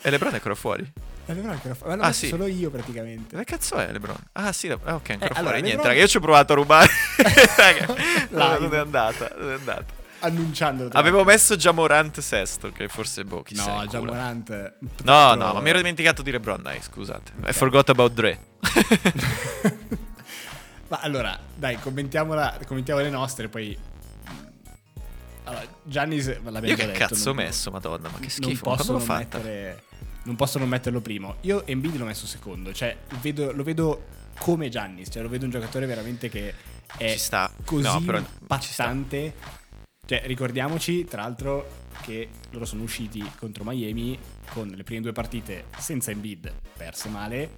e 0.01 0.09
LeBron 0.09 0.33
è 0.33 0.35
ancora 0.35 0.55
fuori. 0.55 1.09
LeBron 1.33 1.59
che 1.61 1.67
lo 1.69 1.73
fa- 1.75 1.95
Ma 1.95 2.03
Ah, 2.07 2.11
sì. 2.11 2.27
solo 2.27 2.47
io 2.47 2.69
praticamente. 2.69 3.31
Dove 3.31 3.43
cazzo 3.43 3.75
è 3.75 3.91
LeBron? 3.91 4.15
Ah, 4.33 4.51
sì, 4.51 4.69
ah, 4.69 4.75
ok, 4.75 4.83
ancora 4.85 5.13
Eh, 5.13 5.17
fuori. 5.17 5.33
allora, 5.35 5.51
Niente, 5.53 5.69
LeBron- 5.69 5.87
raga, 5.87 5.99
io 6.01 6.07
ci 6.07 6.17
ho 6.17 6.19
provato 6.19 6.53
a 6.53 6.55
rubare. 6.55 6.89
Raga, 7.57 7.85
Live. 8.29 8.59
non 8.59 8.73
è 8.73 8.77
andata, 8.77 9.33
non 9.37 9.49
è 9.49 9.53
andata. 9.53 9.99
Annunciandolo. 10.23 10.89
Avevo 10.93 11.17
l'altro. 11.17 11.33
messo 11.33 11.55
già 11.55 11.71
Morant 11.71 12.19
sesto, 12.19 12.71
che 12.71 12.87
forse 12.87 13.23
boh, 13.25 13.41
chi 13.41 13.55
se 13.55 13.65
No, 13.67 13.79
ne 13.79 13.87
già 13.87 13.97
cura. 13.97 14.11
Morant. 14.11 14.73
No, 15.03 15.33
no, 15.33 15.53
ma 15.53 15.59
mi 15.61 15.69
ero 15.69 15.79
dimenticato 15.79 16.21
di 16.21 16.29
LeBron, 16.31 16.61
dai, 16.61 16.79
scusate. 16.81 17.31
I 17.47 17.53
forgot 17.53 17.89
about 17.89 18.13
Dre. 18.13 18.39
Ma 20.89 20.99
allora, 20.99 21.37
dai, 21.55 21.77
commentiamola, 21.79 22.59
commentiamo 22.67 22.99
le 22.99 23.09
nostre, 23.09 23.47
poi... 23.47 23.77
Allora, 25.45 25.63
Giannis, 25.83 26.27
l'abbiamo 26.43 26.67
Io 26.67 26.75
che 26.75 26.85
detto, 26.85 26.97
cazzo 26.99 27.29
ho 27.29 27.33
non- 27.33 27.43
messo, 27.43 27.71
madonna, 27.71 28.09
ma 28.09 28.15
che 28.15 28.19
non 28.19 28.29
schifo. 28.29 28.69
ma 28.69 28.75
posso 28.75 28.91
quando 28.91 28.91
l'ho 28.91 28.97
non 28.97 29.07
fatta? 29.07 29.37
mettere 29.37 29.83
non 30.23 30.35
posso 30.35 30.59
non 30.59 30.69
metterlo 30.69 31.01
primo. 31.01 31.35
Io 31.41 31.65
Embiid 31.65 31.95
l'ho 31.97 32.05
messo 32.05 32.25
secondo 32.27 32.73
cioè 32.73 32.95
vedo- 33.21 33.51
lo 33.51 33.63
vedo 33.63 34.05
come 34.37 34.69
Giannis 34.69 35.09
cioè 35.11 35.21
lo 35.21 35.29
vedo 35.29 35.45
un 35.45 35.51
giocatore 35.51 35.85
veramente 35.85 36.29
che 36.29 36.53
è 36.97 37.17
così 37.65 37.83
No, 37.83 38.01
però 38.01 38.17
impattante. 38.17 39.35
Cioè 40.05 40.23
ricordiamoci 40.25 41.05
tra 41.05 41.21
l'altro 41.21 41.87
che 42.01 42.27
loro 42.49 42.65
sono 42.65 42.83
usciti 42.83 43.23
contro 43.37 43.63
Miami 43.63 44.17
con 44.49 44.67
le 44.67 44.83
prime 44.83 45.01
due 45.01 45.11
partite 45.13 45.65
senza 45.77 46.11
Embiid 46.11 46.51
perse 46.75 47.09
male 47.09 47.49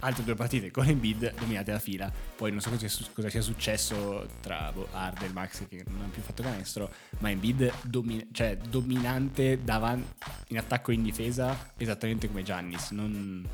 altre 0.00 0.24
due 0.24 0.34
partite 0.34 0.70
con 0.70 0.86
Embiid 0.86 1.34
dominate 1.38 1.72
da 1.72 1.78
fila 1.78 2.12
poi 2.36 2.50
non 2.50 2.60
so 2.60 2.70
cosa, 2.70 2.86
sia- 2.88 3.06
cosa 3.14 3.30
sia 3.30 3.40
successo 3.40 4.26
tra 4.40 4.70
boh, 4.72 4.88
Harden 4.92 5.30
e 5.30 5.32
Max 5.32 5.66
che 5.68 5.84
non 5.88 6.02
hanno 6.02 6.10
più 6.10 6.22
fatto 6.22 6.42
canestro 6.42 6.90
ma 7.18 7.30
Embiid 7.30 7.72
domi- 7.82 8.28
cioè, 8.32 8.56
dominante 8.68 9.62
davan- 9.64 10.04
in 10.48 10.58
attacco 10.58 10.90
e 10.90 10.94
in 10.94 11.02
difesa 11.02 11.72
esattamente 11.76 12.26
come 12.28 12.42
Giannis 12.42 12.90
non 12.90 13.44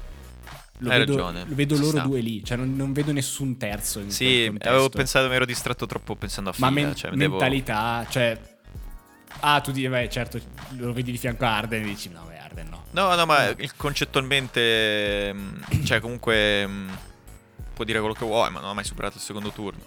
lo 0.78 0.90
Hai 0.90 0.98
vedo, 0.98 1.12
ragione, 1.16 1.44
lo 1.46 1.54
vedo 1.54 1.76
loro 1.76 1.90
sta. 1.98 2.00
due 2.02 2.20
lì 2.20 2.42
cioè 2.44 2.56
non, 2.56 2.74
non 2.74 2.92
vedo 2.92 3.12
nessun 3.12 3.56
terzo 3.56 4.00
in 4.00 4.10
Sì, 4.10 4.52
avevo 4.60 4.88
pensato, 4.88 5.28
mi 5.28 5.34
ero 5.36 5.44
distratto 5.44 5.86
troppo 5.86 6.16
pensando 6.16 6.50
a 6.50 6.52
fila. 6.52 6.66
ma 6.70 6.72
men- 6.72 6.94
cioè, 6.96 7.10
devo- 7.12 7.30
mentalità 7.36 8.04
cioè 8.08 8.50
ah 9.40 9.60
tu 9.60 9.70
dici 9.70 9.88
beh 9.88 10.08
certo 10.10 10.40
lo 10.76 10.92
vedi 10.92 11.12
di 11.12 11.18
fianco 11.18 11.44
a 11.44 11.56
Harden 11.56 11.82
e 11.82 11.86
dici 11.86 12.08
no 12.10 12.24
beh 12.26 12.38
Harden 12.52 12.68
no 12.68 12.84
No, 12.92 13.14
no, 13.14 13.26
ma 13.26 13.46
il- 13.48 13.74
concettualmente, 13.76 15.32
mm, 15.32 15.62
cioè 15.84 16.00
comunque 16.00 16.66
mm, 16.66 16.90
può 17.74 17.84
dire 17.84 17.98
quello 17.98 18.14
che 18.14 18.24
vuoi, 18.24 18.50
ma 18.50 18.60
non 18.60 18.70
ha 18.70 18.74
mai 18.74 18.84
superato 18.84 19.16
il 19.16 19.22
secondo 19.22 19.50
turno. 19.50 19.82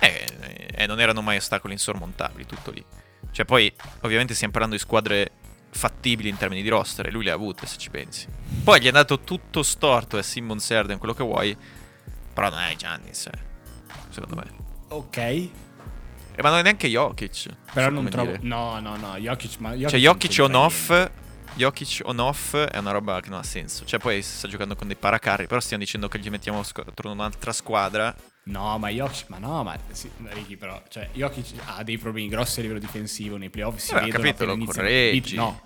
E 0.00 0.26
eh, 0.72 0.86
non 0.86 1.00
erano 1.00 1.22
mai 1.22 1.36
ostacoli 1.36 1.72
insormontabili, 1.72 2.46
tutto 2.46 2.70
lì. 2.70 2.84
Cioè 3.30 3.44
poi, 3.44 3.72
ovviamente 4.02 4.34
stiamo 4.34 4.52
parlando 4.52 4.76
di 4.76 4.82
squadre 4.82 5.30
fattibili 5.70 6.28
in 6.28 6.36
termini 6.36 6.62
di 6.62 6.68
roster 6.68 7.06
e 7.06 7.10
lui 7.10 7.24
le 7.24 7.30
ha 7.30 7.34
avute, 7.34 7.66
se 7.66 7.76
ci 7.78 7.90
pensi. 7.90 8.26
Poi 8.64 8.80
gli 8.80 8.84
è 8.84 8.88
andato 8.88 9.20
tutto 9.20 9.62
storto 9.62 10.16
a 10.18 10.22
Simmons 10.22 10.70
e 10.70 10.74
Harden, 10.76 10.98
quello 10.98 11.14
che 11.14 11.22
vuoi, 11.22 11.56
però 12.32 12.48
non 12.50 12.60
è 12.60 12.74
Giannis, 12.74 13.26
eh, 13.26 13.38
secondo 14.10 14.36
me. 14.36 14.66
ok 14.88 15.48
E 16.38 16.42
ma 16.42 16.50
non 16.50 16.58
è 16.60 16.62
neanche 16.62 16.86
Jokic. 16.88 17.48
però 17.72 17.88
so 17.88 17.94
non 17.94 18.08
trovo 18.08 18.30
dire. 18.30 18.38
no 18.42 18.78
no 18.78 18.96
no 18.96 19.16
Jokic 19.16 19.58
ma 19.58 19.70
Jokic 19.72 19.88
Cioè, 19.88 19.98
Jokic 19.98 20.30
c'entra 20.30 20.56
on 20.58 20.64
off. 20.64 20.88
niente. 20.90 21.12
Jokic 21.54 22.00
on 22.04 22.18
off 22.20 22.54
è 22.54 22.78
una 22.78 22.92
roba 22.92 23.20
che 23.20 23.28
non 23.30 23.40
ha 23.40 23.42
senso. 23.42 23.84
Cioè, 23.84 23.98
poi 23.98 24.22
sta 24.22 24.46
giocando 24.46 24.76
con 24.76 24.86
dei 24.86 24.94
paracarri. 24.94 25.48
Però 25.48 25.58
stiamo 25.58 25.82
dicendo 25.82 26.06
che 26.06 26.20
gli 26.20 26.30
mettiamo 26.30 26.60
attorno 26.60 27.10
un'altra 27.10 27.52
squadra. 27.52 28.14
No, 28.44 28.78
ma 28.78 28.88
Jokic, 28.90 29.24
ma 29.30 29.38
no, 29.38 29.64
ma 29.64 29.76
sì, 29.90 30.08
Ricky 30.28 30.54
però, 30.54 30.80
cioè 30.88 31.08
Jokic 31.12 31.54
ha 31.64 31.82
dei 31.82 31.98
problemi 31.98 32.28
grossi 32.28 32.60
a 32.60 32.62
livello 32.62 32.78
difensivo 32.78 33.36
nei 33.36 33.50
playoff, 33.50 33.76
si 33.78 33.92
Vabbè, 33.92 34.04
ho 34.04 34.06
vedono 34.06 34.22
capito, 34.22 34.44
lo 34.44 34.64
correggi. 34.64 35.34
No. 35.34 35.60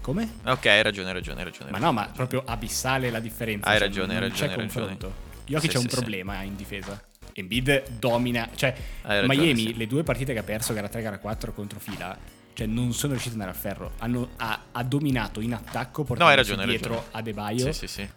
Come? 0.00 0.28
Ok, 0.44 0.66
hai 0.66 0.82
ragione, 0.82 1.08
hai 1.08 1.14
ragione, 1.14 1.38
hai 1.38 1.44
ragione. 1.44 1.70
Ma 1.70 1.78
no, 1.78 1.92
ma 1.92 2.10
proprio 2.12 2.42
abissale 2.44 3.10
la 3.10 3.20
differenza. 3.20 3.68
Hai 3.68 3.78
cioè, 3.78 3.86
ragione, 3.86 4.14
hai 4.14 4.30
c'è 4.32 4.48
ragione, 4.48 4.52
hai 4.52 4.68
ragione. 4.88 5.14
Jokic 5.46 5.70
Sì, 5.70 5.76
ha 5.76 5.78
un 5.80 5.84
sì, 5.84 5.90
sì. 5.90 5.96
problema 6.00 6.42
in 6.42 6.56
difesa. 6.56 7.00
Embiid 7.32 7.98
domina, 7.98 8.48
cioè 8.54 8.74
ragione, 9.02 9.26
Miami, 9.26 9.66
sì. 9.66 9.76
le 9.76 9.86
due 9.86 10.02
partite 10.02 10.32
che 10.32 10.38
ha 10.38 10.42
perso, 10.42 10.72
gara 10.72 10.88
3 10.88 11.02
gara 11.02 11.18
4 11.18 11.52
contro 11.52 11.78
fila, 11.78 12.16
cioè 12.52 12.66
non 12.66 12.92
sono 12.92 13.12
riusciti 13.12 13.34
ad 13.34 13.40
andare 13.40 13.56
a 13.56 13.60
ferro. 13.60 13.92
Hanno, 13.98 14.30
ha, 14.36 14.64
ha 14.72 14.82
dominato 14.82 15.40
in 15.40 15.54
attacco 15.54 16.04
No, 16.16 16.34
ragione, 16.34 16.62
hai 16.62 16.68
dietro 16.68 17.06
a 17.10 17.22
De 17.22 17.32
Baio. 17.32 17.72
Sì, 17.72 17.86
sì, 17.86 17.86
sì. 17.86 18.08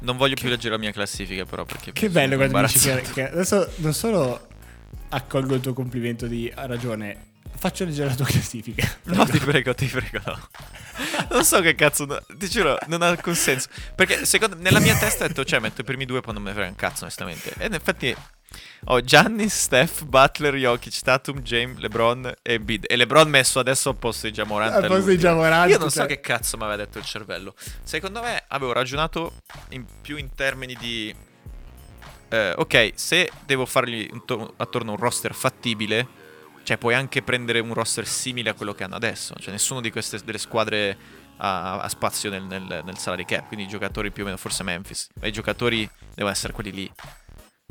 Non 0.00 0.16
voglio 0.16 0.34
più 0.34 0.48
leggere 0.48 0.74
la 0.74 0.80
mia 0.80 0.92
classifica, 0.92 1.44
però, 1.44 1.64
perché. 1.64 1.92
Che 1.92 2.10
bello 2.10 2.36
quando 2.36 2.60
dici 2.62 2.90
che, 2.90 3.02
che 3.12 3.30
adesso 3.30 3.70
non 3.76 3.94
solo 3.94 4.48
accolgo 5.10 5.54
il 5.54 5.60
tuo 5.60 5.72
complimento 5.72 6.26
di 6.26 6.50
ha 6.54 6.66
ragione. 6.66 7.32
Faccio 7.56 7.84
leggere 7.84 8.08
la 8.10 8.14
tua 8.14 8.26
classifica. 8.26 8.86
No, 9.04 9.24
ti 9.26 9.38
prego, 9.38 9.74
ti 9.74 9.86
prego, 9.86 10.20
no. 10.26 10.48
Non 11.30 11.44
so 11.44 11.60
che 11.60 11.74
cazzo, 11.74 12.04
no, 12.04 12.20
ti 12.36 12.48
giuro, 12.48 12.76
non 12.88 13.02
ha 13.02 13.08
alcun 13.08 13.34
senso. 13.34 13.68
Perché 13.94 14.24
secondo 14.26 14.56
nella 14.58 14.80
mia 14.80 14.96
testa 14.96 15.24
ho 15.24 15.28
detto, 15.28 15.44
cioè, 15.44 15.60
metto 15.60 15.80
i 15.80 15.84
primi 15.84 16.04
due, 16.04 16.20
poi 16.20 16.34
non 16.34 16.42
me 16.42 16.50
ne 16.50 16.54
frega 16.54 16.70
un 16.70 16.76
cazzo, 16.76 17.02
onestamente. 17.04 17.54
E 17.56 17.66
in 17.66 17.74
effetti 17.74 18.14
ho 18.86 19.00
Gianni, 19.00 19.48
Steph, 19.48 20.04
Butler, 20.04 20.54
Jokic, 20.56 21.00
Tatum, 21.00 21.40
James, 21.40 21.78
LeBron 21.78 22.32
e 22.42 22.60
Bid. 22.60 22.84
E 22.86 22.96
LeBron 22.96 23.28
messo 23.28 23.58
adesso 23.58 23.88
al 23.88 23.96
posto 23.96 24.26
di 24.26 24.32
Jamorant. 24.32 24.74
Al 24.74 24.86
posto 24.86 25.10
di 25.10 25.16
Jamorant, 25.16 25.70
Io 25.70 25.78
non 25.78 25.90
so 25.90 26.00
cioè- 26.00 26.08
che 26.08 26.20
cazzo 26.20 26.56
mi 26.58 26.64
aveva 26.64 26.84
detto 26.84 26.98
il 26.98 27.04
cervello. 27.04 27.54
Secondo 27.82 28.20
me 28.20 28.44
avevo 28.48 28.72
ragionato 28.72 29.32
in 29.70 29.86
più 30.02 30.16
in 30.16 30.34
termini 30.34 30.76
di... 30.78 31.14
eh, 32.28 32.52
ok, 32.56 32.92
se 32.94 33.30
devo 33.46 33.64
fargli 33.64 34.08
attorno 34.56 34.90
a 34.90 34.94
un 34.94 35.00
roster 35.00 35.34
fattibile, 35.34 36.22
cioè 36.64 36.78
puoi 36.78 36.94
anche 36.94 37.22
prendere 37.22 37.60
un 37.60 37.72
roster 37.72 38.06
simile 38.06 38.50
a 38.50 38.54
quello 38.54 38.74
che 38.74 38.82
hanno 38.82 38.96
adesso. 38.96 39.34
Cioè 39.38 39.52
nessuno 39.52 39.80
di 39.80 39.90
queste 39.92 40.18
delle 40.24 40.38
squadre 40.38 40.96
ha, 41.36 41.80
ha 41.80 41.88
spazio 41.88 42.30
nel, 42.30 42.42
nel, 42.42 42.82
nel 42.84 42.98
salary 42.98 43.24
cap, 43.24 43.46
quindi 43.46 43.66
i 43.66 43.68
giocatori 43.68 44.10
più 44.10 44.22
o 44.22 44.26
meno, 44.26 44.36
forse 44.38 44.62
Memphis, 44.62 45.08
ma 45.20 45.28
i 45.28 45.32
giocatori 45.32 45.88
devono 46.14 46.34
essere 46.34 46.52
quelli 46.52 46.72
lì. 46.72 46.92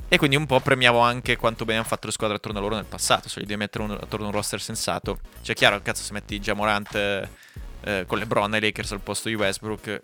E 0.07 0.17
quindi 0.17 0.35
un 0.35 0.45
po' 0.45 0.59
premiavo 0.59 0.99
anche 0.99 1.37
quanto 1.37 1.65
bene 1.65 1.79
hanno 1.79 1.87
fatto 1.87 2.05
le 2.05 2.13
squadre 2.13 2.37
attorno 2.37 2.59
a 2.59 2.61
loro 2.61 2.75
nel 2.75 2.85
passato. 2.85 3.29
Se 3.29 3.39
gli 3.39 3.45
devi 3.45 3.57
mettere 3.57 3.83
un, 3.83 3.91
attorno 3.91 4.25
a 4.25 4.29
un 4.29 4.33
roster 4.33 4.61
sensato. 4.61 5.19
Cioè, 5.41 5.55
chiaro, 5.55 5.81
cazzo, 5.81 6.03
se 6.03 6.13
metti 6.13 6.39
Jamorant 6.39 6.93
eh, 6.93 7.29
eh, 7.81 8.03
con 8.05 8.19
LeBron 8.19 8.53
e 8.53 8.59
Lakers 8.59 8.91
al 8.91 9.01
posto 9.01 9.29
di 9.29 9.35
Westbrook, 9.35 9.87
eh, 9.87 10.01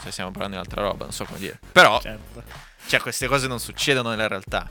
se 0.00 0.10
stiamo 0.10 0.30
parlando 0.30 0.56
di 0.56 0.62
un'altra 0.62 0.82
roba, 0.82 1.04
non 1.04 1.12
so 1.12 1.24
come 1.24 1.38
dire. 1.38 1.60
Però, 1.70 2.00
Certo. 2.00 2.42
cioè, 2.86 3.00
queste 3.00 3.28
cose 3.28 3.46
non 3.46 3.60
succedono 3.60 4.08
nella 4.10 4.26
realtà. 4.26 4.68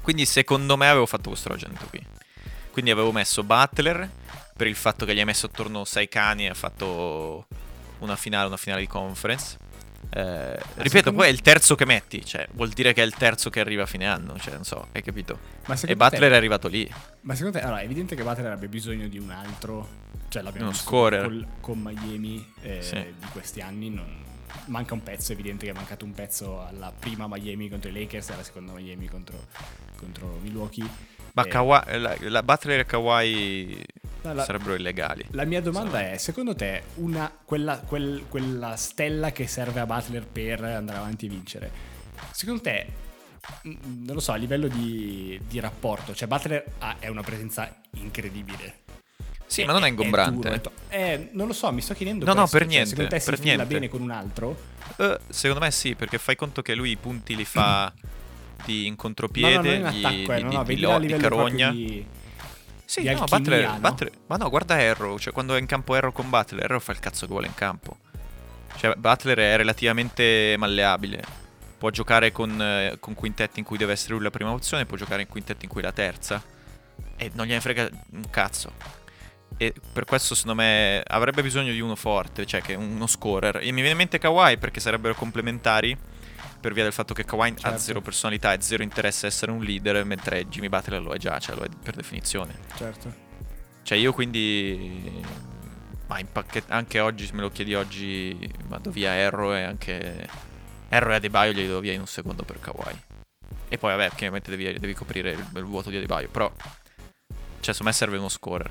Quindi, 0.00 0.26
secondo 0.26 0.76
me, 0.76 0.88
avevo 0.88 1.06
fatto 1.06 1.30
questo 1.30 1.48
ragionamento 1.48 1.88
qui. 1.88 2.06
Quindi 2.76 2.92
avevo 2.92 3.10
messo 3.10 3.42
Butler 3.42 4.06
per 4.54 4.66
il 4.66 4.74
fatto 4.74 5.06
che 5.06 5.14
gli 5.14 5.18
hai 5.18 5.24
messo 5.24 5.46
attorno 5.46 5.86
sei 5.86 6.10
cani 6.10 6.44
e 6.44 6.50
ha 6.50 6.54
fatto 6.54 7.46
una 8.00 8.16
finale, 8.16 8.48
una 8.48 8.58
finale 8.58 8.82
di 8.82 8.86
conference. 8.86 9.56
Eh, 10.10 10.58
ripeto, 10.74 11.10
poi 11.14 11.28
è 11.28 11.30
il 11.30 11.40
terzo 11.40 11.74
che 11.74 11.86
metti, 11.86 12.22
cioè 12.22 12.46
vuol 12.52 12.68
dire 12.68 12.92
che 12.92 13.00
è 13.02 13.06
il 13.06 13.14
terzo 13.14 13.48
che 13.48 13.60
arriva 13.60 13.84
a 13.84 13.86
fine 13.86 14.06
anno, 14.06 14.38
cioè 14.38 14.52
non 14.52 14.64
so, 14.64 14.88
hai 14.92 15.02
capito? 15.02 15.38
E 15.86 15.96
Butler 15.96 16.28
te, 16.28 16.28
è 16.28 16.36
arrivato 16.36 16.68
lì. 16.68 16.86
Ma 17.22 17.34
secondo 17.34 17.58
te, 17.58 17.64
allora, 17.64 17.80
è 17.80 17.84
evidente 17.84 18.14
che 18.14 18.22
Butler 18.22 18.52
abbia 18.52 18.68
bisogno 18.68 19.08
di 19.08 19.18
un 19.18 19.30
altro, 19.30 19.88
cioè 20.28 20.42
l'abbiamo 20.42 20.66
Uno 20.66 20.72
visto 20.76 20.86
scorer. 20.86 21.22
col- 21.22 21.46
con 21.60 21.78
Miami 21.80 22.46
eh, 22.60 22.82
Sì. 22.82 22.96
di 22.96 23.26
questi 23.32 23.62
anni, 23.62 23.88
non- 23.88 24.22
manca 24.66 24.92
un 24.92 25.02
pezzo, 25.02 25.32
è 25.32 25.34
evidente 25.34 25.64
che 25.64 25.70
è 25.70 25.74
mancato 25.74 26.04
un 26.04 26.12
pezzo 26.12 26.60
alla 26.62 26.92
prima 26.92 27.26
Miami 27.26 27.70
contro 27.70 27.88
i 27.88 27.94
Lakers 27.94 28.28
e 28.28 28.32
alla 28.34 28.44
seconda 28.44 28.72
Miami 28.74 29.08
contro, 29.08 29.46
contro 29.96 30.38
Milwaukee. 30.42 31.14
Ma 31.36 31.42
Eh, 31.44 31.48
Kawhi- 31.48 31.98
la, 32.00 32.16
la 32.18 32.42
Butler 32.42 32.80
e 32.80 32.86
Kawhi 32.86 33.84
no, 34.22 34.32
la- 34.32 34.42
sarebbero 34.44 34.74
illegali. 34.74 35.22
La 35.32 35.44
mia 35.44 35.60
domanda 35.60 36.00
è, 36.10 36.16
secondo 36.16 36.54
te, 36.54 36.82
una, 36.94 37.30
quella, 37.44 37.76
quel- 37.78 38.24
quella 38.26 38.74
stella 38.76 39.32
che 39.32 39.46
serve 39.46 39.80
a 39.80 39.84
Butler 39.86 40.26
per 40.26 40.64
andare 40.64 40.96
avanti 40.98 41.26
e 41.26 41.28
vincere, 41.28 41.70
secondo 42.30 42.62
te, 42.62 42.86
mm, 43.68 44.04
non 44.06 44.14
lo 44.14 44.20
so, 44.20 44.32
a 44.32 44.36
livello 44.36 44.66
di, 44.66 45.38
di 45.46 45.60
rapporto, 45.60 46.14
cioè 46.14 46.26
Butler 46.26 46.64
ha- 46.78 46.96
è 47.00 47.08
una 47.08 47.22
presenza 47.22 47.70
incredibile. 47.96 48.84
Sì, 49.44 49.62
ma 49.64 49.72
non 49.72 49.84
è 49.84 49.88
ingombrante. 49.88 50.36
duro, 50.40 50.54
è 50.54 50.60
to- 50.62 50.72
eh, 50.88 51.28
non 51.32 51.46
lo 51.48 51.52
so, 51.52 51.70
mi 51.70 51.82
sto 51.82 51.92
chiedendo 51.92 52.24
No, 52.24 52.32
no, 52.32 52.38
questo, 52.48 52.56
per 52.56 52.66
cioè, 52.66 52.74
niente, 52.74 52.90
secondo 52.90 53.10
te 53.10 53.20
si 53.20 53.30
per 53.30 53.38
fila 53.38 53.52
niente. 53.56 53.74
bene 53.74 53.88
con 53.90 54.00
un 54.00 54.10
altro? 54.10 54.56
Eh, 54.96 55.18
secondo 55.28 55.62
me 55.62 55.70
sì, 55.70 55.94
perché 55.94 56.16
fai 56.16 56.34
conto 56.34 56.62
che 56.62 56.74
lui 56.74 56.92
i 56.92 56.96
punti 56.96 57.36
li 57.36 57.44
fa 57.44 57.92
di 58.66 58.80
in 58.86 58.90
No, 58.90 58.90
no, 58.90 58.96
contropiede, 58.96 59.78
non 59.78 59.92
in 59.94 60.00
di, 60.00 60.04
attacco, 60.04 60.32
eh, 60.32 60.36
di, 60.36 60.42
no, 60.42 60.64
di- 60.64 60.80
no, 60.80 60.98
di 60.98 61.06
di 61.06 61.16
carogna. 61.16 61.70
di- 61.70 62.06
Sì, 62.84 63.00
di 63.02 63.12
no, 63.14 63.24
Butler, 63.24 63.68
no? 63.70 63.78
Butler- 63.80 64.12
ma 64.26 64.36
no, 64.36 64.48
guarda 64.50 64.74
Arrow, 64.74 65.18
cioè 65.18 65.32
quando 65.32 65.54
è 65.54 65.58
in 65.58 65.66
campo 65.66 65.94
Arrow 65.94 66.12
con 66.12 66.28
Butler, 66.28 66.64
Arrow 66.64 66.78
fa 66.80 66.92
il 66.92 66.98
cazzo 67.00 67.26
che 67.26 67.32
vuole 67.32 67.46
in 67.46 67.54
campo. 67.54 67.96
Cioè 68.76 68.94
Butler 68.94 69.38
è 69.38 69.56
relativamente 69.56 70.54
malleabile. 70.58 71.22
Può 71.78 71.90
giocare 71.90 72.30
con, 72.32 72.60
eh, 72.60 72.96
con 73.00 73.14
quintetti 73.14 73.58
in 73.58 73.64
cui 73.64 73.76
deve 73.78 73.92
essere 73.92 74.14
lui 74.14 74.22
la 74.22 74.30
prima 74.30 74.50
opzione, 74.50 74.86
può 74.86 74.96
giocare 74.96 75.22
in 75.22 75.28
quintetti 75.28 75.64
in 75.64 75.70
cui 75.70 75.82
la 75.82 75.92
terza. 75.92 76.42
E 77.16 77.30
non 77.34 77.46
gliene 77.46 77.60
frega 77.60 77.88
un 78.12 78.28
cazzo. 78.30 78.72
E 79.58 79.72
per 79.92 80.04
questo 80.04 80.34
secondo 80.34 80.60
me 80.62 81.02
avrebbe 81.06 81.42
bisogno 81.42 81.72
di 81.72 81.80
uno 81.80 81.96
forte, 81.96 82.44
cioè 82.46 82.60
che 82.60 82.74
uno 82.74 83.06
scorer. 83.06 83.56
E 83.56 83.66
mi 83.66 83.72
viene 83.80 83.90
in 83.90 83.96
mente 83.96 84.18
Kawhi 84.18 84.58
perché 84.58 84.80
sarebbero 84.80 85.14
complementari 85.14 85.96
per 86.66 86.74
via 86.74 86.82
del 86.82 86.92
fatto 86.92 87.14
che 87.14 87.24
Kawhi 87.24 87.50
ha 87.50 87.54
Certo. 87.54 87.78
zero 87.78 88.00
personalità 88.00 88.52
e 88.52 88.60
zero 88.60 88.82
interesse 88.82 89.26
a 89.26 89.28
essere 89.28 89.52
un 89.52 89.62
leader, 89.62 90.04
mentre 90.04 90.48
Jimmy 90.48 90.68
Butler 90.68 91.00
lo 91.00 91.12
è 91.12 91.16
già, 91.16 91.38
cioè 91.38 91.54
lo 91.54 91.62
è 91.62 91.68
per 91.68 91.94
definizione. 91.94 92.58
Certo. 92.74 93.14
Cioè 93.84 93.96
io 93.96 94.12
quindi... 94.12 95.22
Ma 96.08 96.18
in 96.18 96.26
pacchet- 96.32 96.72
anche 96.72 96.98
oggi, 96.98 97.24
se 97.24 97.34
me 97.34 97.42
lo 97.42 97.50
chiedi 97.50 97.74
oggi, 97.76 98.52
vado 98.64 98.90
via 98.90 99.12
Arrow 99.12 99.52
e 99.52 99.62
anche... 99.62 100.28
Arrow 100.88 101.12
e 101.12 101.14
Adebayo 101.14 101.52
glieli 101.52 101.68
do 101.68 101.78
via 101.78 101.92
in 101.92 102.00
un 102.00 102.08
secondo 102.08 102.42
per 102.42 102.58
Kawhi. 102.58 103.00
E 103.68 103.78
poi 103.78 103.96
vabbè, 103.96 104.16
chiaramente 104.16 104.50
devi, 104.50 104.76
devi 104.76 104.94
coprire 104.94 105.30
il, 105.30 105.46
il 105.54 105.64
vuoto 105.64 105.88
di 105.88 105.98
Adebayo, 105.98 106.28
però... 106.28 106.52
Cioè, 107.60 107.74
secondo 107.74 107.84
me 107.84 107.92
serve 107.92 108.16
uno 108.16 108.28
scorer. 108.28 108.68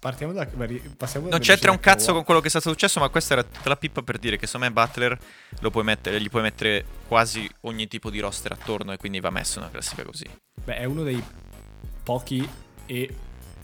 Partiamo 0.00 0.32
da... 0.32 0.48
Passiamo 0.96 1.28
Non 1.28 1.40
c'entra 1.40 1.70
un 1.70 1.78
cazzo 1.78 2.14
con 2.14 2.24
quello 2.24 2.40
che 2.40 2.46
è 2.46 2.50
stato 2.50 2.70
successo, 2.70 3.00
ma 3.00 3.10
questa 3.10 3.34
era 3.34 3.42
tutta 3.42 3.68
la 3.68 3.76
pippa 3.76 4.00
per 4.02 4.16
dire 4.18 4.38
che 4.38 4.46
secondo 4.46 4.66
me 4.66 4.72
Butler 4.72 5.18
lo 5.60 5.70
puoi 5.70 5.84
mettere, 5.84 6.18
gli 6.22 6.30
puoi 6.30 6.40
mettere 6.40 6.86
quasi 7.06 7.46
ogni 7.62 7.86
tipo 7.86 8.08
di 8.08 8.18
roster 8.18 8.52
attorno 8.52 8.92
e 8.92 8.96
quindi 8.96 9.20
va 9.20 9.28
messo 9.28 9.58
in 9.58 9.64
una 9.64 9.72
classifica 9.72 10.04
così. 10.04 10.24
Beh, 10.64 10.76
è 10.78 10.84
uno 10.84 11.02
dei 11.02 11.22
pochi 12.02 12.48
e 12.86 13.14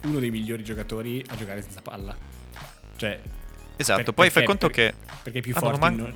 uno 0.03 0.19
dei 0.19 0.29
migliori 0.29 0.63
giocatori 0.63 1.25
a 1.27 1.35
giocare 1.35 1.63
senza 1.63 1.81
palla. 1.81 2.15
Cioè, 2.97 3.19
Esatto, 3.79 4.03
Per- 4.03 4.13
poi 4.13 4.29
fai 4.29 4.43
conto 4.43 4.67
per- 4.69 4.75
che... 4.75 4.93
perché 5.23 5.37
i 5.39 5.41
più 5.41 5.53
Ah, 5.55 5.59
forti 5.59 5.79
man- 5.79 5.95
non... 5.95 6.13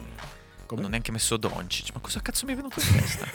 Come? 0.68 0.82
Non 0.82 0.90
ho 0.90 0.92
neanche 0.92 1.12
messo 1.12 1.36
Doncic, 1.38 1.94
ma 1.94 2.00
cosa 2.00 2.22
cazzo 2.22 2.46
mi 2.46 2.54
è 2.54 2.56
venuto 2.56 2.80
in 2.80 2.86
testa? 2.96 3.26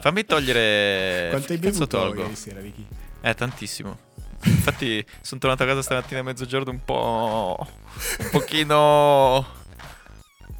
Fammi 0.00 0.24
togliere... 0.24 1.28
Quanto 1.30 1.52
hai 1.52 1.58
bevuto 1.58 1.86
tolgo? 1.86 2.22
ieri 2.22 2.34
sera, 2.36 2.60
Vicky? 2.60 2.86
Eh, 3.20 3.34
tantissimo. 3.34 4.10
Infatti 4.44 5.04
sono 5.20 5.40
tornato 5.40 5.62
a 5.62 5.66
casa 5.66 5.82
stamattina 5.82 6.20
a 6.20 6.22
mezzogiorno 6.22 6.70
un 6.70 6.84
po'... 6.84 7.56
un 8.18 8.28
pochino... 8.30 9.46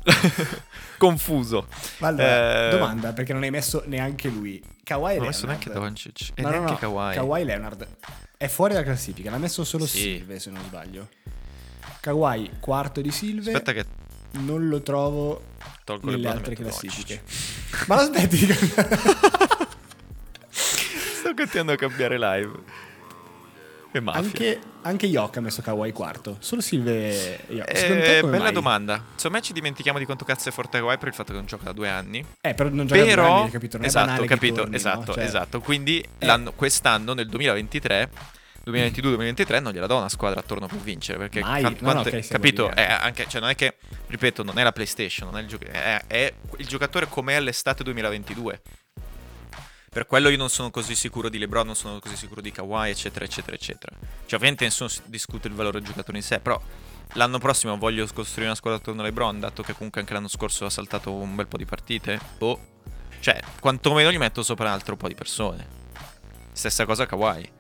confuso. 0.98 1.66
Ma 1.98 2.08
allora, 2.08 2.68
Eh, 2.68 2.70
domanda, 2.70 3.12
perché 3.12 3.32
non 3.32 3.42
hai 3.42 3.50
messo 3.50 3.82
neanche 3.86 4.28
lui. 4.28 4.62
Kawhi 4.84 5.14
Non 5.16 5.24
ho 5.24 5.26
messo 5.26 5.46
neanche 5.46 5.70
Doncic 5.72 6.30
e 6.34 6.42
No, 6.42 6.48
no, 6.50 6.54
neanche 6.54 6.72
no, 6.72 6.78
Kawhi. 6.78 7.14
Kawhi 7.14 7.44
Leonard 7.44 7.88
è 8.36 8.46
fuori 8.48 8.72
dalla 8.74 8.84
classifica, 8.84 9.30
l'ha 9.30 9.38
messo 9.38 9.64
solo 9.64 9.86
Sì. 9.86 9.98
Silve, 9.98 10.38
se 10.38 10.50
non 10.50 10.62
sbaglio. 10.64 11.08
Kawhi 12.00 12.50
quarto 12.60 13.00
di 13.00 13.10
Silve, 13.10 13.50
Aspetta 13.52 13.72
che 13.72 13.84
non 14.32 14.68
lo 14.68 14.80
trovo 14.82 15.42
tolgo 15.84 16.06
le 16.10 16.16
nelle 16.16 16.28
altre 16.28 16.54
classifiche. 16.54 17.22
Doncic. 17.24 17.86
Ma 17.88 17.94
lo 17.96 18.00
aspetti 18.02 18.36
Sto 20.50 21.34
continuando 21.34 21.72
a 21.72 21.76
cambiare 21.76 22.18
live. 22.18 22.52
E 23.94 24.00
mafia. 24.00 24.22
anche, 24.22 24.60
anche 24.82 25.06
Yok 25.06 25.36
ha 25.36 25.40
messo 25.40 25.60
Kawhi 25.60 25.92
quarto, 25.92 26.36
solo 26.40 26.60
Silve 26.62 27.46
e 27.48 27.54
Yok. 27.54 27.70
Eh, 27.70 28.20
bella 28.22 28.44
mai? 28.44 28.52
domanda. 28.52 29.04
Secondo 29.16 29.36
me 29.36 29.42
ci 29.42 29.52
dimentichiamo 29.52 29.98
di 29.98 30.04
quanto 30.06 30.24
cazzo 30.24 30.48
è 30.48 30.52
forte 30.52 30.78
Kawhi 30.78 30.96
per 30.98 31.08
il 31.08 31.14
fatto 31.14 31.32
che 31.32 31.38
non 31.38 31.46
gioca 31.46 31.64
da 31.64 31.72
due 31.72 31.88
anni. 31.90 32.24
Eh, 32.40 32.54
però 32.54 32.70
non 32.70 32.86
gioca 32.86 33.00
da 33.00 33.04
due 33.06 33.14
Però, 33.14 33.40
anni, 33.42 33.50
capito? 33.50 33.76
Non 33.76 33.84
è 33.84 33.88
esatto, 33.88 34.24
capito, 34.24 34.54
torni, 34.54 34.70
no? 34.70 34.76
esatto, 34.76 35.12
Cioè, 35.12 35.24
esatto. 35.24 35.60
Quindi 35.60 36.02
l'anno- 36.20 36.52
quest'anno, 36.52 37.12
nel 37.12 37.28
2023, 37.28 38.10
2022-2023, 38.64 39.60
non 39.60 39.72
gliela 39.72 39.86
do 39.86 39.96
una 39.96 40.08
squadra 40.08 40.40
attorno 40.40 40.66
per 40.66 40.78
vincere. 40.78 41.18
Perché 41.18 41.40
Mai. 41.40 41.60
quan- 41.60 41.76
No, 41.80 41.86
no, 41.86 41.92
quante- 42.00 42.16
ok, 42.16 42.24
siamo 42.24 42.42
capito? 42.42 42.66
lì, 42.68 42.72
eh. 42.76 42.86
È 42.86 42.90
anche, 42.92 43.26
cioè, 43.28 43.40
non 43.40 43.50
è 43.50 43.54
che, 43.54 43.76
ripeto, 44.06 44.42
non 44.42 44.58
è 44.58 44.62
la 44.62 44.72
PlayStation, 44.72 45.28
non 45.30 45.38
è 45.38 45.42
il, 45.42 45.48
gioc- 45.48 45.66
è, 45.68 46.02
è 46.06 46.32
il 46.58 46.66
giocatore 46.66 47.06
come 47.08 47.36
è 47.36 47.40
l'estate 47.40 47.82
2022. 47.84 48.60
Per 49.92 50.06
quello 50.06 50.30
io 50.30 50.38
non 50.38 50.48
sono 50.48 50.70
così 50.70 50.94
sicuro 50.94 51.28
di 51.28 51.36
LeBron, 51.36 51.66
non 51.66 51.74
sono 51.74 51.98
così 51.98 52.16
sicuro 52.16 52.40
di 52.40 52.50
Kawhi, 52.50 52.88
eccetera, 52.88 53.26
eccetera, 53.26 53.54
eccetera. 53.54 53.94
Cioè, 54.24 54.36
ovviamente 54.36 54.64
nessuno 54.64 54.88
discute 55.04 55.48
il 55.48 55.54
valore 55.54 55.80
del 55.80 55.88
giocatore 55.88 56.16
in 56.16 56.24
sé, 56.24 56.40
però 56.40 56.58
l'anno 57.12 57.38
prossimo 57.38 57.76
voglio 57.76 58.06
costruire 58.06 58.46
una 58.46 58.54
squadra 58.54 58.80
attorno 58.80 59.02
a 59.02 59.04
LeBron, 59.04 59.38
dato 59.38 59.62
che 59.62 59.74
comunque 59.74 60.00
anche 60.00 60.14
l'anno 60.14 60.28
scorso 60.28 60.64
ha 60.64 60.70
saltato 60.70 61.12
un 61.12 61.34
bel 61.34 61.46
po' 61.46 61.58
di 61.58 61.66
partite. 61.66 62.18
Boh. 62.38 62.58
Cioè, 63.20 63.38
quantomeno 63.60 64.10
gli 64.10 64.16
metto 64.16 64.42
sopra 64.42 64.68
un 64.68 64.72
altro 64.72 64.96
po' 64.96 65.08
di 65.08 65.14
persone. 65.14 65.68
Stessa 66.52 66.86
cosa 66.86 67.04
Kawhi. 67.04 67.52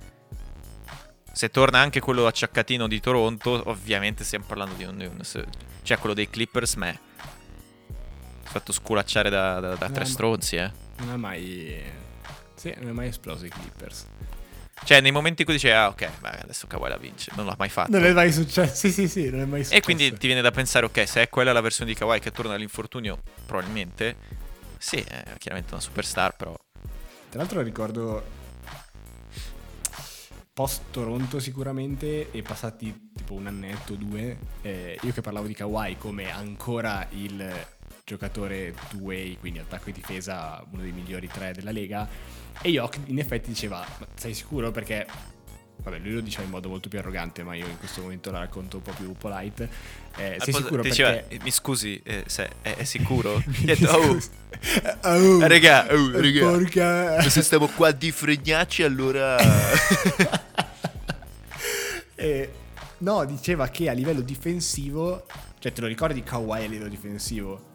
Se 1.32 1.50
torna 1.50 1.80
anche 1.80 2.00
quello 2.00 2.26
acciaccatino 2.26 2.88
di 2.88 2.98
Toronto, 2.98 3.62
ovviamente 3.66 4.24
stiamo 4.24 4.46
parlando 4.46 4.74
di 4.74 4.84
un... 4.84 5.18
se- 5.20 5.44
cioè, 5.82 5.98
quello 5.98 6.14
dei 6.14 6.30
Clippers, 6.30 6.76
me. 6.76 6.98
È 8.42 8.48
fatto 8.48 8.72
sculacciare 8.72 9.28
da, 9.28 9.60
da- 9.60 9.74
da 9.74 9.90
tre 9.90 10.06
stronzi, 10.06 10.56
eh. 10.56 10.72
Non 10.96 11.10
ha 11.10 11.16
mai... 11.18 12.00
Sì, 12.62 12.72
non 12.78 12.90
è 12.90 12.92
mai 12.92 13.08
esploso 13.08 13.44
i 13.44 13.48
Clippers. 13.48 14.06
Cioè, 14.84 15.00
nei 15.00 15.10
momenti 15.10 15.40
in 15.40 15.46
cui 15.48 15.56
dice, 15.56 15.72
ah, 15.72 15.88
ok, 15.88 16.08
adesso 16.20 16.68
Kawhi 16.68 16.88
la 16.88 16.96
vince, 16.96 17.32
non 17.34 17.44
l'ha 17.44 17.56
mai 17.58 17.68
fatto. 17.68 17.90
Non 17.90 18.04
è 18.04 18.12
mai 18.12 18.30
successo. 18.32 18.72
Sì, 18.72 18.92
sì, 18.92 19.08
sì, 19.08 19.30
non 19.30 19.40
è 19.40 19.44
mai 19.46 19.64
successo. 19.64 19.80
E 19.80 19.82
quindi 19.82 20.16
ti 20.16 20.28
viene 20.28 20.42
da 20.42 20.52
pensare, 20.52 20.86
ok, 20.86 21.08
se 21.08 21.22
è 21.22 21.28
quella 21.28 21.52
la 21.52 21.60
versione 21.60 21.90
di 21.90 21.96
Kawhi 21.96 22.20
che 22.20 22.30
torna 22.30 22.54
all'infortunio, 22.54 23.20
probabilmente, 23.46 24.14
sì, 24.78 24.98
è 24.98 25.24
chiaramente 25.38 25.72
una 25.72 25.82
superstar, 25.82 26.36
però... 26.36 26.56
Tra 27.30 27.40
l'altro 27.40 27.62
ricordo 27.62 28.24
post 30.52 30.82
Toronto 30.92 31.40
sicuramente 31.40 32.30
e 32.30 32.42
passati 32.42 33.10
tipo 33.12 33.34
un 33.34 33.48
annetto 33.48 33.94
o 33.94 33.96
due, 33.96 34.38
eh, 34.60 35.00
io 35.02 35.12
che 35.12 35.20
parlavo 35.20 35.48
di 35.48 35.54
Kawhi 35.54 35.96
come 35.98 36.30
ancora 36.30 37.08
il 37.10 37.66
giocatore 38.04 38.74
two-way, 38.90 39.36
quindi 39.38 39.58
attacco 39.60 39.90
e 39.90 39.92
difesa, 39.92 40.64
uno 40.70 40.82
dei 40.82 40.92
migliori 40.92 41.28
tre 41.28 41.52
della 41.52 41.70
Lega, 41.70 42.08
e 42.60 42.68
Yok 42.68 42.98
in 43.06 43.18
effetti 43.18 43.50
diceva, 43.50 43.86
ma 43.98 44.06
sei 44.14 44.34
sicuro? 44.34 44.70
Perché, 44.70 45.06
vabbè, 45.82 45.98
lui 45.98 46.14
lo 46.14 46.20
diceva 46.20 46.44
in 46.44 46.50
modo 46.50 46.68
molto 46.68 46.88
più 46.88 46.98
arrogante, 46.98 47.42
ma 47.42 47.54
io 47.54 47.66
in 47.66 47.78
questo 47.78 48.02
momento 48.02 48.30
la 48.30 48.40
racconto 48.40 48.78
un 48.78 48.82
po' 48.82 48.92
più 48.92 49.12
polite. 49.12 49.68
Eh, 50.16 50.36
sei 50.40 50.52
sicuro? 50.52 50.82
diceva, 50.82 51.10
perché... 51.12 51.34
"Eh, 51.36 51.40
mi 51.42 51.50
scusi, 51.50 52.00
eh, 52.04 52.24
se- 52.26 52.50
è, 52.62 52.74
è 52.76 52.84
sicuro? 52.84 53.40
Mi 53.46 53.64
detto, 53.64 53.90
oh, 53.90 54.12
scusi. 54.12 54.30
Oh, 55.04 55.42
Eh, 55.42 55.48
raga, 55.48 55.92
oh, 55.92 56.10
raga. 56.20 56.40
Porca... 56.40 57.22
se 57.28 57.42
stiamo 57.42 57.66
qua 57.68 57.90
di 57.92 58.10
fregnacci 58.12 58.82
allora... 58.82 59.36
Eh, 62.14 62.52
no, 62.98 63.24
diceva 63.24 63.66
che 63.68 63.88
a 63.88 63.92
livello 63.92 64.20
difensivo, 64.20 65.26
cioè 65.58 65.72
te 65.72 65.80
lo 65.80 65.88
ricordi 65.88 66.22
Kawhi 66.22 66.62
a 66.64 66.68
livello 66.68 66.88
difensivo? 66.88 67.70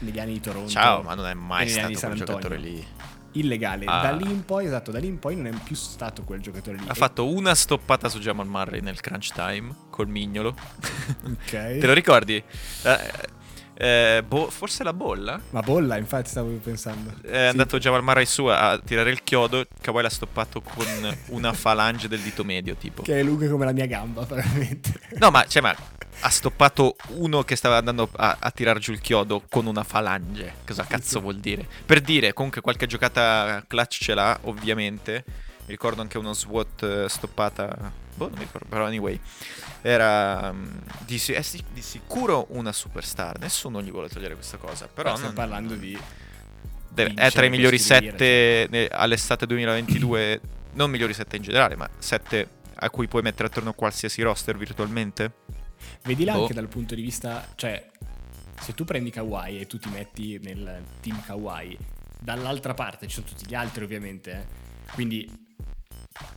Negli 0.00 0.18
anni 0.18 0.32
di 0.34 0.40
Toronto. 0.40 0.68
Ciao, 0.70 1.02
ma 1.02 1.14
non 1.14 1.26
è 1.26 1.34
mai 1.34 1.68
stato 1.68 1.98
quel 1.98 2.14
giocatore 2.14 2.56
lì. 2.58 2.86
Illegale. 3.32 3.84
Ah. 3.86 4.02
Da 4.02 4.10
lì 4.12 4.28
in 4.28 4.44
poi, 4.44 4.66
esatto, 4.66 4.90
da 4.90 4.98
lì 4.98 5.06
in 5.06 5.18
poi 5.18 5.36
non 5.36 5.46
è 5.46 5.50
più 5.62 5.76
stato 5.76 6.24
quel 6.24 6.40
giocatore 6.40 6.78
lì. 6.78 6.84
Ha 6.88 6.92
E- 6.92 6.94
fatto 6.94 7.28
una 7.28 7.54
stoppata 7.54 8.08
su 8.08 8.18
Jamal 8.18 8.46
Murray 8.46 8.80
nel 8.80 9.00
crunch 9.00 9.32
time 9.32 9.72
col 9.90 10.08
mignolo. 10.08 10.54
Ok. 11.24 11.50
Te 11.78 11.86
lo 11.86 11.92
ricordi? 11.92 12.36
Eh, 12.36 12.98
eh, 13.82 14.22
bo- 14.26 14.50
forse 14.50 14.84
la 14.84 14.92
bolla? 14.92 15.40
Ma 15.50 15.60
bolla, 15.62 15.96
infatti 15.96 16.28
stavo 16.28 16.50
pensando. 16.62 17.12
È 17.22 17.28
Sì. 17.28 17.34
andato 17.36 17.78
Jamal 17.78 18.02
Murray 18.02 18.26
su 18.26 18.44
a 18.44 18.78
tirare 18.84 19.10
il 19.10 19.22
chiodo. 19.22 19.64
Kawhi 19.80 20.02
l'ha 20.02 20.10
stoppato 20.10 20.60
con 20.60 20.84
una 21.28 21.52
falange 21.54 22.06
del 22.06 22.20
dito 22.20 22.44
medio, 22.44 22.74
tipo. 22.76 23.00
Che 23.02 23.18
è 23.18 23.22
lungo 23.22 23.48
come 23.48 23.64
la 23.64 23.72
mia 23.72 23.86
gamba, 23.86 24.24
probabilmente. 24.26 24.92
No, 25.18 25.30
ma, 25.30 25.46
cioè, 25.46 25.62
ma 25.62 25.74
ha 26.22 26.28
stoppato 26.28 26.96
uno 27.14 27.42
che 27.44 27.56
stava 27.56 27.78
andando 27.78 28.10
a, 28.16 28.36
a 28.38 28.50
tirar 28.50 28.76
giù 28.78 28.92
il 28.92 29.00
chiodo 29.00 29.42
con 29.48 29.64
una 29.66 29.82
falange. 29.84 30.56
Cosa 30.66 30.84
cazzo 30.84 31.20
vuol 31.20 31.38
dire? 31.38 31.66
Per 31.86 32.02
dire, 32.02 32.34
comunque 32.34 32.60
qualche 32.60 32.86
giocata 32.86 33.64
clutch 33.66 33.98
ce 34.02 34.12
l'ha, 34.14 34.38
ovviamente. 34.42 35.24
Mi 35.64 35.76
ricordo 35.76 36.02
anche 36.02 36.18
uno 36.18 36.34
SWAT 36.34 36.82
eh, 36.82 37.08
stoppata. 37.08 37.92
Boh, 38.14 38.28
non 38.28 38.36
mi 38.38 38.44
ricordo, 38.44 38.66
però 38.68 38.84
anyway. 38.84 39.18
Era 39.82 40.52
mm, 40.52 40.68
di, 41.06 41.18
si- 41.18 41.32
è 41.32 41.42
si- 41.42 41.64
di 41.72 41.82
sicuro 41.82 42.46
una 42.50 42.72
superstar. 42.72 43.38
Nessuno 43.38 43.82
gli 43.82 43.90
vuole 43.90 44.08
togliere 44.08 44.34
questa 44.34 44.56
cosa. 44.58 44.86
Però 44.92 45.10
stiamo 45.10 45.32
non- 45.32 45.34
parlando 45.34 45.74
di... 45.74 45.98
deve- 46.88 47.10
è 47.10 47.12
vincere 47.14 47.30
tra 47.30 47.44
i 47.46 47.50
migliori 47.50 47.76
questo 47.76 47.94
di 47.94 48.00
dire, 48.00 48.10
sette 48.12 48.66
ne- 48.70 48.88
all'estate 48.88 49.46
2022. 49.46 50.40
non 50.72 50.90
migliori 50.90 51.14
sette 51.14 51.36
in 51.36 51.42
generale, 51.42 51.76
ma 51.76 51.88
sette 51.98 52.48
a 52.82 52.90
cui 52.90 53.08
puoi 53.08 53.22
mettere 53.22 53.48
attorno 53.48 53.72
qualsiasi 53.72 54.22
roster 54.22 54.56
virtualmente. 54.56 55.32
Vedila 56.04 56.32
Boh. 56.34 56.42
anche 56.42 56.54
dal 56.54 56.68
punto 56.68 56.94
di 56.94 57.02
vista, 57.02 57.46
cioè, 57.56 57.90
se 58.60 58.74
tu 58.74 58.84
prendi 58.84 59.10
Kawhi 59.10 59.60
e 59.60 59.66
tu 59.66 59.78
ti 59.78 59.88
metti 59.88 60.38
nel 60.42 60.82
team 61.00 61.22
Kawhi, 61.24 61.76
dall'altra 62.18 62.74
parte 62.74 63.06
ci 63.06 63.14
sono 63.14 63.26
tutti 63.26 63.46
gli 63.46 63.54
altri 63.54 63.82
ovviamente, 63.84 64.30
eh. 64.32 64.92
quindi 64.92 65.28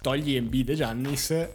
togli 0.02 0.36
Embiid 0.36 0.70
e 0.70 0.76
Giannis, 0.76 1.50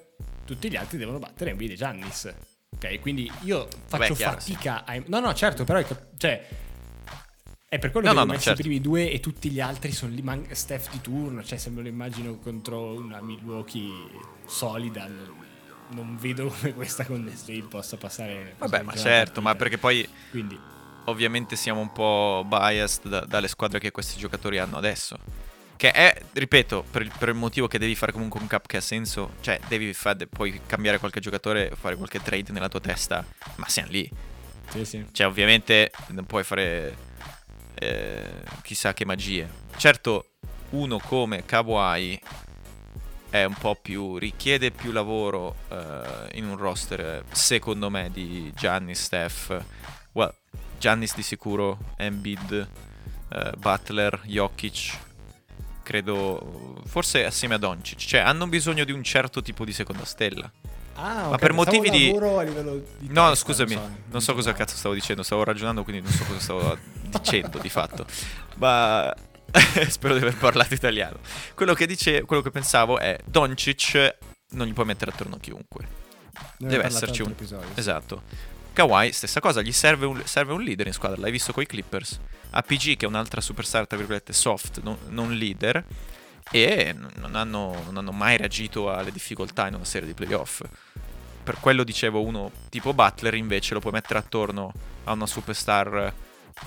tutti 0.48 0.70
gli 0.70 0.76
altri 0.76 0.96
devono 0.96 1.18
battere 1.18 1.50
Embiid 1.50 1.72
e 1.72 1.74
Giannis. 1.74 2.34
Ok, 2.70 3.00
quindi 3.00 3.30
io 3.42 3.68
faccio 3.86 4.14
chiaro, 4.14 4.38
fatica 4.38 4.84
a... 4.86 4.98
No, 5.06 5.20
no, 5.20 5.34
certo, 5.34 5.64
però... 5.64 5.82
Cioè, 6.16 6.48
è 7.68 7.78
per 7.78 7.90
quello 7.90 8.06
No, 8.06 8.12
che 8.14 8.18
no, 8.18 8.24
ho 8.24 8.26
messo 8.26 8.44
certo. 8.44 8.60
i 8.60 8.64
primi 8.64 8.80
due 8.80 9.10
e 9.10 9.20
tutti 9.20 9.50
gli 9.50 9.60
altri 9.60 9.92
sono 9.92 10.14
lì, 10.14 10.22
man- 10.22 10.46
Steph 10.52 10.90
di 10.90 11.02
turno, 11.02 11.44
cioè 11.44 11.58
se 11.58 11.68
me 11.68 11.82
lo 11.82 11.88
immagino 11.88 12.38
contro 12.38 12.94
una 12.94 13.20
Milwaukee 13.20 13.92
solida, 14.46 15.06
non- 15.90 16.16
vedo 16.16 16.46
come 16.48 16.72
questa 16.72 17.04
con 17.04 17.30
The 17.44 17.62
possa 17.68 17.98
passare. 17.98 18.54
Vabbè, 18.56 18.82
ma 18.82 18.94
certo, 18.94 19.42
ma 19.42 19.54
perché 19.54 19.76
poi 19.76 20.08
Quindi, 20.30 20.58
ovviamente 21.04 21.56
siamo 21.56 21.80
un 21.80 21.92
po' 21.92 22.42
biased 22.46 23.06
da- 23.06 23.26
dalle 23.26 23.48
squadre 23.48 23.78
che 23.78 23.90
questi 23.90 24.18
giocatori 24.18 24.58
hanno 24.58 24.78
adesso. 24.78 25.18
Che 25.78 25.92
è, 25.92 26.20
ripeto, 26.32 26.84
per 26.90 27.02
il, 27.02 27.12
per 27.16 27.28
il 27.28 27.36
motivo 27.36 27.68
che 27.68 27.78
devi 27.78 27.94
fare 27.94 28.10
comunque 28.10 28.40
un 28.40 28.48
cap 28.48 28.66
che 28.66 28.78
ha 28.78 28.80
senso, 28.80 29.34
cioè 29.42 29.60
devi 29.68 29.94
fare, 29.94 30.26
puoi 30.26 30.60
cambiare 30.66 30.98
qualche 30.98 31.20
giocatore, 31.20 31.70
fare 31.78 31.94
qualche 31.94 32.20
trade 32.20 32.50
nella 32.50 32.68
tua 32.68 32.80
testa, 32.80 33.24
ma 33.54 33.68
siamo 33.68 33.90
lì. 33.92 34.10
sì, 34.70 34.84
sì. 34.84 35.06
Cioè, 35.12 35.28
ovviamente 35.28 35.92
non 36.08 36.26
puoi 36.26 36.42
fare 36.42 36.96
eh, 37.74 38.28
chissà 38.62 38.92
che 38.92 39.04
magie. 39.04 39.48
Certo, 39.76 40.30
uno 40.70 40.98
come 40.98 41.44
Kawhi 41.44 42.20
è 43.30 43.44
un 43.44 43.54
po' 43.54 43.76
più. 43.80 44.18
richiede 44.18 44.72
più 44.72 44.90
lavoro 44.90 45.54
eh, 45.68 46.38
in 46.38 46.48
un 46.48 46.56
roster, 46.56 47.22
secondo 47.30 47.88
me, 47.88 48.10
di 48.12 48.52
Giannis, 48.56 49.00
Steph. 49.00 49.64
Well, 50.10 50.34
Giannis 50.76 51.14
di 51.14 51.22
sicuro, 51.22 51.78
Embiid, 51.96 52.68
eh, 53.28 53.52
Butler, 53.56 54.22
Jokic. 54.24 55.06
Credo, 55.88 56.82
forse 56.84 57.24
assieme 57.24 57.54
a 57.54 57.56
Doncic. 57.58 57.98
Cioè, 57.98 58.20
hanno 58.20 58.46
bisogno 58.46 58.84
di 58.84 58.92
un 58.92 59.02
certo 59.02 59.40
tipo 59.40 59.64
di 59.64 59.72
seconda 59.72 60.04
stella. 60.04 60.52
Ah, 60.96 61.14
Ma 61.14 61.28
ok, 61.28 61.38
per 61.38 61.54
motivi 61.54 61.88
di- 61.88 62.06
lavoro 62.12 62.40
a 62.40 62.42
livello 62.42 62.82
di 62.98 63.08
No, 63.10 63.34
scusami, 63.34 63.74
non 63.74 63.82
so, 63.84 64.02
non 64.10 64.20
so 64.20 64.34
cosa 64.34 64.52
cazzo 64.52 64.76
stavo 64.76 64.92
dicendo, 64.92 65.22
stavo 65.22 65.44
ragionando, 65.44 65.84
quindi 65.84 66.02
non 66.02 66.12
so 66.12 66.24
cosa 66.24 66.40
stavo 66.40 66.78
dicendo 67.08 67.56
di 67.58 67.70
fatto. 67.70 68.04
Ma 68.56 69.10
spero 69.88 70.12
di 70.12 70.20
aver 70.20 70.36
parlato 70.36 70.74
italiano. 70.74 71.20
Quello 71.54 71.72
che, 71.72 71.86
dice, 71.86 72.20
quello 72.24 72.42
che 72.42 72.50
pensavo 72.50 72.98
è 72.98 73.16
Doncic 73.24 74.16
non 74.50 74.66
gli 74.66 74.74
puoi 74.74 74.84
mettere 74.84 75.10
attorno 75.10 75.36
a 75.36 75.38
chiunque. 75.38 75.86
Ne 76.58 76.68
deve 76.68 76.84
esserci 76.84 77.22
un- 77.22 77.28
altri 77.28 77.44
episodi. 77.46 77.66
Esatto. 77.76 78.22
Kawhi, 78.78 79.10
stessa 79.10 79.40
cosa, 79.40 79.60
gli 79.60 79.72
serve 79.72 80.06
un, 80.06 80.22
serve 80.24 80.52
un 80.52 80.62
leader 80.62 80.86
in 80.86 80.92
squadra, 80.92 81.20
l'hai 81.20 81.32
visto 81.32 81.52
coi 81.52 81.66
Clippers. 81.66 82.20
APG, 82.50 82.96
che 82.96 83.06
è 83.06 83.08
un'altra 83.08 83.40
superstar, 83.40 83.88
tra 83.88 83.96
virgolette, 83.96 84.32
soft, 84.32 84.80
non, 84.82 84.96
non 85.08 85.34
leader, 85.34 85.84
e 86.52 86.94
non 87.16 87.34
hanno, 87.34 87.74
non 87.86 87.96
hanno 87.96 88.12
mai 88.12 88.36
reagito 88.36 88.92
alle 88.92 89.10
difficoltà 89.10 89.66
in 89.66 89.74
una 89.74 89.84
serie 89.84 90.06
di 90.06 90.14
playoff. 90.14 90.62
Per 91.42 91.58
quello 91.58 91.82
dicevo, 91.82 92.22
uno 92.22 92.52
tipo 92.68 92.94
Butler 92.94 93.34
invece 93.34 93.74
lo 93.74 93.80
puoi 93.80 93.90
mettere 93.90 94.20
attorno 94.20 94.72
a 95.04 95.12
una 95.12 95.26
superstar 95.26 96.14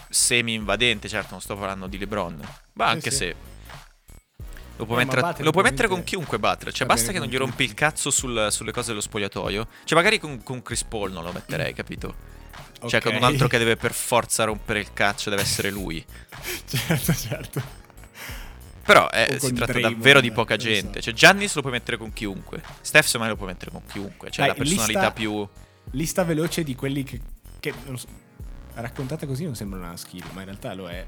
semi-invadente, 0.09 1.07
certo 1.07 1.29
non 1.31 1.39
sto 1.39 1.55
parlando 1.55 1.87
di 1.87 1.97
LeBron, 1.97 2.41
ma 2.73 2.87
anche 2.87 3.09
sì. 3.09 3.17
se... 3.17 3.35
Lo 4.81 4.87
puoi, 4.87 5.01
Eh, 5.01 5.05
ma 5.05 5.11
mettere, 5.11 5.21
Butler 5.27 5.45
lo 5.45 5.51
puoi 5.51 5.63
mettere 5.63 5.87
con 5.87 6.03
chiunque 6.03 6.39
Butler, 6.39 6.73
cioè 6.73 6.87
basta 6.87 7.11
che 7.11 7.19
non 7.19 7.27
gli 7.27 7.37
rompi 7.37 7.63
il 7.63 7.73
cazzo 7.75 8.09
sul- 8.09 8.47
sulle 8.49 8.71
cose 8.71 8.89
dello 8.89 9.01
spogliatoio. 9.01 9.67
Cioè 9.83 9.97
magari 9.97 10.19
con, 10.19 10.41
con 10.43 10.61
Chris 10.63 10.83
Paul 10.83 11.11
non 11.11 11.23
lo 11.23 11.31
metterei, 11.31 11.73
capito? 11.73 12.15
Cioè 12.87 12.99
con 12.99 13.13
un 13.13 13.23
altro 13.23 13.47
che 13.47 13.59
deve 13.59 13.75
per 13.75 13.93
forza 13.93 14.43
rompere 14.43 14.79
il 14.79 14.91
cazzo, 14.91 15.29
deve 15.29 15.43
essere 15.43 15.69
lui. 15.69 16.03
certo, 16.65 17.13
certo. 17.13 17.61
Però 18.83 19.07
eh, 19.09 19.37
si 19.39 19.53
tratta 19.53 19.73
Draymond, 19.73 19.95
davvero 19.95 20.19
di 20.19 20.31
poca 20.31 20.55
so. 20.55 20.65
gente. 20.65 20.99
Cioè 20.99 21.13
Giannis 21.13 21.53
lo 21.53 21.61
puoi 21.61 21.73
mettere 21.73 21.97
con 21.97 22.11
chiunque. 22.11 22.63
Steph 22.81 23.05
secondo 23.05 23.25
me 23.27 23.31
lo 23.33 23.37
puoi 23.37 23.49
mettere 23.49 23.69
con 23.69 23.83
chiunque. 23.85 24.31
Cioè 24.31 24.47
Dai, 24.47 24.55
la 24.57 24.63
personalità 24.63 24.99
lista- 24.99 25.11
più... 25.11 25.47
Lista 25.91 26.23
veloce 26.23 26.63
di 26.63 26.73
quelli 26.73 27.03
che, 27.03 27.19
che 27.59 27.73
so, 27.93 28.07
raccontata 28.73 29.27
così 29.27 29.43
non 29.43 29.55
sembra 29.55 29.77
una 29.79 29.95
skill, 29.97 30.25
ma 30.33 30.39
in 30.39 30.45
realtà 30.45 30.73
lo 30.73 30.89
è. 30.89 31.05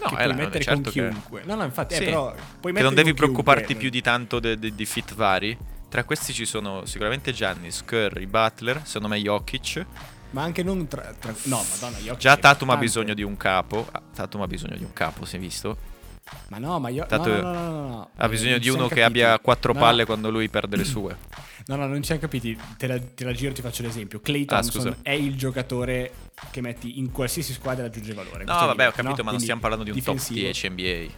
No, 0.00 0.08
che 0.10 0.16
è 0.16 0.24
puoi 0.24 0.34
mettere 0.36 0.64
certo 0.64 0.82
con 0.82 0.92
che- 0.92 1.08
chiunque. 1.08 1.42
No, 1.44 1.54
no, 1.54 1.64
infatti, 1.64 1.94
Sì, 1.94 2.02
eh, 2.02 2.04
però 2.04 2.34
puoi 2.60 2.72
che 2.72 2.82
non 2.82 2.94
devi 2.94 3.14
preoccuparti 3.14 3.64
chiunque, 3.64 3.80
più 3.82 3.90
di 3.90 4.00
tanto 4.02 4.38
di 4.40 4.86
fit 4.86 5.14
vari. 5.14 5.56
Tra 5.88 6.04
questi 6.04 6.32
ci 6.32 6.44
sono 6.44 6.84
sicuramente 6.84 7.32
Giannis, 7.32 7.82
Curry, 7.84 8.26
Butler, 8.26 8.82
secondo 8.84 9.08
me 9.08 9.18
Jokic. 9.20 9.86
Ma 10.30 10.42
anche 10.42 10.62
non 10.62 10.86
tra, 10.86 11.14
tra- 11.18 11.34
No, 11.44 11.64
madonna, 11.70 11.96
Jokic 11.96 12.18
Già 12.20 12.36
Tatum 12.36 12.70
ha 12.70 12.76
bisogno 12.76 13.14
di 13.14 13.22
un 13.22 13.36
capo. 13.38 13.88
Ah, 13.90 14.02
Tatum 14.14 14.42
ha 14.42 14.46
bisogno 14.46 14.76
di 14.76 14.84
un 14.84 14.92
capo, 14.92 15.24
si 15.24 15.36
è 15.36 15.38
visto? 15.38 15.76
Ma 16.48 16.58
no, 16.58 16.78
ma 16.78 16.88
io... 16.88 17.04
Tanto 17.06 17.28
no, 17.30 17.40
no, 17.40 17.52
no, 17.52 17.70
no, 17.70 17.88
no. 17.88 18.10
Ha 18.16 18.28
bisogno 18.28 18.52
non 18.52 18.60
di 18.60 18.68
uno 18.68 18.76
siamo 18.86 18.94
che 18.94 19.02
abbia 19.02 19.38
quattro 19.38 19.72
No, 19.72 19.78
palle 19.80 20.04
quando 20.06 20.30
lui 20.30 20.48
perde 20.48 20.76
le 20.76 20.84
sue. 20.84 21.16
No, 21.66 21.76
no, 21.76 21.86
non 21.86 22.02
ci 22.02 22.12
hanno 22.12 22.20
capiti. 22.20 22.58
Te 22.78 22.86
la, 22.86 22.98
te 22.98 23.24
la 23.24 23.32
giro, 23.32 23.52
ti 23.52 23.60
faccio 23.60 23.82
l'esempio. 23.82 24.20
Clay 24.20 24.42
Ah, 24.48 24.60
Thompson 24.60 24.80
scusa. 24.82 24.96
è 25.02 25.10
il 25.10 25.36
giocatore 25.36 26.12
che 26.50 26.60
metti 26.62 26.98
in 26.98 27.10
qualsiasi 27.12 27.52
squadra 27.52 27.84
e 27.84 27.88
raggiunge 27.88 28.14
valore. 28.14 28.38
No, 28.38 28.44
Questo 28.44 28.66
vabbè, 28.66 28.86
ho 28.88 28.92
capito, 28.92 29.16
no? 29.16 29.22
ma 29.24 29.30
non 29.32 29.40
stiamo 29.40 29.60
parlando 29.60 29.84
di 29.84 29.90
un 29.90 29.96
top 30.02 30.14
difensivo. 30.14 30.40
10 30.40 30.68
NBA. 30.70 31.12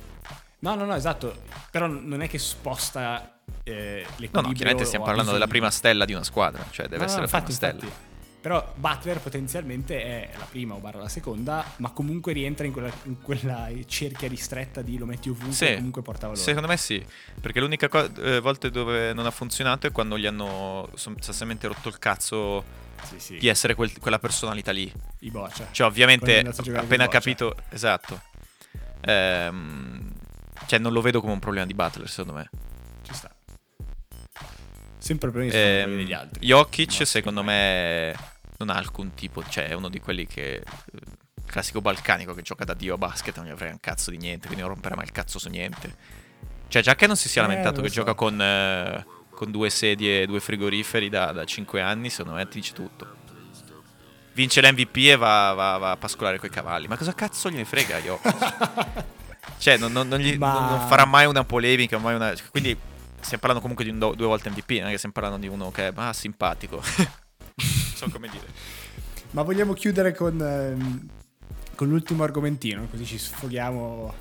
No, 0.60 0.74
no, 0.74 0.84
no, 0.84 0.94
esatto. 0.94 1.42
Però 1.70 1.86
non 1.86 2.20
è 2.22 2.28
che 2.28 2.38
sposta 2.38 3.38
eh, 3.62 4.04
l'equilibrio. 4.16 4.40
No, 4.40 4.46
no, 4.48 4.52
chiaramente 4.52 4.84
stiamo 4.86 5.04
parlando 5.04 5.32
della 5.32 5.46
prima 5.46 5.70
stella 5.70 6.04
di 6.04 6.12
una 6.12 6.24
squadra. 6.24 6.64
Cioè, 6.70 6.86
deve 6.88 6.96
No, 6.96 7.02
no, 7.02 7.06
essere 7.06 7.20
la 7.20 7.26
infatti, 7.26 7.56
prima 7.56 7.72
stella. 7.72 7.84
infatti. 7.84 8.08
Però 8.40 8.72
Butler 8.74 9.18
potenzialmente 9.20 10.02
è 10.02 10.30
la 10.38 10.46
prima 10.46 10.74
o 10.74 10.78
barra 10.78 11.00
la 11.00 11.08
seconda, 11.10 11.62
ma 11.76 11.90
comunque 11.90 12.32
rientra 12.32 12.64
in 12.64 12.72
quella, 12.72 12.90
in 13.04 13.20
quella 13.20 13.68
cerchia 13.86 14.28
ristretta 14.28 14.80
di 14.80 14.96
lo 14.96 15.04
metti 15.04 15.28
ovunque 15.28 15.52
Sì, 15.52 15.66
e 15.66 15.74
comunque 15.74 16.00
porta 16.00 16.26
valore. 16.28 16.42
Secondo 16.42 16.66
me 16.66 16.78
sì, 16.78 17.04
perché 17.38 17.60
l'unica 17.60 17.88
co- 17.88 18.08
eh, 18.22 18.40
volta 18.40 18.70
dove 18.70 19.12
non 19.12 19.26
ha 19.26 19.30
funzionato 19.30 19.86
è 19.86 19.92
quando 19.92 20.16
gli 20.18 20.24
hanno 20.24 20.88
sostanzialmente 20.94 21.66
rotto 21.66 21.88
il 21.88 21.98
cazzo 21.98 22.64
Sì, 23.02 23.18
sì. 23.18 23.36
di 23.36 23.46
essere 23.48 23.74
quel- 23.74 23.98
quella 23.98 24.18
personalità 24.18 24.72
lì. 24.72 24.90
I 25.18 25.30
boccia. 25.30 25.68
Cioè, 25.70 25.86
ovviamente, 25.86 26.38
appena 26.74 27.08
capito... 27.08 27.54
Esatto. 27.68 28.22
Ehm, 29.02 30.12
cioè, 30.66 30.78
non 30.78 30.92
lo 30.92 31.02
vedo 31.02 31.20
come 31.20 31.34
un 31.34 31.38
problema 31.40 31.66
di 31.66 31.74
Butler, 31.74 32.08
secondo 32.08 32.32
me. 32.38 32.50
Ci 33.02 33.12
sta. 33.12 33.30
Sempre 34.98 35.30
prima 35.30 35.52
Ehm, 35.52 35.96
degli 35.96 36.12
altri. 36.12 36.46
Jokic, 36.46 37.06
secondo 37.06 37.42
me, 37.42 38.14
non 38.60 38.70
ha 38.70 38.78
alcun 38.78 39.14
tipo, 39.14 39.42
cioè 39.48 39.68
è 39.68 39.72
uno 39.72 39.88
di 39.88 40.00
quelli 40.00 40.26
che. 40.26 40.54
eh, 40.56 40.64
classico 41.46 41.80
balcanico 41.80 42.32
che 42.32 42.42
gioca 42.42 42.64
da 42.64 42.74
dio 42.74 42.94
a 42.94 42.98
basket, 42.98 43.36
non 43.38 43.46
gli 43.46 43.56
frega 43.56 43.72
un 43.72 43.80
cazzo 43.80 44.10
di 44.12 44.18
niente, 44.18 44.46
quindi 44.46 44.60
non 44.62 44.72
romperà 44.72 44.94
mai 44.94 45.04
il 45.06 45.10
cazzo 45.12 45.38
su 45.40 45.48
niente. 45.48 45.96
Cioè, 46.68 46.80
già 46.80 46.94
che 46.94 47.08
non 47.08 47.16
si 47.16 47.28
sia 47.28 47.42
Eh, 47.42 47.46
lamentato 47.48 47.76
lo 47.78 47.82
che 47.82 47.88
so. 47.88 47.94
gioca 47.96 48.14
con, 48.14 48.40
eh, 48.40 49.04
con 49.30 49.50
due 49.50 49.68
sedie 49.70 50.22
e 50.22 50.26
due 50.26 50.38
frigoriferi 50.38 51.08
da, 51.08 51.32
da 51.32 51.44
5 51.44 51.80
anni, 51.80 52.08
secondo 52.08 52.36
me 52.38 52.46
ti 52.46 52.60
dice 52.60 52.72
tutto. 52.72 53.16
Vince 54.32 54.60
l'MVP 54.62 54.96
e 55.08 55.16
va, 55.16 55.52
va- 55.54 55.76
va 55.78 55.90
a 55.90 55.96
pascolare 55.96 56.38
coi 56.38 56.50
cavalli. 56.50 56.86
Ma 56.86 56.96
cosa 56.96 57.12
cazzo 57.14 57.50
gliene 57.50 57.64
frega 57.64 57.98
Jokic? 57.98 59.04
cioè, 59.58 59.76
non, 59.76 59.90
non- 59.90 60.06
non 60.06 60.20
gli- 60.20 60.36
Ma- 60.38 60.52
non- 60.52 60.68
non 60.78 60.86
farà 60.88 61.04
mai 61.04 61.26
una 61.26 61.42
polemica, 61.42 61.98
mai 61.98 62.14
una... 62.14 62.32
Quindi 62.52 62.76
stiamo 63.18 63.40
parlando 63.40 63.60
comunque 63.60 63.84
di 63.84 63.90
un 63.90 63.98
do- 63.98 64.14
due 64.14 64.26
volte 64.28 64.48
MVP, 64.50 64.70
non 64.78 64.86
è 64.86 64.90
che 64.92 64.96
stiamo 64.98 65.14
parlando 65.14 65.38
di 65.38 65.48
uno 65.48 65.72
che 65.72 65.88
è 65.88 65.92
ah, 65.96 66.12
simpatico. 66.12 66.80
non 67.60 67.94
so 67.94 68.08
come 68.10 68.28
dire. 68.28 68.46
Ma 69.30 69.42
vogliamo 69.42 69.74
chiudere 69.74 70.14
con, 70.14 70.40
ehm, 70.40 71.08
con 71.74 71.88
l'ultimo 71.88 72.24
argomentino, 72.24 72.86
così 72.90 73.04
ci 73.04 73.18
sfoghiamo 73.18 74.14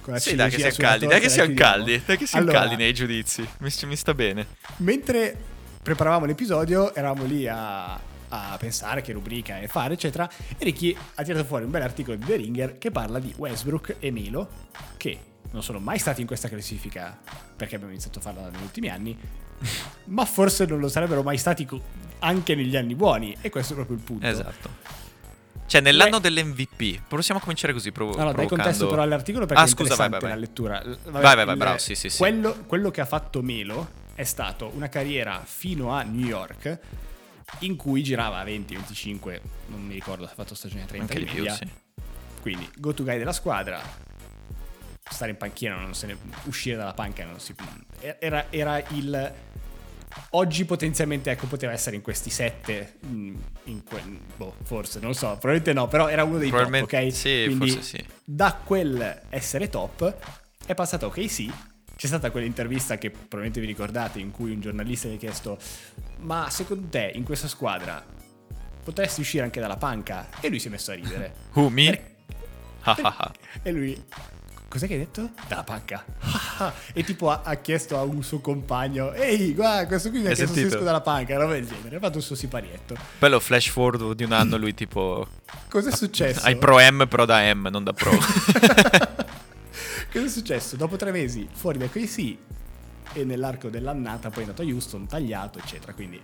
con 0.00 0.12
la 0.12 0.18
Sì, 0.18 0.34
dai 0.34 0.50
che 0.50 0.58
siamo 0.58 0.76
caldi, 0.76 1.00
torta 1.00 1.18
dai 1.18 1.20
che 1.20 1.28
siamo 1.28 1.54
caldi, 1.54 2.02
dai 2.04 2.16
che 2.16 2.26
siamo 2.26 2.44
Allora, 2.44 2.60
caldi 2.60 2.76
nei 2.76 2.94
giudizi. 2.94 3.48
Mi, 3.58 3.70
mi 3.84 3.96
sta 3.96 4.14
bene. 4.14 4.46
Mentre 4.78 5.36
preparavamo 5.82 6.26
l'episodio, 6.26 6.94
eravamo 6.94 7.24
lì 7.24 7.48
a, 7.48 7.94
a 7.94 8.56
pensare 8.58 9.02
che 9.02 9.12
rubrica 9.12 9.58
e 9.58 9.68
fare, 9.68 9.94
eccetera. 9.94 10.28
E 10.56 10.64
Ricky 10.64 10.96
ha 11.14 11.22
tirato 11.22 11.44
fuori 11.44 11.64
un 11.64 11.70
bel 11.70 11.82
articolo 11.82 12.16
di 12.16 12.24
The 12.24 12.36
Ringer 12.36 12.78
che 12.78 12.90
parla 12.90 13.18
di 13.18 13.34
Westbrook 13.36 13.96
e 13.98 14.10
Melo, 14.10 14.48
che 14.96 15.18
non 15.52 15.62
sono 15.62 15.78
mai 15.78 15.98
stati 15.98 16.20
in 16.20 16.26
questa 16.26 16.48
classifica 16.48 17.18
perché 17.56 17.74
abbiamo 17.74 17.92
iniziato 17.92 18.18
a 18.18 18.22
farla 18.22 18.48
negli 18.50 18.62
ultimi 18.62 18.88
anni, 18.88 19.16
ma 20.06 20.24
forse 20.24 20.64
non 20.66 20.78
lo 20.78 20.88
sarebbero 20.88 21.22
mai 21.22 21.38
stati 21.38 21.66
anche 22.20 22.54
negli 22.54 22.76
anni 22.76 22.94
buoni. 22.94 23.36
E 23.40 23.50
questo 23.50 23.72
è 23.72 23.76
proprio 23.76 23.96
il 23.96 24.02
punto. 24.02 24.26
Esatto. 24.26 24.98
Cioè, 25.66 25.80
nell'anno 25.80 26.18
Beh- 26.18 26.28
dell'MVP, 26.32 27.02
possiamo 27.06 27.38
cominciare 27.38 27.72
così, 27.72 27.92
provo- 27.92 28.16
No, 28.16 28.18
no, 28.18 28.24
dai 28.24 28.32
provocando... 28.34 28.62
contesto 28.64 28.88
però 28.88 29.02
all'articolo 29.02 29.46
perché 29.46 29.62
Ah, 29.62 29.66
scusa, 29.68 29.94
vai, 29.94 30.08
vai, 30.08 30.20
vai. 30.20 30.30
la 30.30 30.36
lettura. 30.36 30.82
Vabbè, 30.84 31.10
Vai, 31.20 31.36
vai, 31.36 31.44
vai, 31.44 31.56
bravo, 31.56 31.78
sì, 31.78 31.94
sì, 31.94 32.08
sì. 32.08 32.18
Quello, 32.18 32.64
quello 32.66 32.90
che 32.90 33.00
ha 33.00 33.04
fatto 33.04 33.40
Melo 33.40 33.88
è 34.16 34.24
stato 34.24 34.70
una 34.74 34.88
carriera 34.88 35.40
fino 35.44 35.92
a 35.92 36.02
New 36.02 36.26
York 36.26 36.78
in 37.60 37.76
cui 37.76 38.02
girava 38.02 38.38
a 38.38 38.44
20, 38.44 38.74
25, 38.74 39.40
non 39.68 39.80
mi 39.84 39.94
ricordo 39.94 40.24
se 40.26 40.32
ha 40.32 40.34
fatto 40.34 40.56
stagione 40.56 40.86
30 40.86 41.02
Anche 41.12 41.18
di 41.18 41.24
di 41.24 41.30
più, 41.30 41.42
media. 41.44 41.54
sì. 41.54 41.68
Quindi 42.40 42.68
go 42.76 42.92
to 42.92 43.04
guy 43.04 43.18
della 43.18 43.32
squadra, 43.32 43.80
stare 45.10 45.32
in 45.32 45.36
panchina, 45.36 45.76
non 45.76 45.94
se 45.94 46.06
ne, 46.06 46.16
uscire 46.44 46.76
dalla 46.76 46.94
panca, 46.94 47.24
non 47.24 47.40
si, 47.40 47.54
era, 48.18 48.46
era 48.50 48.82
il... 48.90 49.32
Oggi 50.30 50.64
potenzialmente 50.64 51.30
ecco, 51.30 51.46
poteva 51.46 51.72
essere 51.72 51.94
in 51.94 52.02
questi 52.02 52.30
sette, 52.30 52.98
mm, 53.06 53.36
in 53.64 53.84
que- 53.84 54.02
boh, 54.36 54.56
forse, 54.64 54.98
non 54.98 55.08
lo 55.10 55.14
so, 55.14 55.28
probabilmente 55.28 55.72
no, 55.72 55.86
però 55.86 56.08
era 56.08 56.24
uno 56.24 56.38
dei 56.38 56.50
top, 56.50 56.80
ok? 56.82 57.12
sì, 57.12 57.44
Quindi 57.46 57.70
forse 57.70 57.96
sì. 57.98 58.04
da 58.24 58.54
quel 58.54 59.22
essere 59.28 59.68
top 59.68 60.16
è 60.66 60.74
passato 60.74 61.06
a 61.06 61.08
OKC. 61.08 61.52
C'è 61.94 62.06
stata 62.06 62.30
quell'intervista 62.30 62.96
che 62.96 63.10
probabilmente 63.10 63.60
vi 63.60 63.66
ricordate 63.66 64.18
in 64.18 64.30
cui 64.30 64.52
un 64.52 64.60
giornalista 64.60 65.06
gli 65.06 65.14
ha 65.14 65.18
chiesto 65.18 65.58
ma 66.20 66.48
secondo 66.50 66.88
te 66.88 67.12
in 67.14 67.24
questa 67.24 67.48
squadra 67.48 68.04
potresti 68.82 69.20
uscire 69.20 69.44
anche 69.44 69.60
dalla 69.60 69.76
panca? 69.76 70.28
E 70.40 70.48
lui 70.48 70.58
si 70.58 70.68
è 70.68 70.70
messo 70.70 70.90
a 70.90 70.94
ridere. 70.94 71.34
Who, 71.52 71.68
me? 71.68 71.90
Per- 71.90 72.08
Ah, 72.82 72.96
ah, 73.02 73.14
ah. 73.18 73.32
e 73.62 73.72
lui 73.72 74.04
cos'è 74.70 74.86
che 74.86 74.92
hai 74.92 74.98
detto? 75.00 75.30
Dalla 75.48 75.64
panca. 75.64 76.04
e 76.94 77.02
tipo 77.02 77.28
ha, 77.28 77.42
ha 77.44 77.56
chiesto 77.56 77.98
a 77.98 78.02
un 78.02 78.22
suo 78.22 78.38
compagno 78.38 79.12
ehi 79.12 79.52
guarda 79.52 79.88
questo 79.88 80.10
qui 80.10 80.20
mi 80.20 80.28
ha 80.28 80.32
chiesto 80.32 80.54
se 80.54 80.66
esco 80.66 80.84
dalla 80.84 81.00
panca, 81.00 81.36
roba 81.36 81.54
del 81.54 81.66
genere. 81.66 81.96
Ha 81.96 81.98
fatto 81.98 82.18
il 82.18 82.24
suo 82.24 82.36
siparietto. 82.36 82.94
Bello 83.18 83.40
flash 83.40 83.68
forward 83.68 84.14
di 84.14 84.22
un 84.22 84.32
anno, 84.32 84.56
lui 84.56 84.72
tipo... 84.72 85.26
Cos'è 85.68 85.90
successo? 85.90 86.46
Hai 86.46 86.56
pro 86.56 86.78
M, 86.78 87.06
però 87.08 87.24
da 87.24 87.52
M, 87.52 87.68
non 87.70 87.82
da 87.82 87.92
pro. 87.92 88.12
Cosa 90.12 90.24
è 90.24 90.28
successo? 90.28 90.76
Dopo 90.76 90.96
tre 90.96 91.10
mesi 91.10 91.48
fuori 91.52 91.78
da 91.78 91.86
OKC 91.86 92.36
e 93.12 93.24
nell'arco 93.24 93.68
dell'annata 93.70 94.30
poi 94.30 94.44
è 94.44 94.46
andato 94.46 94.62
a 94.62 94.64
Houston, 94.64 95.08
tagliato, 95.08 95.58
eccetera. 95.58 95.92
Quindi 95.94 96.20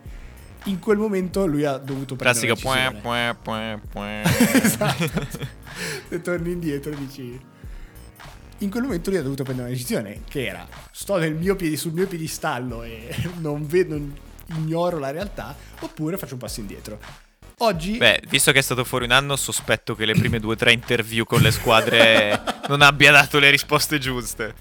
in 0.64 0.78
quel 0.78 0.98
momento 0.98 1.46
lui 1.46 1.64
ha 1.64 1.78
dovuto 1.78 2.14
prendere 2.14 2.54
Classico... 2.54 2.68
una 2.68 2.90
decisione. 2.90 3.78
puè. 3.90 4.22
esatto. 4.62 5.26
Se 6.08 6.20
torni 6.20 6.52
indietro 6.52 6.94
dici... 6.94 7.54
In 8.58 8.70
quel 8.70 8.84
momento 8.84 9.10
lui 9.10 9.18
ha 9.18 9.22
dovuto 9.22 9.42
prendere 9.42 9.68
una 9.68 9.76
decisione 9.76 10.22
che 10.28 10.46
era 10.46 10.66
sto 10.90 11.18
nel 11.18 11.34
mio 11.34 11.56
piedi, 11.56 11.76
sul 11.76 11.92
mio 11.92 12.06
piedistallo 12.06 12.82
e 12.82 13.14
non 13.38 13.66
vedo, 13.66 14.00
ignoro 14.56 14.98
la 14.98 15.10
realtà 15.10 15.54
oppure 15.80 16.16
faccio 16.16 16.34
un 16.34 16.40
passo 16.40 16.60
indietro. 16.60 16.98
Oggi 17.58 17.96
Beh, 17.96 18.22
visto 18.28 18.52
che 18.52 18.58
è 18.58 18.62
stato 18.62 18.84
fuori 18.84 19.04
un 19.06 19.12
anno, 19.12 19.34
sospetto 19.36 19.94
che 19.94 20.04
le 20.04 20.12
prime 20.14 20.40
due 20.40 20.54
o 20.54 20.56
tre 20.56 20.72
interview 20.72 21.24
con 21.24 21.40
le 21.40 21.50
squadre 21.50 22.40
non 22.68 22.82
abbia 22.82 23.12
dato 23.12 23.38
le 23.38 23.50
risposte 23.50 23.98
giuste. 23.98 24.54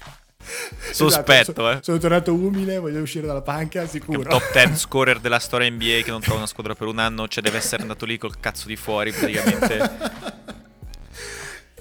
Sospetto, 0.92 1.50
Esatto, 1.50 1.70
eh. 1.70 1.78
Sono 1.82 1.98
tornato 1.98 2.32
umile, 2.32 2.78
voglio 2.78 3.00
uscire 3.00 3.26
dalla 3.26 3.42
panca, 3.42 3.82
Che 3.82 3.88
sicuro. 3.88 4.20
un 4.20 4.26
top 4.28 4.52
10 4.52 4.76
scorer 4.78 5.18
della 5.18 5.40
storia 5.40 5.68
NBA 5.70 6.02
che 6.04 6.10
non 6.10 6.20
trova 6.20 6.38
una 6.38 6.46
squadra 6.46 6.74
per 6.74 6.86
un 6.86 6.98
anno, 6.98 7.26
cioè 7.28 7.42
deve 7.42 7.58
essere 7.58 7.82
andato 7.82 8.04
lì 8.06 8.16
col 8.16 8.38
cazzo 8.38 8.68
di 8.68 8.76
fuori 8.76 9.10
praticamente 9.12 9.90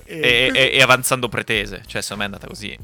E 0.06 0.52
e, 0.54 0.72
e- 0.74 0.82
avanzando 0.82 1.28
pretese. 1.30 1.84
Cioè, 1.86 2.02
secondo 2.02 2.24
me 2.24 2.30
è 2.30 2.34
andata 2.34 2.48
così. 2.48 2.78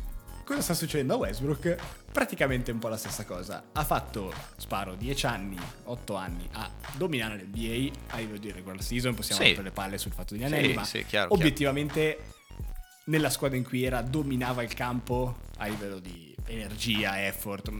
Cosa 0.43 0.61
sta 0.61 0.73
succedendo 0.73 1.13
a 1.13 1.17
Westbrook? 1.17 1.75
Praticamente 2.11 2.71
un 2.71 2.79
po' 2.79 2.89
la 2.89 2.97
stessa 2.97 3.23
cosa. 3.25 3.63
Ha 3.71 3.83
fatto, 3.85 4.33
sparo, 4.57 4.95
10 4.95 5.25
anni, 5.27 5.57
8 5.85 6.15
anni 6.15 6.47
a 6.53 6.69
dominare 6.97 7.35
l'NBA 7.37 7.91
a 8.09 8.17
livello 8.17 8.37
di 8.39 8.51
regular 8.51 8.81
season. 8.81 9.13
Possiamo 9.13 9.39
Sì. 9.41 9.47
rompere 9.47 9.67
le 9.69 9.73
palle 9.73 9.97
sul 9.97 10.11
fatto 10.11 10.33
degli 10.33 10.43
anelli, 10.43 10.69
Sì, 10.69 10.73
ma 10.73 10.83
sì, 10.83 11.05
chiaro, 11.05 11.33
obiettivamente 11.33 12.17
nella 13.05 13.29
squadra 13.29 13.57
in 13.57 13.63
cui 13.63 13.83
era 13.83 14.01
dominava 14.01 14.61
il 14.63 14.73
campo 14.73 15.37
a 15.57 15.67
livello 15.67 15.99
di 15.99 16.35
energia, 16.47 17.25
effort. 17.25 17.71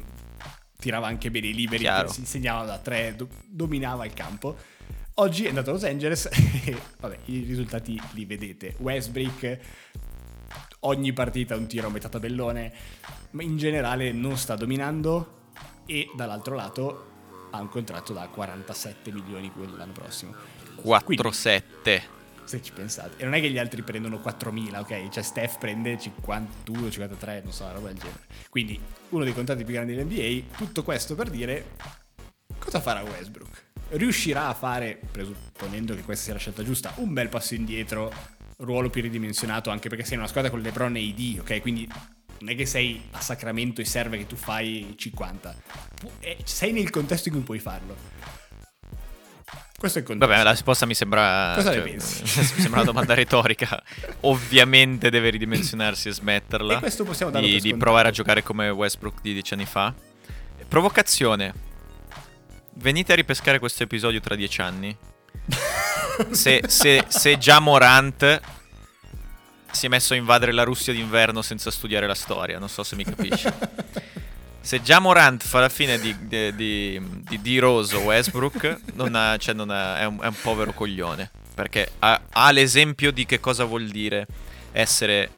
Tirava 0.80 1.08
anche 1.08 1.30
bene 1.30 1.48
i 1.48 1.54
liberi, 1.54 1.84
Chiaro. 1.84 2.10
si 2.12 2.26
segnava 2.26 2.64
da 2.66 2.78
3, 2.78 3.18
dominava 3.48 4.06
il 4.06 4.14
campo. 4.14 4.56
Oggi 5.16 5.45
è 5.45 5.49
andato 5.49 5.70
a 5.70 5.74
Los 5.74 5.84
Angeles 5.84 6.30
e 6.66 6.78
vabbè, 6.99 7.18
i 7.26 7.39
risultati 7.39 7.99
li 8.14 8.26
vedete. 8.26 8.76
Westbrook 8.80 9.57
ogni 10.82 11.14
partita 11.14 11.55
un 11.55 11.68
tiro 11.68 11.88
a 11.88 11.89
metà 11.89 12.09
tabellone, 12.09 12.72
ma 13.32 13.43
in 13.43 13.57
generale 13.57 14.12
non 14.12 14.38
sta 14.38 14.55
dominando 14.55 15.39
e 15.86 16.09
dall'altro 16.16 16.55
lato 16.55 17.09
ha 17.51 17.59
un 17.59 17.68
contratto 17.68 18.14
da 18.14 18.28
47 18.28 19.12
milioni 19.12 19.51
quello 19.51 19.76
l'anno 19.76 19.91
prossimo. 19.91 20.34
4-7. 20.84 22.01
Se 22.43 22.62
ci 22.62 22.72
pensate. 22.72 23.22
E 23.22 23.24
non 23.26 23.34
è 23.34 23.41
che 23.41 23.49
gli 23.49 23.59
altri 23.59 23.82
prendono 23.82 24.18
4.000, 24.18 24.80
ok? 24.80 25.09
Cioè 25.09 25.24
Steph 25.24 25.57
prende 25.57 25.99
51, 25.99 26.89
53, 26.89 27.41
non 27.43 27.51
so, 27.51 27.64
una 27.64 27.74
roba 27.74 27.88
del 27.88 27.97
genere. 27.97 28.26
Quindi 28.49 28.80
uno 29.09 29.24
dei 29.24 29.34
contratti 29.34 29.64
più 29.64 29.74
grandi 29.74 29.93
dell'NBA, 29.93 30.55
tutto 30.57 30.84
questo 30.84 31.16
per 31.16 31.30
dire 31.30 31.76
cosa 32.57 32.80
farà 32.80 33.03
Westbrook? 33.03 33.70
Riuscirà 33.92 34.48
a 34.48 34.54
fare, 34.54 35.00
presupponendo 35.12 35.94
che 35.96 36.02
questa 36.02 36.24
sia 36.24 36.34
la 36.34 36.39
scelta 36.39 36.64
giusta, 36.64 36.94
un 36.98 37.14
bel 37.14 37.30
passo 37.30 37.56
indietro, 37.56 38.12
ruolo 38.58 38.89
più 38.89 39.02
ridimensionato, 39.02 39.70
anche 39.70 39.89
perché 39.89 40.04
sei 40.04 40.14
in 40.14 40.20
una 40.20 40.30
squadra 40.30 40.50
con 40.50 40.62
LeBron 40.62 40.96
e 40.96 41.00
ID, 41.00 41.39
ok? 41.39 41.62
Quindi 41.62 41.88
non 42.39 42.50
è 42.50 42.56
che 42.56 42.66
sei 42.66 43.02
a 43.12 43.22
Sacramento 43.22 43.82
e 43.82 43.86
serve 43.86 44.18
che 44.18 44.28
tu 44.28 44.36
fai 44.36 44.94
50. 44.96 45.56
Pu- 46.00 46.12
eh, 46.20 46.38
Sei 46.44 46.72
nel 46.72 46.89
contesto 46.89 47.28
in 47.28 47.36
cui 47.36 47.44
puoi 47.44 47.60
farlo. 47.60 47.96
Questo 49.78 49.98
è 49.98 50.02
il 50.02 50.08
contesto. 50.08 50.32
Vabbè, 50.32 50.44
la 50.44 50.52
risposta 50.52 50.86
mi 50.86 50.94
sembra. 50.94 51.54
Cosa 51.56 51.72
ne 51.72 51.76
cioè, 51.76 51.84
pensi? 51.84 52.22
mi 52.39 52.62
sembra 52.62 52.82
una 52.82 52.84
domanda 52.84 53.14
retorica. 53.14 53.82
Ovviamente 54.22 55.10
deve 55.10 55.32
ridimensionarsi 55.32 56.10
e 56.10 56.14
smetterla. 56.14 56.78
E 56.78 56.80
questo 56.80 57.04
possiamo 57.04 57.32
darlo 57.32 57.48
di, 57.48 57.60
di 57.60 57.76
provare 57.76 58.08
a 58.10 58.12
giocare 58.12 58.44
come 58.44 58.70
Westbrook 58.70 59.22
di 59.22 59.34
dieci 59.34 59.54
anni 59.54 59.66
fa. 59.66 59.94
Provocazione. 60.68 61.70
Venite 62.76 63.13
a 63.13 63.15
ripescare 63.15 63.59
questo 63.59 63.84
episodio 63.84 64.19
tra 64.19 64.36
dieci 64.36 64.61
anni. 64.61 64.95
Se, 66.32 66.61
se, 66.67 67.05
se 67.07 67.38
già 67.39 67.59
Morant 67.59 68.41
si 69.72 69.86
è 69.86 69.89
messo 69.89 70.13
a 70.13 70.17
invadere 70.17 70.51
la 70.51 70.63
Russia 70.63 70.93
d'inverno 70.93 71.41
senza 71.41 71.72
studiare 71.72 72.05
la 72.05 72.13
storia, 72.13 72.59
non 72.59 72.69
so 72.69 72.84
se 72.84 72.95
mi 72.95 73.03
capisci. 73.03 73.47
Se 74.63 74.82
già 74.84 74.99
Morant 74.99 75.43
fa 75.43 75.61
la 75.61 75.69
fine 75.69 75.97
di, 75.99 76.15
di, 76.28 76.55
di, 76.55 77.01
di, 77.28 77.41
di 77.41 77.57
Rose 77.57 77.95
o 77.95 78.01
Westbrook, 78.01 78.82
non 78.93 79.15
ha- 79.15 79.36
cioè 79.38 79.55
non 79.55 79.72
ha- 79.72 79.97
è, 79.97 80.05
un, 80.05 80.19
è 80.22 80.28
un 80.28 80.36
povero 80.39 80.74
coglione. 80.74 81.32
Perché 81.55 81.93
ha, 81.99 82.22
ha 82.30 82.51
l'esempio 82.51 83.11
di 83.11 83.26
che 83.26 83.39
cosa 83.39 83.63
vuol 83.63 83.88
dire 83.88 84.28
essere 84.72 85.32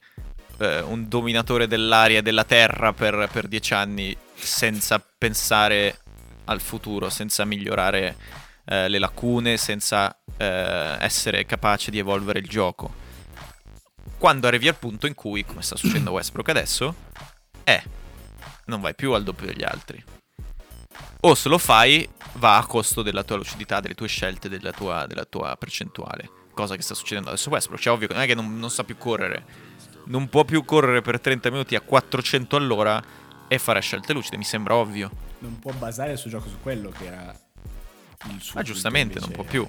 eh, 0.57 0.81
un 0.81 1.07
dominatore 1.07 1.67
dell'aria 1.67 2.19
e 2.19 2.21
della 2.21 2.43
terra 2.43 2.91
per, 2.91 3.29
per 3.31 3.47
dieci 3.47 3.73
anni 3.73 4.15
senza 4.35 5.01
pensare 5.17 5.99
al 6.45 6.61
futuro, 6.61 7.09
senza 7.09 7.45
migliorare 7.45 8.15
eh, 8.65 8.87
le 8.87 8.99
lacune, 8.99 9.57
senza 9.57 10.15
eh, 10.37 10.97
essere 10.99 11.45
capace 11.45 11.91
di 11.91 11.99
evolvere 11.99 12.39
il 12.39 12.47
gioco. 12.47 13.01
Quando 14.17 14.47
arrivi 14.47 14.67
al 14.67 14.75
punto 14.75 15.07
in 15.07 15.15
cui, 15.15 15.45
come 15.45 15.61
sta 15.61 15.75
succedendo 15.75 16.11
a 16.11 16.13
Westbrook 16.13 16.49
adesso, 16.49 16.95
è 17.63 17.81
non 18.65 18.81
vai 18.81 18.95
più 18.95 19.11
al 19.11 19.23
doppio 19.23 19.47
degli 19.47 19.63
altri. 19.63 20.03
O 21.21 21.35
se 21.35 21.49
lo 21.49 21.57
fai 21.57 22.07
va 22.33 22.57
a 22.57 22.65
costo 22.65 23.01
della 23.01 23.23
tua 23.23 23.37
lucidità, 23.37 23.79
delle 23.79 23.93
tue 23.93 24.07
scelte, 24.07 24.49
della 24.49 24.71
tua, 24.71 25.05
della 25.07 25.25
tua 25.25 25.55
percentuale. 25.57 26.29
Cosa 26.53 26.75
che 26.75 26.81
sta 26.81 26.93
succedendo 26.93 27.29
adesso 27.29 27.49
Westbrook. 27.49 27.81
Cioè, 27.81 27.93
ovvio 27.93 28.07
non 28.11 28.21
è 28.21 28.25
che 28.25 28.35
non, 28.35 28.59
non 28.59 28.69
sa 28.69 28.83
più 28.83 28.97
correre. 28.97 29.45
Non 30.05 30.29
può 30.29 30.43
più 30.43 30.63
correre 30.65 31.01
per 31.01 31.19
30 31.19 31.49
minuti 31.49 31.75
a 31.75 31.81
400 31.81 32.55
all'ora 32.55 33.01
e 33.47 33.57
fare 33.57 33.79
scelte 33.81 34.13
lucide, 34.13 34.37
mi 34.37 34.43
sembra 34.43 34.75
ovvio. 34.75 35.11
Non 35.43 35.59
può 35.59 35.73
basare 35.73 36.13
il 36.13 36.17
suo 36.17 36.29
gioco 36.29 36.47
su 36.47 36.57
quello 36.61 36.89
che 36.89 37.05
era 37.05 37.37
il 38.29 38.41
suo. 38.41 38.53
Ma 38.55 38.61
giustamente, 38.63 39.19
non 39.19 39.31
può 39.31 39.43
più. 39.43 39.67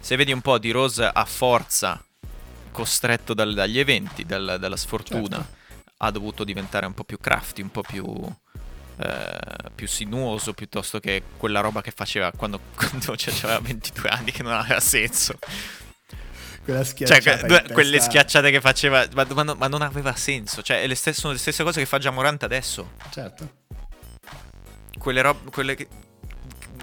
Se 0.00 0.16
vedi 0.16 0.32
un 0.32 0.40
po' 0.40 0.56
di 0.58 0.70
Rose 0.70 1.04
a 1.04 1.24
forza, 1.26 2.02
costretto 2.72 3.34
dal- 3.34 3.52
dagli 3.52 3.78
eventi, 3.78 4.24
dal- 4.24 4.56
dalla 4.58 4.76
sfortuna, 4.76 5.36
Certo. 5.36 5.82
ha 5.98 6.10
dovuto 6.10 6.44
diventare 6.44 6.86
un 6.86 6.94
po' 6.94 7.04
più 7.04 7.18
crafty, 7.18 7.60
un 7.60 7.70
po' 7.70 7.82
più, 7.82 8.06
eh, 8.98 9.38
più 9.74 9.86
sinuoso, 9.86 10.54
piuttosto 10.54 10.98
che 10.98 11.22
quella 11.36 11.60
roba 11.60 11.82
che 11.82 11.90
faceva 11.90 12.32
quando, 12.32 12.58
quando 12.74 13.16
cioè, 13.18 13.34
aveva 13.42 13.60
22 13.60 14.08
anni, 14.08 14.32
che 14.32 14.42
non 14.42 14.52
aveva 14.52 14.80
senso. 14.80 15.38
Quella 16.64 16.82
Cioè, 16.82 17.06
schiacciata 17.06 17.46
que- 17.46 17.64
in 17.68 17.72
quelle 17.74 18.00
schiacciate 18.00 18.50
che 18.50 18.60
faceva, 18.62 19.06
ma, 19.12 19.26
ma 19.34 19.42
non- 19.42 19.58
ma 19.58 19.68
non 19.68 19.82
aveva 19.82 20.14
senso. 20.16 20.62
Cioè, 20.62 20.80
è 20.80 20.86
le 20.86 20.94
stesse- 20.94 21.20
sono 21.20 21.34
le 21.34 21.38
stesse 21.38 21.62
cose 21.62 21.80
che 21.80 21.86
fa 21.86 21.98
già 21.98 22.10
Morant 22.10 22.42
adesso. 22.44 22.92
Certo. 23.10 23.64
Quelle 25.06 25.22
robe 25.22 25.50
quelle 25.52 25.76
che 25.76 25.86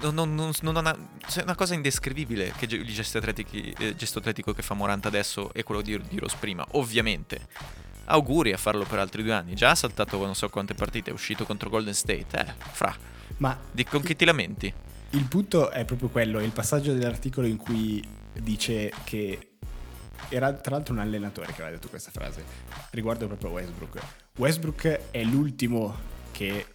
non, 0.00 0.34
non, 0.34 0.52
non, 0.62 0.86
ha, 0.86 0.96
c'è 1.26 1.42
una 1.42 1.54
cosa 1.54 1.74
indescrivibile 1.74 2.54
che 2.56 2.64
il 2.64 2.86
gesto, 2.86 3.18
eh, 3.18 3.94
gesto 3.96 4.18
atletico 4.18 4.54
che 4.54 4.62
fa 4.62 4.72
Morant 4.72 5.04
adesso 5.04 5.52
e 5.52 5.62
quello 5.62 5.82
di, 5.82 6.00
di 6.08 6.18
Rose 6.18 6.36
prima 6.40 6.66
ovviamente. 6.72 7.46
Auguri 8.06 8.52
a 8.52 8.56
farlo 8.56 8.84
per 8.84 8.98
altri 8.98 9.22
due 9.22 9.32
anni. 9.32 9.54
Già 9.54 9.70
ha 9.70 9.74
saltato 9.74 10.18
non 10.24 10.34
so 10.34 10.48
quante 10.48 10.72
partite 10.74 11.10
è 11.10 11.12
uscito 11.12 11.44
contro 11.44 11.68
Golden 11.68 11.92
State 11.92 12.26
eh 12.32 12.54
fra. 12.72 12.94
Ma 13.38 13.58
di 13.70 13.84
con 13.84 14.02
chi 14.02 14.16
ti 14.16 14.24
lamenti? 14.24 14.72
Il 15.10 15.24
punto 15.26 15.70
è 15.70 15.84
proprio 15.84 16.08
quello, 16.08 16.38
è 16.38 16.44
il 16.44 16.52
passaggio 16.52 16.94
dell'articolo 16.94 17.46
in 17.46 17.58
cui 17.58 18.02
dice 18.32 18.90
che 19.04 19.56
era 20.30 20.52
tra 20.54 20.76
l'altro 20.76 20.94
un 20.94 21.00
allenatore 21.00 21.48
che 21.48 21.60
aveva 21.60 21.70
detto 21.70 21.88
questa 21.88 22.10
frase 22.10 22.42
riguardo 22.90 23.26
proprio 23.26 23.50
Westbrook. 23.50 24.00
Westbrook 24.36 25.10
è 25.10 25.22
l'ultimo 25.22 26.12
che 26.32 26.73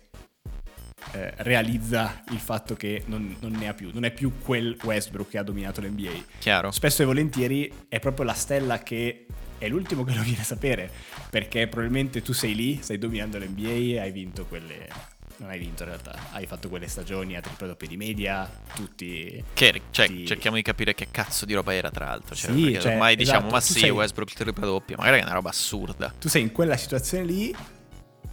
eh, 1.11 1.33
realizza 1.37 2.23
il 2.31 2.39
fatto 2.39 2.75
che 2.75 3.03
non, 3.05 3.35
non 3.39 3.51
ne 3.53 3.67
ha 3.67 3.73
più, 3.73 3.89
non 3.93 4.03
è 4.05 4.11
più 4.11 4.33
quel 4.39 4.77
Westbrook 4.83 5.29
che 5.29 5.37
ha 5.37 5.43
dominato 5.43 5.81
l'NBA. 5.81 6.11
chiaro 6.39 6.71
Spesso 6.71 7.01
e 7.01 7.05
volentieri 7.05 7.71
è 7.87 7.99
proprio 7.99 8.25
la 8.25 8.33
stella 8.33 8.79
che 8.83 9.25
è 9.57 9.67
l'ultimo 9.67 10.03
che 10.05 10.13
lo 10.13 10.21
viene 10.21 10.41
a 10.41 10.45
sapere, 10.45 10.89
perché 11.29 11.67
probabilmente 11.67 12.21
tu 12.21 12.31
sei 12.33 12.55
lì, 12.55 12.79
stai 12.81 12.97
dominando 12.97 13.37
l'NBA 13.37 14.01
hai 14.01 14.11
vinto 14.11 14.45
quelle... 14.45 15.17
Non 15.39 15.49
hai 15.51 15.57
vinto 15.59 15.83
in 15.83 15.89
realtà, 15.89 16.17
hai 16.33 16.45
fatto 16.45 16.67
quelle 16.67 16.87
stagioni 16.89 17.37
a 17.37 17.39
triple 17.41 17.67
doppie 17.67 17.87
di 17.87 17.95
media, 17.95 18.49
tutti... 18.75 19.41
che, 19.53 19.81
cioè, 19.91 20.07
Sì. 20.07 20.25
cerchiamo 20.25 20.57
di 20.57 20.61
capire 20.61 20.93
che 20.93 21.07
cazzo 21.11 21.45
di 21.45 21.53
roba 21.53 21.73
era 21.73 21.89
tra 21.89 22.07
l'altro 22.07 22.35
cioè, 22.35 22.51
Sì, 22.51 22.77
cioè, 22.79 22.91
ormai 22.91 23.15
diciamo 23.15 23.37
esatto, 23.47 23.53
ma 23.53 23.59
tu 23.61 23.73
sì 23.73 23.79
sei- 23.79 23.89
Westbrook 23.89 24.33
tripla 24.33 24.65
doppia 24.65 24.97
magari 24.97 25.19
è 25.19 25.23
una 25.23 25.31
roba 25.33 25.49
assurda 25.49 26.13
Tu 26.19 26.27
sei 26.27 26.41
in 26.41 26.51
quella 26.51 26.75
situazione 26.75 27.23
lì 27.23 27.55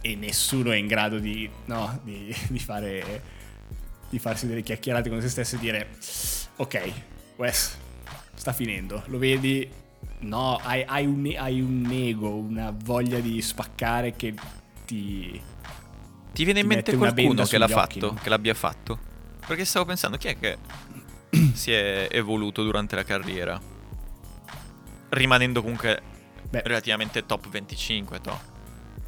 e 0.01 0.15
nessuno 0.15 0.71
è 0.71 0.75
in 0.75 0.87
grado 0.87 1.19
di, 1.19 1.49
no, 1.65 1.99
di, 2.03 2.35
di 2.47 2.59
fare... 2.59 3.35
di 4.09 4.19
farsi 4.19 4.47
delle 4.47 4.61
chiacchierate 4.61 5.09
con 5.09 5.21
se 5.21 5.29
stesso 5.29 5.55
e 5.55 5.59
dire 5.59 5.89
ok, 6.57 6.91
Wes, 7.35 7.77
sta 8.33 8.51
finendo, 8.51 9.03
lo 9.07 9.17
vedi? 9.17 9.69
No, 10.19 10.55
hai, 10.57 10.83
hai 10.83 11.05
un, 11.05 11.33
hai 11.37 11.61
un 11.61 11.87
ego, 11.91 12.29
una 12.35 12.73
voglia 12.75 13.19
di 13.19 13.41
spaccare 13.41 14.15
che 14.15 14.33
ti... 14.85 15.41
Ti 16.33 16.43
viene 16.43 16.59
in 16.59 16.67
Ti 16.67 16.73
mente 16.75 16.95
qualcuno 16.95 17.45
che 17.45 17.57
l'ha 17.57 17.65
occhi, 17.65 17.73
fatto, 17.73 18.11
no? 18.11 18.19
che 18.21 18.29
l'abbia 18.29 18.53
fatto? 18.53 18.99
Perché 19.45 19.65
stavo 19.65 19.85
pensando, 19.85 20.17
chi 20.17 20.27
è 20.27 20.37
che 20.37 20.57
si 21.53 21.71
è 21.71 22.07
evoluto 22.11 22.63
durante 22.63 22.95
la 22.95 23.03
carriera? 23.03 23.59
Rimanendo 25.09 25.61
comunque 25.61 26.01
Beh, 26.49 26.61
relativamente 26.65 27.25
top 27.25 27.49
25, 27.49 28.21
to. 28.21 28.39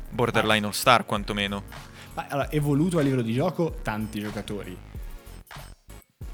Borderline 0.10 0.66
All 0.66 0.72
Star 0.74 1.06
quantomeno. 1.06 1.64
ma 2.14 2.26
allora, 2.30 2.52
evoluto 2.52 2.98
a 2.98 3.02
livello 3.02 3.22
di 3.22 3.34
gioco, 3.34 3.78
tanti 3.82 4.20
giocatori. 4.20 4.78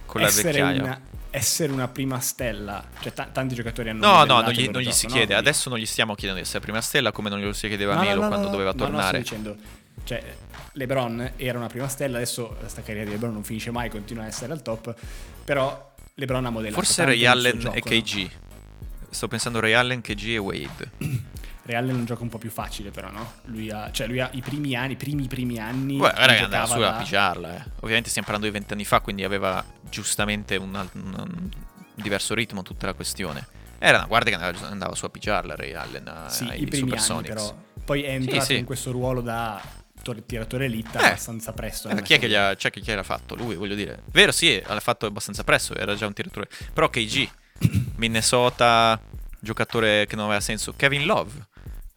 Con 0.05 0.21
la 0.21 0.27
essere, 0.27 0.51
vecchiaia. 0.51 0.81
una, 0.83 1.01
essere 1.31 1.71
una 1.71 1.87
prima 1.87 2.19
stella, 2.19 2.83
cioè 3.01 3.11
ta- 3.13 3.25
tanti 3.25 3.55
giocatori 3.55 3.89
hanno... 3.89 4.05
No, 4.05 4.23
no, 4.23 4.41
non 4.41 4.51
gli, 4.51 4.69
non 4.69 4.81
gli 4.81 4.91
si 4.91 5.07
no? 5.07 5.11
chiede. 5.13 5.33
Quindi- 5.33 5.47
Adesso 5.47 5.69
non 5.69 5.77
gli 5.79 5.85
stiamo 5.85 6.13
chiedendo 6.15 6.41
di 6.41 6.47
essere 6.47 6.61
prima 6.63 6.79
stella 6.81 7.11
come 7.11 7.29
non 7.29 7.39
glielo 7.39 7.53
si 7.53 7.67
chiedeva 7.67 7.95
No, 7.95 7.99
no, 8.01 8.05
Melo 8.07 8.21
no, 8.21 8.27
quando 8.27 8.45
no, 8.45 8.51
doveva 8.51 8.71
no, 8.71 8.77
no, 8.77 8.83
tornare. 8.85 9.07
sto 9.23 9.35
dicendo, 9.35 9.55
cioè, 10.05 10.23
LeBron 10.73 11.31
era 11.35 11.57
una 11.57 11.67
prima 11.67 11.87
stella, 11.89 12.17
adesso 12.17 12.55
sta 12.67 12.81
carriera 12.81 13.05
di 13.05 13.11
LeBron 13.15 13.33
non 13.33 13.43
finisce 13.43 13.71
mai, 13.71 13.89
continua 13.89 14.23
a 14.23 14.27
essere 14.27 14.53
al 14.53 14.61
top, 14.61 14.95
però 15.43 15.93
LeBron 16.13 16.45
ha 16.45 16.49
modellato 16.49 16.81
Forse 16.81 17.03
Ray 17.03 17.25
Allen 17.25 17.59
e 17.59 17.63
no? 17.63 17.71
KG. 17.71 18.29
Sto 19.09 19.27
pensando 19.27 19.59
Ray 19.59 19.73
Allen, 19.73 20.01
KG 20.01 20.27
e 20.29 20.37
Wade. 20.37 20.91
Allen 21.73 21.95
è 21.95 21.97
un 21.99 22.05
gioco 22.05 22.21
un 22.23 22.29
po' 22.29 22.37
più 22.37 22.51
facile 22.51 22.91
però, 22.91 23.09
no? 23.09 23.33
Lui 23.45 23.71
ha, 23.71 23.91
cioè 23.91 24.05
lui 24.07 24.19
ha 24.19 24.29
i 24.33 24.41
primi 24.41 24.75
anni, 24.75 24.91
i 24.93 24.95
primi 24.97 25.27
primi 25.27 25.57
anni... 25.57 25.97
Guarda, 25.97 26.19
lui 26.19 26.27
raga, 26.27 26.43
andava 26.43 26.65
su 26.67 26.73
a 26.73 26.77
da- 26.79 26.91
pigiarla. 26.97 27.55
Eh. 27.57 27.63
Ovviamente 27.79 28.09
stiamo 28.09 28.27
parlando 28.27 28.45
di 28.45 28.51
vent'anni 28.59 28.85
fa, 28.85 28.99
quindi 28.99 29.23
aveva 29.23 29.63
giustamente 29.89 30.57
un, 30.57 30.75
un- 30.93 31.15
un 31.17 31.49
diverso 31.95 32.33
ritmo 32.35 32.61
tutta 32.61 32.85
la 32.85 32.93
questione. 32.93 33.47
Era 33.79 33.97
una 33.97 34.05
guardia 34.05 34.37
che 34.37 34.43
andava, 34.43 34.67
andava 34.67 34.95
su 34.95 35.05
a 35.05 35.09
pigiarla 35.09 35.55
Ray 35.55 35.73
Allen 35.73 36.07
a- 36.07 36.29
Sì, 36.29 36.43
ai 36.43 36.61
i 36.61 36.65
primi 36.65 36.91
anni 36.91 36.99
Supersonics. 36.99 37.33
però. 37.33 37.57
Poi 37.83 38.03
è 38.03 38.09
entrato 38.11 38.45
sì. 38.45 38.57
in 38.57 38.65
questo 38.65 38.91
ruolo 38.91 39.21
da 39.21 39.61
tor- 40.03 40.23
tiratore 40.25 40.65
elite 40.65 40.97
Eh, 40.99 41.05
abbastanza 41.05 41.51
presto. 41.53 41.89
Eh, 41.89 42.01
chi 42.03 42.13
è 42.13 42.19
che 42.19 42.27
gli 42.27 42.35
ha, 42.35 42.55
che 42.55 42.69
chi 42.69 42.93
l'ha 42.93 43.03
fatto? 43.03 43.35
Lui, 43.35 43.55
voglio 43.55 43.75
dire. 43.75 44.01
Vero, 44.11 44.31
sì, 44.31 44.61
l'ha 44.65 44.79
fatto 44.79 45.05
abbastanza 45.07 45.43
presto, 45.43 45.75
era 45.75 45.95
già 45.95 46.05
un 46.05 46.13
tiratore. 46.13 46.47
Però 46.73 46.89
KG, 46.89 47.27
Minnesota, 47.97 48.99
giocatore 49.39 50.05
che 50.07 50.15
non 50.15 50.25
aveva 50.25 50.39
senso. 50.41 50.73
Kevin 50.75 51.05
Love. 51.05 51.31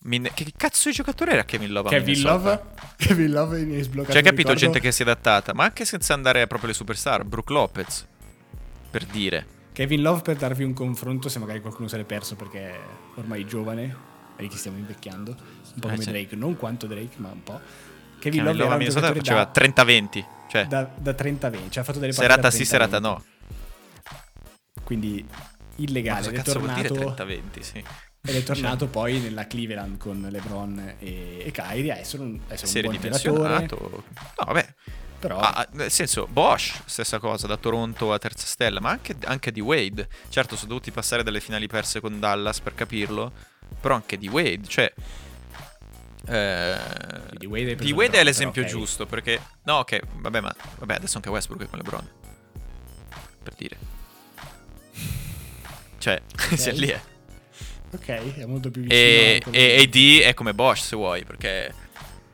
Min- 0.09 0.31
che 0.33 0.47
cazzo 0.57 0.89
di 0.89 0.95
giocatore 0.95 1.33
era 1.33 1.45
Kevin 1.45 1.71
Love? 1.71 1.89
a 1.89 1.91
Kevin? 1.91 2.23
Love? 2.23 2.63
Kevin 2.97 3.31
Love 3.31 3.59
mi 3.65 3.75
hai 3.75 3.83
sbloccato 3.83 4.15
Cioè, 4.15 4.23
capito, 4.23 4.53
ricordo. 4.53 4.61
gente 4.61 4.81
che 4.81 4.91
si 4.91 5.03
è 5.03 5.05
adattata, 5.05 5.53
ma 5.53 5.65
anche 5.65 5.85
senza 5.85 6.15
andare 6.15 6.47
proprio 6.47 6.69
alle 6.71 6.79
superstar. 6.79 7.25
Brooke 7.25 7.53
Lopez, 7.53 8.07
per 8.91 9.05
dire. 9.05 9.47
Kevin 9.73 10.01
Love 10.01 10.23
per 10.23 10.37
darvi 10.37 10.65
un 10.65 10.73
confronto 10.73 11.29
se 11.29 11.39
magari 11.39 11.61
qualcuno 11.61 11.89
se 11.89 11.99
l'è 11.99 12.05
perso 12.05 12.35
perché 12.37 12.71
è 12.71 12.81
ormai 13.17 13.47
giovane, 13.47 13.95
vedi 14.37 14.49
che 14.49 14.57
stiamo 14.57 14.79
invecchiando, 14.79 15.31
un 15.31 15.81
po' 15.81 15.89
Eh, 15.89 15.91
come 15.91 16.03
sì. 16.03 16.11
Drake, 16.11 16.35
non 16.37 16.57
quanto 16.57 16.87
Drake 16.87 17.15
ma 17.17 17.31
un 17.31 17.43
po'. 17.43 17.61
Kevin 18.19 18.41
Kevin 18.41 18.45
Love 18.45 18.59
Love 18.59 18.85
era 18.85 19.09
un 19.09 19.15
faceva 19.15 19.45
da, 19.45 19.53
30-20. 19.53 20.25
Cioè, 20.49 20.67
da, 20.67 20.91
da 20.97 21.13
30-20, 21.13 21.71
cioè 21.71 21.83
ha 21.83 21.85
fatto 21.85 21.99
delle 21.99 22.13
partite 22.15 22.15
serata 22.15 22.41
da 22.41 22.51
sì, 22.51 22.63
30-20. 22.63 22.65
serata 22.67 22.99
no. 22.99 23.23
Quindi 24.83 25.25
Ma 25.29 25.37
illegale, 25.77 26.19
cosa 26.19 26.31
ed 26.31 26.35
è 26.35 26.43
cazzo 26.43 26.59
vuol 26.59 26.73
dire 26.73 26.89
tornato, 26.89 27.25
30-20? 27.25 27.61
Sì. 27.61 27.85
Ed 28.29 28.37
è 28.37 28.43
tornato 28.43 28.89
poi 28.89 29.19
nella 29.21 29.47
Cleveland 29.47 29.97
con 29.97 30.29
LeBron 30.31 30.97
e, 30.99 31.45
e 31.47 31.51
Kyrie 31.51 31.93
a 31.93 31.97
essere 31.97 32.23
un, 32.23 32.39
a 32.49 32.53
essere 32.53 32.87
un 32.87 32.99
buon 32.99 33.01
tiratore. 33.01 33.67
No, 33.71 34.45
vabbè. 34.45 34.75
però 35.19 35.39
Ah, 35.39 35.53
ah, 35.53 35.69
nel 35.73 35.91
senso, 35.91 36.27
Bosch, 36.27 36.83
stessa 36.85 37.19
cosa, 37.19 37.47
da 37.47 37.57
Toronto 37.57 38.13
a 38.13 38.19
terza 38.19 38.47
stella, 38.47 38.81
ma 38.81 38.91
anche, 38.91 39.17
anche 39.25 39.51
di 39.51 39.61
Wade. 39.61 40.09
Certo, 40.29 40.57
sono 40.57 40.69
dovuti 40.69 40.91
passare 40.91 41.23
dalle 41.23 41.41
finali 41.41 41.67
perse 41.69 42.01
con 42.01 42.21
Dallas 42.21 42.61
per 42.61 42.75
capirlo, 42.75 43.33
però 43.81 43.95
anche 43.95 44.19
di 44.19 44.29
Wade, 44.29 44.67
cioè... 44.67 44.93
eh, 46.27 46.77
di 47.33 47.47
Wade, 47.47 47.77
di 47.77 47.93
Wade 47.93 48.03
LeBron, 48.03 48.21
è 48.21 48.25
l'esempio 48.25 48.63
però, 48.63 48.75
ok. 48.75 48.79
giusto, 48.81 49.07
perché... 49.07 49.41
No, 49.65 49.77
ok, 49.77 50.01
vabbè, 50.17 50.41
ma 50.41 50.55
vabbè, 50.81 50.95
adesso 50.97 51.17
anche 51.17 51.31
Westbrook 51.31 51.65
è 51.65 51.69
con 51.69 51.79
LeBron. 51.79 52.11
Per 53.43 53.55
dire. 53.57 53.79
Cioè, 55.97 56.21
se 56.55 56.73
lì 56.73 56.89
è. 56.89 57.01
Ok, 57.91 58.37
è 58.37 58.45
molto 58.45 58.71
più 58.71 58.83
vicino. 58.83 59.01
E, 59.01 59.43
e 59.51 59.89
che- 59.89 60.21
AD 60.23 60.29
è 60.29 60.35
come 60.35 60.55
Bosch 60.55 60.85
se 60.85 60.97
vuoi, 60.97 61.25
perché 61.25 61.73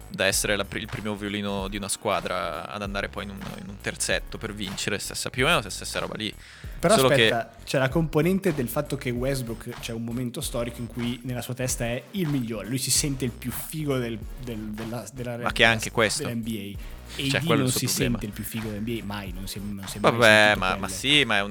da 0.09 0.27
essere 0.27 0.55
la 0.57 0.65
il 0.75 0.87
primo 0.89 1.17
violino 1.17 1.67
di 1.69 1.77
una 1.77 1.89
squadra 1.89 2.69
ad 2.69 2.83
andare 2.83 3.09
poi 3.09 3.25
in 3.25 3.31
un, 3.31 3.39
in 3.61 3.69
un 3.69 3.77
terzetto 3.81 4.39
per 4.39 4.55
vincere, 4.55 4.99
stessa 4.99 5.29
più 5.29 5.45
o 5.45 5.49
meno 5.49 5.61
la 5.61 5.71
stessa 5.71 5.99
roba 5.99 6.15
lì. 6.17 6.33
Però 6.79 6.95
Solo 6.97 7.09
aspetta, 7.09 7.53
c'è 7.65 7.79
la 7.79 7.89
componente 7.89 8.55
del 8.55 8.69
fatto 8.69 8.97
che 8.97 9.11
Westbrook 9.11 9.81
c'è 9.81 9.93
un 9.93 10.05
momento 10.05 10.41
storico 10.41 10.81
in 10.81 10.87
cui 10.87 11.19
nella 11.25 11.43
sua 11.43 11.55
testa 11.55 11.85
è 11.85 12.03
il 12.13 12.29
migliore, 12.29 12.69
lui 12.69 12.79
si 12.79 12.91
sente 12.91 13.25
il 13.25 13.31
più 13.33 13.51
figo 13.51 13.99
del, 13.99 14.19
del- 14.43 14.59
della, 14.71 15.05
della 15.13 15.37
Ma 15.39 15.53
che 15.53 15.65
anche 15.65 15.91
questo. 15.91 16.25
dell'NBA. 16.25 16.79
E 17.17 17.29
Cioè, 17.29 17.41
non 17.43 17.69
si 17.71 17.87
problema. 17.87 18.19
sente 18.19 18.27
il 18.27 18.33
più 18.33 18.45
figo 18.45 18.69
dell'NBA, 18.71 19.05
mai, 19.05 19.33
non 19.33 19.47
si, 19.47 19.61
non 19.61 19.87
si 19.87 19.97
è 19.97 20.01
mai 20.01 20.11
Vabbè, 20.13 20.55
ma, 20.57 20.77
ma 20.77 20.89
sì, 20.89 21.25
ma 21.25 21.39
è 21.39 21.43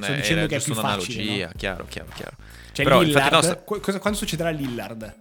che 0.48 0.56
è 0.56 0.60
giusto 0.60 0.80
un'analogia. 0.80 1.52
Chiaro, 1.56 1.86
chiaro, 1.88 2.10
chiaro. 2.14 2.36
Cioè 2.74 2.84
Però, 2.86 3.02
Lillard, 3.02 3.26
infatti, 3.26 3.48
no, 3.48 3.52
sta- 3.54 3.64
qu- 3.64 3.80
cosa- 3.82 4.00
quando 4.00 4.18
succederà 4.20 4.50
Lillard? 4.50 5.16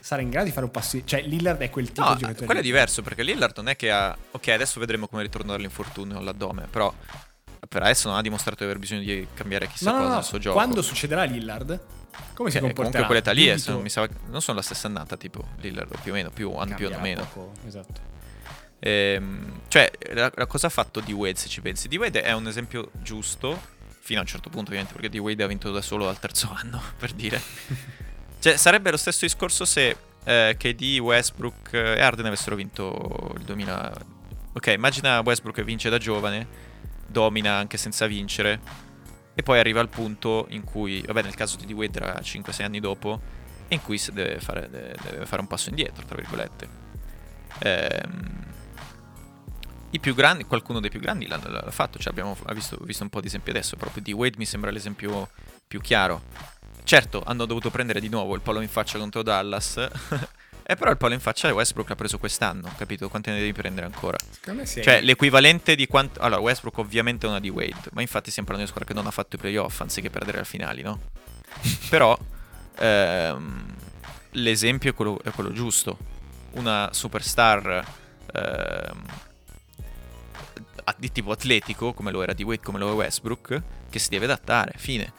Sarà 0.00 0.20
in 0.20 0.28
grado 0.28 0.44
di 0.46 0.52
fare 0.52 0.66
un 0.66 0.70
passo... 0.70 1.02
Cioè 1.02 1.22
Lillard 1.22 1.60
è 1.62 1.70
quel 1.70 1.88
tipo 1.92 2.02
No, 2.02 2.14
di 2.14 2.20
giocatore. 2.20 2.44
quello 2.44 2.60
è 2.60 2.62
diverso 2.64 3.00
perché 3.00 3.22
Lillard 3.22 3.56
non 3.56 3.68
è 3.68 3.76
che 3.76 3.90
ha. 3.90 4.14
Ok, 4.32 4.48
adesso 4.48 4.78
vedremo 4.78 5.08
come 5.08 5.22
ritorna 5.22 5.52
dall'infortunio 5.52 6.18
all'addome. 6.18 6.66
Però 6.70 6.92
per 7.66 7.82
adesso 7.82 8.08
non 8.08 8.18
ha 8.18 8.20
dimostrato 8.20 8.58
di 8.58 8.64
aver 8.64 8.78
bisogno 8.78 9.00
di 9.00 9.26
cambiare 9.32 9.66
chissà 9.68 9.92
No, 9.92 9.96
cosa 9.96 10.08
no, 10.08 10.14
nel 10.16 10.24
suo 10.24 10.38
gioco. 10.38 10.54
quando 10.56 10.82
succederà 10.82 11.22
Lillard, 11.24 11.80
come 12.34 12.50
si 12.50 12.56
Cioè, 12.58 12.60
comporterà? 12.66 12.72
comunque 12.74 13.06
quell'età 13.06 13.30
lì 13.32 13.46
è, 13.46 13.54
Dubito- 13.54 13.78
mi 13.80 13.88
sa- 13.88 14.06
non 14.28 14.42
sono 14.42 14.58
la 14.58 14.62
stessa 14.62 14.88
annata, 14.88 15.16
tipo 15.16 15.42
Lillard, 15.60 15.98
più 16.02 16.12
o 16.12 16.14
meno, 16.14 16.28
più, 16.30 16.52
hanno 16.52 16.74
più 16.74 16.88
o 16.92 16.98
meno. 17.00 17.22
poco, 17.32 17.52
esatto. 17.66 18.12
Ehm, 18.80 19.60
cioè, 19.68 19.90
la, 20.12 20.30
la 20.34 20.46
cosa 20.46 20.66
ha 20.66 20.70
fatto 20.70 21.00
di 21.00 21.12
Wade, 21.12 21.38
se 21.38 21.48
ci 21.48 21.62
pensi? 21.62 21.88
Di 21.88 21.96
Wade 21.96 22.20
è 22.22 22.32
un 22.32 22.46
esempio 22.46 22.90
giusto, 23.00 23.58
fino 24.04 24.18
a 24.18 24.22
un 24.22 24.28
certo 24.28 24.50
punto 24.50 24.66
ovviamente, 24.66 24.92
perché 24.92 25.08
di 25.08 25.18
Wade 25.18 25.42
ha 25.42 25.46
vinto 25.46 25.70
da 25.72 25.80
solo 25.80 26.10
al 26.10 26.18
terzo 26.18 26.52
anno, 26.54 26.80
per 26.98 27.12
dire. 27.12 27.40
cioè, 28.38 28.58
sarebbe 28.58 28.90
lo 28.90 28.98
stesso 28.98 29.20
discorso 29.24 29.64
se 29.64 29.96
eh, 30.24 30.56
KD, 30.58 30.98
Westbrook 30.98 31.72
e 31.72 32.00
Arden 32.02 32.26
avessero 32.26 32.54
vinto 32.54 33.32
il 33.38 33.44
2000... 33.44 33.92
Ok, 34.52 34.66
immagina 34.66 35.20
Westbrook 35.20 35.56
che 35.56 35.64
vince 35.64 35.88
da 35.88 35.96
giovane, 35.96 36.46
domina 37.06 37.54
anche 37.54 37.78
senza 37.78 38.06
vincere, 38.06 38.60
e 39.34 39.42
poi 39.42 39.58
arriva 39.58 39.80
al 39.80 39.88
punto 39.88 40.46
in 40.50 40.64
cui, 40.64 41.00
vabbè 41.00 41.22
nel 41.22 41.34
caso 41.34 41.56
di 41.56 41.72
Wade 41.72 41.98
era 41.98 42.20
5-6 42.20 42.62
anni 42.62 42.80
dopo, 42.80 43.18
in 43.68 43.80
cui 43.80 43.98
deve 44.12 44.38
fare, 44.38 44.68
deve 44.68 45.24
fare 45.24 45.40
un 45.40 45.48
passo 45.48 45.70
indietro, 45.70 46.04
tra 46.04 46.16
virgolette. 46.16 46.68
Ehm, 47.60 48.53
I 49.94 50.00
più 50.00 50.12
grandi, 50.12 50.42
qualcuno 50.42 50.80
dei 50.80 50.90
più 50.90 50.98
grandi 50.98 51.28
l'ha, 51.28 51.40
l'ha 51.46 51.70
fatto, 51.70 52.00
cioè 52.00 52.10
abbiamo 52.10 52.36
visto, 52.52 52.76
visto, 52.80 53.04
un 53.04 53.10
po' 53.10 53.20
di 53.20 53.28
esempi 53.28 53.50
adesso, 53.50 53.76
proprio 53.76 54.02
di 54.02 54.12
Wade 54.12 54.34
mi 54.38 54.44
sembra 54.44 54.72
l'esempio 54.72 55.30
più 55.68 55.80
chiaro. 55.80 56.22
Certo, 56.82 57.22
hanno 57.24 57.46
dovuto 57.46 57.70
prendere 57.70 58.00
di 58.00 58.08
nuovo 58.08 58.34
il 58.34 58.40
palo 58.40 58.60
in 58.60 58.68
faccia 58.68 58.98
contro 58.98 59.22
Dallas, 59.22 59.76
e 60.66 60.74
però 60.74 60.90
il 60.90 60.96
palo 60.96 61.14
in 61.14 61.20
faccia 61.20 61.54
Westbrook 61.54 61.90
l'ha 61.90 61.94
preso 61.94 62.18
quest'anno, 62.18 62.74
capito? 62.76 63.08
Quanti 63.08 63.30
ne 63.30 63.38
devi 63.38 63.52
prendere 63.52 63.86
ancora? 63.86 64.16
Secondo 64.28 64.62
me 64.62 64.66
sì. 64.66 64.82
Cioè, 64.82 65.00
l'equivalente 65.00 65.76
di 65.76 65.86
quanto... 65.86 66.18
Allora, 66.18 66.40
Westbrook 66.40 66.78
ovviamente 66.78 67.26
è 67.26 67.30
una 67.30 67.38
di 67.38 67.50
Wade, 67.50 67.90
ma 67.92 68.00
infatti 68.00 68.32
parlando 68.32 68.62
di 68.64 68.66
squadra 68.66 68.88
che 68.88 68.94
non 68.94 69.06
ha 69.06 69.12
fatto 69.12 69.36
i 69.36 69.38
playoff, 69.38 69.80
anziché 69.80 70.10
perdere 70.10 70.38
alle 70.38 70.46
finali, 70.46 70.82
no? 70.82 70.98
però 71.88 72.18
ehm, 72.78 73.64
l'esempio 74.32 74.90
è 74.90 74.92
quello, 74.92 75.20
è 75.22 75.30
quello, 75.30 75.52
giusto. 75.52 75.96
Una 76.54 76.88
superstar 76.92 77.84
ehm, 78.32 79.02
di 80.96 81.12
tipo 81.12 81.30
atletico, 81.30 81.92
come 81.92 82.10
lo 82.10 82.22
era 82.22 82.32
di 82.32 82.42
Wade, 82.42 82.62
come 82.62 82.78
lo 82.78 82.90
è 82.90 82.92
Westbrook, 82.92 83.62
che 83.88 83.98
si 83.98 84.08
deve 84.08 84.24
adattare, 84.24 84.74
fine. 84.76 85.12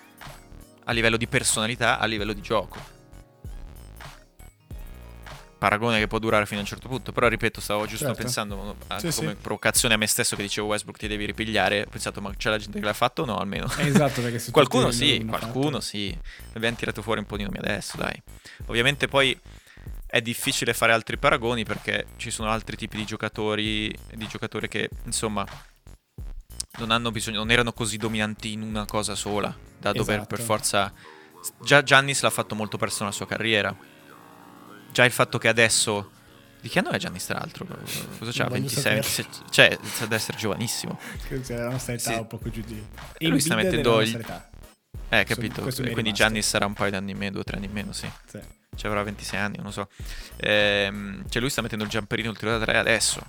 A 0.85 0.91
livello 0.91 1.17
di 1.17 1.27
personalità, 1.27 1.99
a 1.99 2.05
livello 2.05 2.33
di 2.33 2.41
gioco 2.41 2.93
paragone 5.65 5.97
che 5.97 6.07
può 6.07 6.19
durare 6.19 6.45
fino 6.45 6.59
a 6.59 6.61
un 6.61 6.67
certo 6.67 6.87
punto. 6.87 7.11
Però 7.11 7.27
ripeto, 7.27 7.59
stavo 7.59 7.85
giusto 7.85 8.05
certo. 8.05 8.21
pensando 8.21 8.75
sì, 8.97 9.11
come 9.13 9.31
sì. 9.31 9.37
provocazione 9.41 9.95
a 9.95 9.97
me 9.97 10.07
stesso 10.07 10.35
che 10.35 10.43
dicevo 10.43 10.67
Westbrook 10.67 10.97
ti 10.97 11.07
devi 11.07 11.25
ripigliare. 11.25 11.81
Ho 11.81 11.89
pensato, 11.89 12.21
ma 12.21 12.31
c'è 12.35 12.49
la 12.49 12.57
gente 12.57 12.79
che 12.79 12.85
l'ha 12.85 12.93
fatto 12.93 13.23
o 13.23 13.25
no? 13.25 13.37
Almeno. 13.37 13.67
esatto, 13.77 14.21
perché 14.21 14.39
se 14.39 14.51
qualcuno 14.53 14.91
sì, 14.91 15.25
qualcuno 15.27 15.79
fatto. 15.79 15.81
sì. 15.81 16.15
Abbiamo 16.53 16.75
tirato 16.75 17.01
fuori 17.01 17.19
un 17.19 17.25
po' 17.25 17.37
di 17.37 17.43
nomi 17.43 17.57
adesso, 17.57 17.97
dai. 17.97 18.21
Ovviamente 18.67 19.07
poi 19.07 19.37
è 20.15 20.21
difficile 20.21 20.73
fare 20.73 20.93
altri 20.93 21.17
paragoni 21.17 21.65
perché 21.65 22.05
ci 22.15 22.31
sono 22.31 22.49
altri 22.49 22.77
tipi 22.77 22.95
di 22.95 23.03
giocatori, 23.03 23.93
di 24.13 24.27
giocatori 24.27 24.69
che, 24.69 24.89
insomma, 25.03 25.45
non 26.77 26.91
hanno 26.91 27.11
bisogno, 27.11 27.39
non 27.39 27.51
erano 27.51 27.73
così 27.73 27.97
dominanti 27.97 28.53
in 28.53 28.61
una 28.61 28.85
cosa 28.85 29.13
sola, 29.13 29.53
da 29.77 29.91
dover 29.91 30.19
esatto. 30.19 30.35
per 30.35 30.45
forza... 30.45 30.93
Già 31.61 31.83
Giannis 31.83 32.21
l'ha 32.21 32.29
fatto 32.29 32.55
molto 32.55 32.77
perso 32.77 33.03
nella 33.03 33.13
sua 33.13 33.27
carriera 33.27 33.75
già 34.93 35.03
il 35.03 35.11
fatto 35.11 35.37
che 35.37 35.49
adesso... 35.49 36.11
Di 36.61 36.69
che 36.69 36.79
anno 36.79 36.91
è 36.91 36.97
Gianni 36.97 37.19
tra 37.19 37.37
l'altro? 37.37 37.67
Cosa 38.17 38.31
c'ha? 38.31 38.47
26, 38.47 38.93
26? 38.93 39.25
Cioè, 39.49 39.77
deve 39.99 40.15
essere 40.15 40.37
giovanissimo. 40.37 40.97
Sia 41.41 41.57
la 41.57 41.69
nostra 41.71 41.93
età, 41.93 42.13
sì. 42.13 42.17
un 42.17 42.27
poco 42.27 42.49
giù 42.49 42.61
di... 42.61 42.81
E 43.17 43.27
lui 43.27 43.41
sta 43.41 43.55
mettendo 43.55 43.99
il... 43.99 44.25
Eh, 45.09 45.25
capito. 45.25 45.61
Quindi 45.61 46.13
Gianni 46.13 46.41
sarà 46.41 46.65
un 46.65 46.73
paio 46.73 46.91
di 46.91 46.95
anni 46.95 47.11
in 47.11 47.17
meno, 47.17 47.31
due 47.31 47.41
o 47.41 47.43
tre 47.43 47.57
anni 47.57 47.65
in 47.65 47.73
meno, 47.73 47.91
sì. 47.91 48.09
sì. 48.25 48.39
Cioè 48.75 48.89
avrà 48.89 49.03
26 49.03 49.39
anni, 49.39 49.55
non 49.57 49.65
lo 49.65 49.71
so. 49.71 49.89
Ehm, 50.37 51.23
cioè 51.29 51.41
lui 51.41 51.49
sta 51.49 51.61
mettendo 51.61 51.83
il 51.83 51.89
jumperino 51.89 52.29
il 52.29 52.37
tiro 52.37 52.57
da 52.57 52.63
tre 52.63 52.77
adesso. 52.77 53.23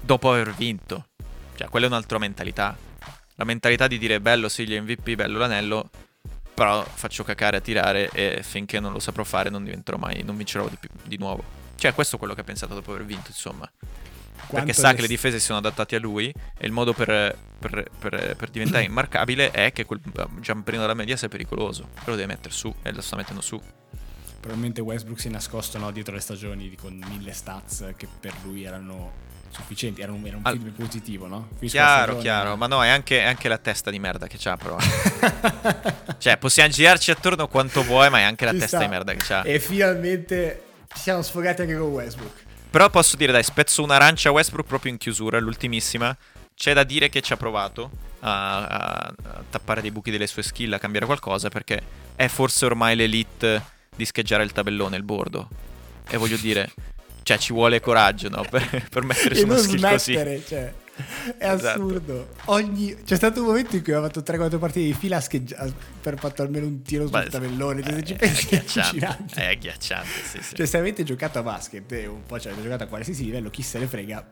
Dopo 0.00 0.30
aver 0.32 0.54
vinto. 0.54 1.06
Cioè, 1.54 1.68
quella 1.68 1.86
è 1.86 1.88
un'altra 1.88 2.18
mentalità. 2.18 2.76
La 3.36 3.44
mentalità 3.44 3.86
di 3.86 3.98
dire 3.98 4.20
bello 4.20 4.48
sì 4.48 4.66
gli 4.66 4.78
MVP, 4.78 5.14
bello 5.14 5.38
l'anello, 5.38 5.90
però 6.54 6.84
faccio 6.84 7.24
cacare 7.24 7.56
a 7.56 7.60
tirare 7.60 8.10
e 8.10 8.40
finché 8.42 8.80
non 8.80 8.92
lo 8.92 8.98
saprò 8.98 9.24
fare 9.24 9.48
non 9.48 9.64
diventerò 9.64 9.96
mai, 9.96 10.22
non 10.22 10.36
vincerò 10.36 10.68
di, 10.68 10.76
più, 10.78 10.90
di 11.04 11.16
nuovo. 11.16 11.42
Cioè, 11.74 11.94
questo 11.94 12.16
è 12.16 12.18
quello 12.18 12.34
che 12.34 12.42
ha 12.42 12.44
pensato 12.44 12.74
dopo 12.74 12.92
aver 12.92 13.06
vinto, 13.06 13.28
insomma. 13.28 13.70
Quanto 14.46 14.66
Perché 14.66 14.72
sa 14.72 14.92
che 14.92 15.00
le 15.00 15.06
difese 15.06 15.38
si 15.38 15.46
sono 15.46 15.58
adattate 15.58 15.96
a 15.96 16.00
lui 16.00 16.28
e 16.28 16.66
il 16.66 16.72
modo 16.72 16.92
per, 16.92 17.06
per, 17.58 17.88
per, 17.98 18.34
per 18.36 18.50
diventare 18.50 18.84
immarcabile 18.84 19.50
è 19.52 19.72
che 19.72 19.84
quel 19.84 20.00
jumperino 20.40 20.82
della 20.82 20.94
media 20.94 21.16
sia 21.16 21.28
pericoloso. 21.28 21.90
E 21.94 22.02
lo 22.06 22.16
deve 22.16 22.26
mettere 22.26 22.52
su 22.52 22.74
e 22.82 22.92
lo 22.92 23.00
sta 23.00 23.16
mettendo 23.16 23.40
su. 23.40 23.60
Probabilmente 24.40 24.80
Westbrook 24.80 25.20
si 25.20 25.28
è 25.28 25.30
nascosto 25.30 25.76
no, 25.76 25.90
dietro 25.90 26.14
le 26.14 26.20
stagioni 26.20 26.74
con 26.74 26.98
mille 27.08 27.32
stats 27.32 27.92
che 27.96 28.08
per 28.18 28.32
lui 28.42 28.64
erano 28.64 29.28
sufficienti. 29.50 30.00
Era 30.00 30.12
un, 30.12 30.26
era 30.26 30.36
un 30.36 30.42
All... 30.46 30.56
film 30.56 30.70
positivo, 30.72 31.26
no? 31.26 31.48
Film 31.58 31.70
chiaro, 31.70 32.16
chiaro. 32.18 32.56
Ma 32.56 32.66
no, 32.66 32.82
è 32.82 32.88
anche, 32.88 33.20
è 33.20 33.24
anche, 33.26 33.48
la 33.48 33.58
testa 33.58 33.90
di 33.90 33.98
merda 33.98 34.26
che 34.26 34.36
c'ha, 34.38 34.56
però. 34.56 34.78
cioè, 36.18 36.38
possiamo 36.38 36.70
girarci 36.70 37.10
attorno 37.10 37.48
quanto 37.48 37.82
vuoi, 37.82 38.08
ma 38.08 38.20
è 38.20 38.22
anche 38.22 38.44
la 38.46 38.52
Ci 38.52 38.58
testa 38.58 38.76
sta. 38.78 38.86
di 38.86 38.90
merda 38.90 39.12
che 39.12 39.18
c'ha. 39.22 39.42
E 39.42 39.60
finalmente 39.60 40.62
ci 40.94 41.00
siamo 41.02 41.22
sfogati 41.22 41.62
anche 41.62 41.76
con 41.76 41.88
Westbrook. 41.88 42.48
Però 42.70 42.88
posso 42.88 43.16
dire, 43.16 43.32
dai, 43.32 43.42
spezzo 43.42 43.82
un'arancia 43.82 44.30
a 44.30 44.32
Westbrook 44.32 44.66
proprio 44.66 44.92
in 44.92 44.98
chiusura, 44.98 45.38
l'ultimissima. 45.38 46.16
C'è 46.54 46.72
da 46.72 46.84
dire 46.84 47.08
che 47.08 47.20
ci 47.20 47.32
ha 47.32 47.36
provato 47.36 47.90
a, 48.20 48.66
a, 48.66 49.14
a 49.22 49.42
tappare 49.48 49.80
dei 49.80 49.90
buchi 49.90 50.10
delle 50.10 50.26
sue 50.26 50.42
skill, 50.42 50.72
a 50.72 50.78
cambiare 50.78 51.06
qualcosa, 51.06 51.48
perché 51.48 51.82
è 52.14 52.28
forse 52.28 52.66
ormai 52.66 52.94
l'elite 52.96 53.78
di 54.00 54.06
scheggiare 54.06 54.42
il 54.42 54.52
tabellone, 54.52 54.96
il 54.96 55.02
bordo. 55.02 55.48
E 56.08 56.16
voglio 56.16 56.36
dire, 56.38 56.72
cioè, 57.22 57.36
ci 57.36 57.52
vuole 57.52 57.80
coraggio, 57.80 58.30
no? 58.30 58.42
Per, 58.48 58.86
per 58.88 59.04
mettere 59.04 59.34
su 59.34 59.44
una 59.44 59.58
skill 59.58 59.78
smettere, 59.96 60.34
così. 60.36 60.46
Cioè, 60.46 60.72
è 61.36 61.52
esatto. 61.52 61.66
assurdo. 61.66 62.28
Ogni... 62.46 62.96
C'è 63.04 63.16
stato 63.16 63.40
un 63.40 63.46
momento 63.46 63.76
in 63.76 63.82
cui 63.82 63.92
ho 63.92 64.02
fatto 64.02 64.20
3-4 64.20 64.58
partite 64.58 64.86
di 64.86 64.94
fila 64.94 65.20
scheggia... 65.20 65.66
per 66.00 66.18
fatto 66.18 66.42
almeno 66.42 66.66
un 66.66 66.82
tiro 66.82 67.06
sul 67.06 67.28
tabellone. 67.28 67.82
Cioè, 67.82 68.16
è, 68.16 68.16
è, 68.16 68.28
agghiacciante. 68.28 69.34
È 69.34 69.46
agghiacciante, 69.46 70.08
sì, 70.24 70.42
sì. 70.42 70.54
Cioè, 70.54 70.66
se 70.66 70.78
avete 70.78 71.04
giocato 71.04 71.38
a 71.38 71.42
basket 71.42 71.92
e 71.92 72.06
un 72.06 72.24
po' 72.24 72.40
cioè, 72.40 72.52
avete 72.52 72.66
giocato 72.66 72.84
a 72.84 72.86
qualsiasi 72.86 73.24
livello, 73.24 73.50
chi 73.50 73.62
se 73.62 73.78
ne 73.78 73.86
frega 73.86 74.26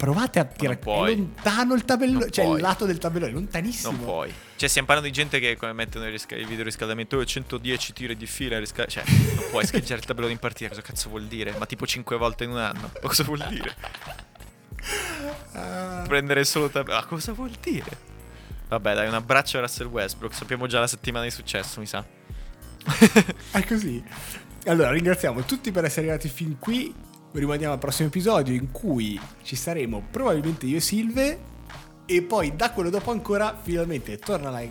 provate 0.00 0.38
a 0.38 0.44
tirare 0.46 0.78
è 0.78 1.14
lontano 1.14 1.74
il 1.74 1.84
tabellone, 1.84 2.30
cioè 2.30 2.46
puoi. 2.46 2.56
il 2.56 2.62
lato 2.62 2.86
del 2.86 2.96
tabellone, 2.96 3.32
lontanissimo. 3.32 3.92
Non 3.92 4.00
puoi. 4.00 4.32
Cioè, 4.56 4.66
stiamo 4.66 4.86
parlando 4.86 5.12
di 5.12 5.14
gente 5.14 5.38
che 5.38 5.58
come 5.58 5.74
mettono 5.74 6.06
il, 6.06 6.10
risca- 6.12 6.36
il 6.36 6.46
video 6.46 6.64
riscaldamento 6.64 7.22
110 7.22 7.92
tiri 7.92 8.16
di 8.16 8.24
fila, 8.24 8.58
risca- 8.58 8.86
cioè, 8.86 9.04
non 9.06 9.44
puoi 9.50 9.66
scheggiare 9.66 10.00
il 10.00 10.06
tabellone 10.06 10.32
in 10.32 10.38
partita, 10.38 10.70
cosa 10.70 10.80
cazzo 10.80 11.10
vuol 11.10 11.26
dire? 11.26 11.54
Ma 11.58 11.66
tipo 11.66 11.86
5 11.86 12.16
volte 12.16 12.44
in 12.44 12.50
un 12.50 12.56
anno, 12.56 12.90
cosa 13.02 13.24
vuol 13.24 13.44
dire? 13.46 13.76
Uh... 15.52 16.06
Prendere 16.08 16.44
solo 16.44 16.70
tabellone, 16.70 17.02
ah, 17.02 17.04
cosa 17.04 17.32
vuol 17.32 17.50
dire? 17.60 18.08
Vabbè, 18.68 18.94
dai, 18.94 19.06
un 19.06 19.14
abbraccio 19.14 19.58
a 19.58 19.60
Russell 19.60 19.88
Westbrook, 19.88 20.32
sappiamo 20.32 20.66
già 20.66 20.80
la 20.80 20.86
settimana 20.86 21.26
di 21.26 21.30
successo, 21.30 21.78
mi 21.78 21.86
sa. 21.86 22.02
È 23.50 23.66
così. 23.66 24.02
Allora, 24.64 24.92
ringraziamo 24.92 25.44
tutti 25.44 25.70
per 25.72 25.84
essere 25.84 26.06
arrivati 26.06 26.28
fin 26.30 26.58
qui 26.58 26.94
rimaniamo 27.32 27.72
al 27.72 27.78
prossimo 27.78 28.08
episodio 28.08 28.54
in 28.54 28.70
cui 28.70 29.20
ci 29.42 29.56
saremo 29.56 30.06
probabilmente 30.10 30.66
io 30.66 30.78
e 30.78 30.80
Silve 30.80 31.38
e 32.04 32.22
poi 32.22 32.56
da 32.56 32.72
quello 32.72 32.90
dopo 32.90 33.10
ancora 33.12 33.56
finalmente 33.60 34.18
torna 34.18 34.50
la, 34.50 34.62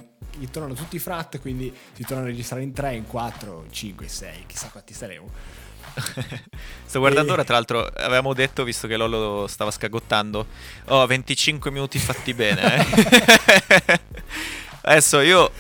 tornano 0.51 0.74
tutti 0.74 0.97
i 0.97 0.99
frat 0.99 1.39
quindi 1.39 1.74
si 1.93 2.03
tornano 2.03 2.28
a 2.28 2.30
registrare 2.30 2.64
in 2.64 2.74
3, 2.74 2.95
in 2.95 3.07
4, 3.07 3.64
in 3.66 3.72
5, 3.72 4.05
in 4.05 4.12
6 4.12 4.43
chissà 4.47 4.68
quanti 4.68 4.93
saremo 4.93 5.68
Sto 6.86 6.99
guardando 6.99 7.32
e... 7.32 7.34
ora, 7.34 7.43
tra 7.43 7.55
l'altro, 7.55 7.86
avevamo 7.86 8.34
detto, 8.34 8.64
visto 8.64 8.88
che 8.88 8.95
Lollo 8.95 9.47
stava 9.47 9.72
scagottando, 9.72 10.45
oh, 10.86 11.05
25 11.05 11.72
minuti 11.72 11.97
fatti 11.97 12.34
bene. 12.34 12.76
Eh? 12.76 13.99
Adesso 14.82 15.20
io 15.22 15.51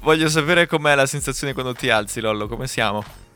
voglio 0.00 0.28
sapere 0.28 0.66
com'è 0.66 0.94
la 0.94 1.06
sensazione 1.06 1.52
quando 1.52 1.74
ti 1.74 1.90
alzi, 1.90 2.20
Lollo, 2.20 2.46
come 2.46 2.66
siamo? 2.66 3.27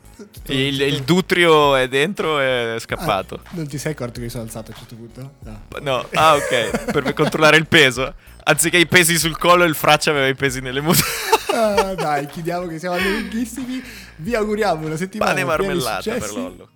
Il, 0.47 0.81
il, 0.81 1.03
Dutrio 1.03 1.75
è 1.75 1.87
dentro 1.87 2.39
e 2.39 2.75
è 2.75 2.79
scappato. 2.79 3.39
Ah, 3.43 3.49
non 3.51 3.67
ti 3.67 3.77
sei 3.77 3.93
accorto 3.93 4.13
che 4.13 4.21
mi 4.21 4.29
sono 4.29 4.43
alzato 4.43 4.71
a 4.71 4.73
un 4.73 4.79
certo 4.79 4.95
punto? 4.95 5.33
No. 5.39 5.61
no. 5.81 6.07
Ah, 6.13 6.35
ok. 6.35 6.91
per 6.91 7.13
controllare 7.15 7.57
il 7.57 7.67
peso. 7.67 8.13
Anziché 8.45 8.77
i 8.77 8.85
pesi 8.85 9.17
sul 9.17 9.37
collo, 9.37 9.63
il 9.63 9.75
fraccia 9.75 10.11
aveva 10.11 10.27
i 10.27 10.35
pesi 10.35 10.59
nelle 10.59 10.81
mutande. 10.81 11.09
ah, 11.53 11.95
dai, 11.95 12.27
chiediamo 12.27 12.67
che 12.67 12.77
siamo 12.77 12.97
lunghissimi. 12.97 13.81
Vi 14.17 14.35
auguriamo 14.35 14.85
una 14.85 14.97
settimana. 14.97 15.31
Pane 15.31 15.45
marmellata 15.45 16.11
per 16.13 16.31
Lollo. 16.31 16.69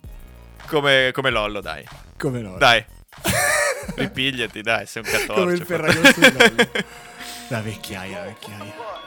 Come, 0.66 1.10
come, 1.12 1.30
Lollo, 1.30 1.60
dai. 1.60 1.84
Come 2.16 2.40
Lollo. 2.40 2.58
Dai. 2.58 2.84
Ripigliati, 3.94 4.60
dai, 4.62 4.86
sei 4.86 5.02
un 5.02 5.10
cattolico. 5.10 5.40
Come 5.40 5.52
il 5.54 5.64
Ferragosto 5.64 6.20
di 6.20 6.32
Lollo. 6.32 6.70
La 7.48 7.60
vecchiaia, 7.60 8.18
la 8.18 8.24
vecchiaia. 8.24 9.06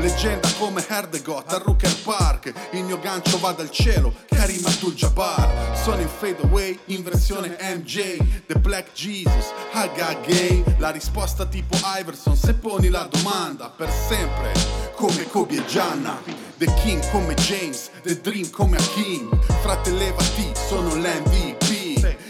Leggenda 0.00 0.48
come 0.58 0.82
Herdegot 0.88 1.52
a 1.52 1.58
Rooker 1.58 1.94
Park 2.02 2.52
Il 2.70 2.84
mio 2.84 2.98
gancio 2.98 3.38
va 3.38 3.52
dal 3.52 3.70
cielo, 3.70 4.14
Karim 4.28 4.64
Abdul-Jabbar 4.64 5.76
Sono 5.76 6.00
in 6.00 6.08
fade 6.08 6.40
away 6.42 6.78
in 6.86 7.02
versione 7.02 7.54
MJ 7.60 8.16
The 8.46 8.58
Black 8.58 8.92
Jesus, 8.94 9.52
Haga 9.72 10.14
Gay 10.24 10.64
La 10.78 10.90
risposta 10.90 11.44
tipo 11.44 11.76
Iverson 11.98 12.34
se 12.34 12.54
poni 12.54 12.88
la 12.88 13.06
domanda 13.10 13.68
Per 13.68 13.90
sempre, 13.90 14.52
come 14.94 15.28
Kobe 15.28 15.56
e 15.56 15.66
Gianna 15.66 16.18
The 16.56 16.72
King 16.82 17.06
come 17.10 17.34
James, 17.34 17.90
The 18.02 18.18
Dream 18.22 18.48
come 18.48 18.78
Hakim 18.78 19.38
Frate 19.60 19.90
levati, 19.90 20.50
sono 20.66 20.94
l'MVP 20.94 21.79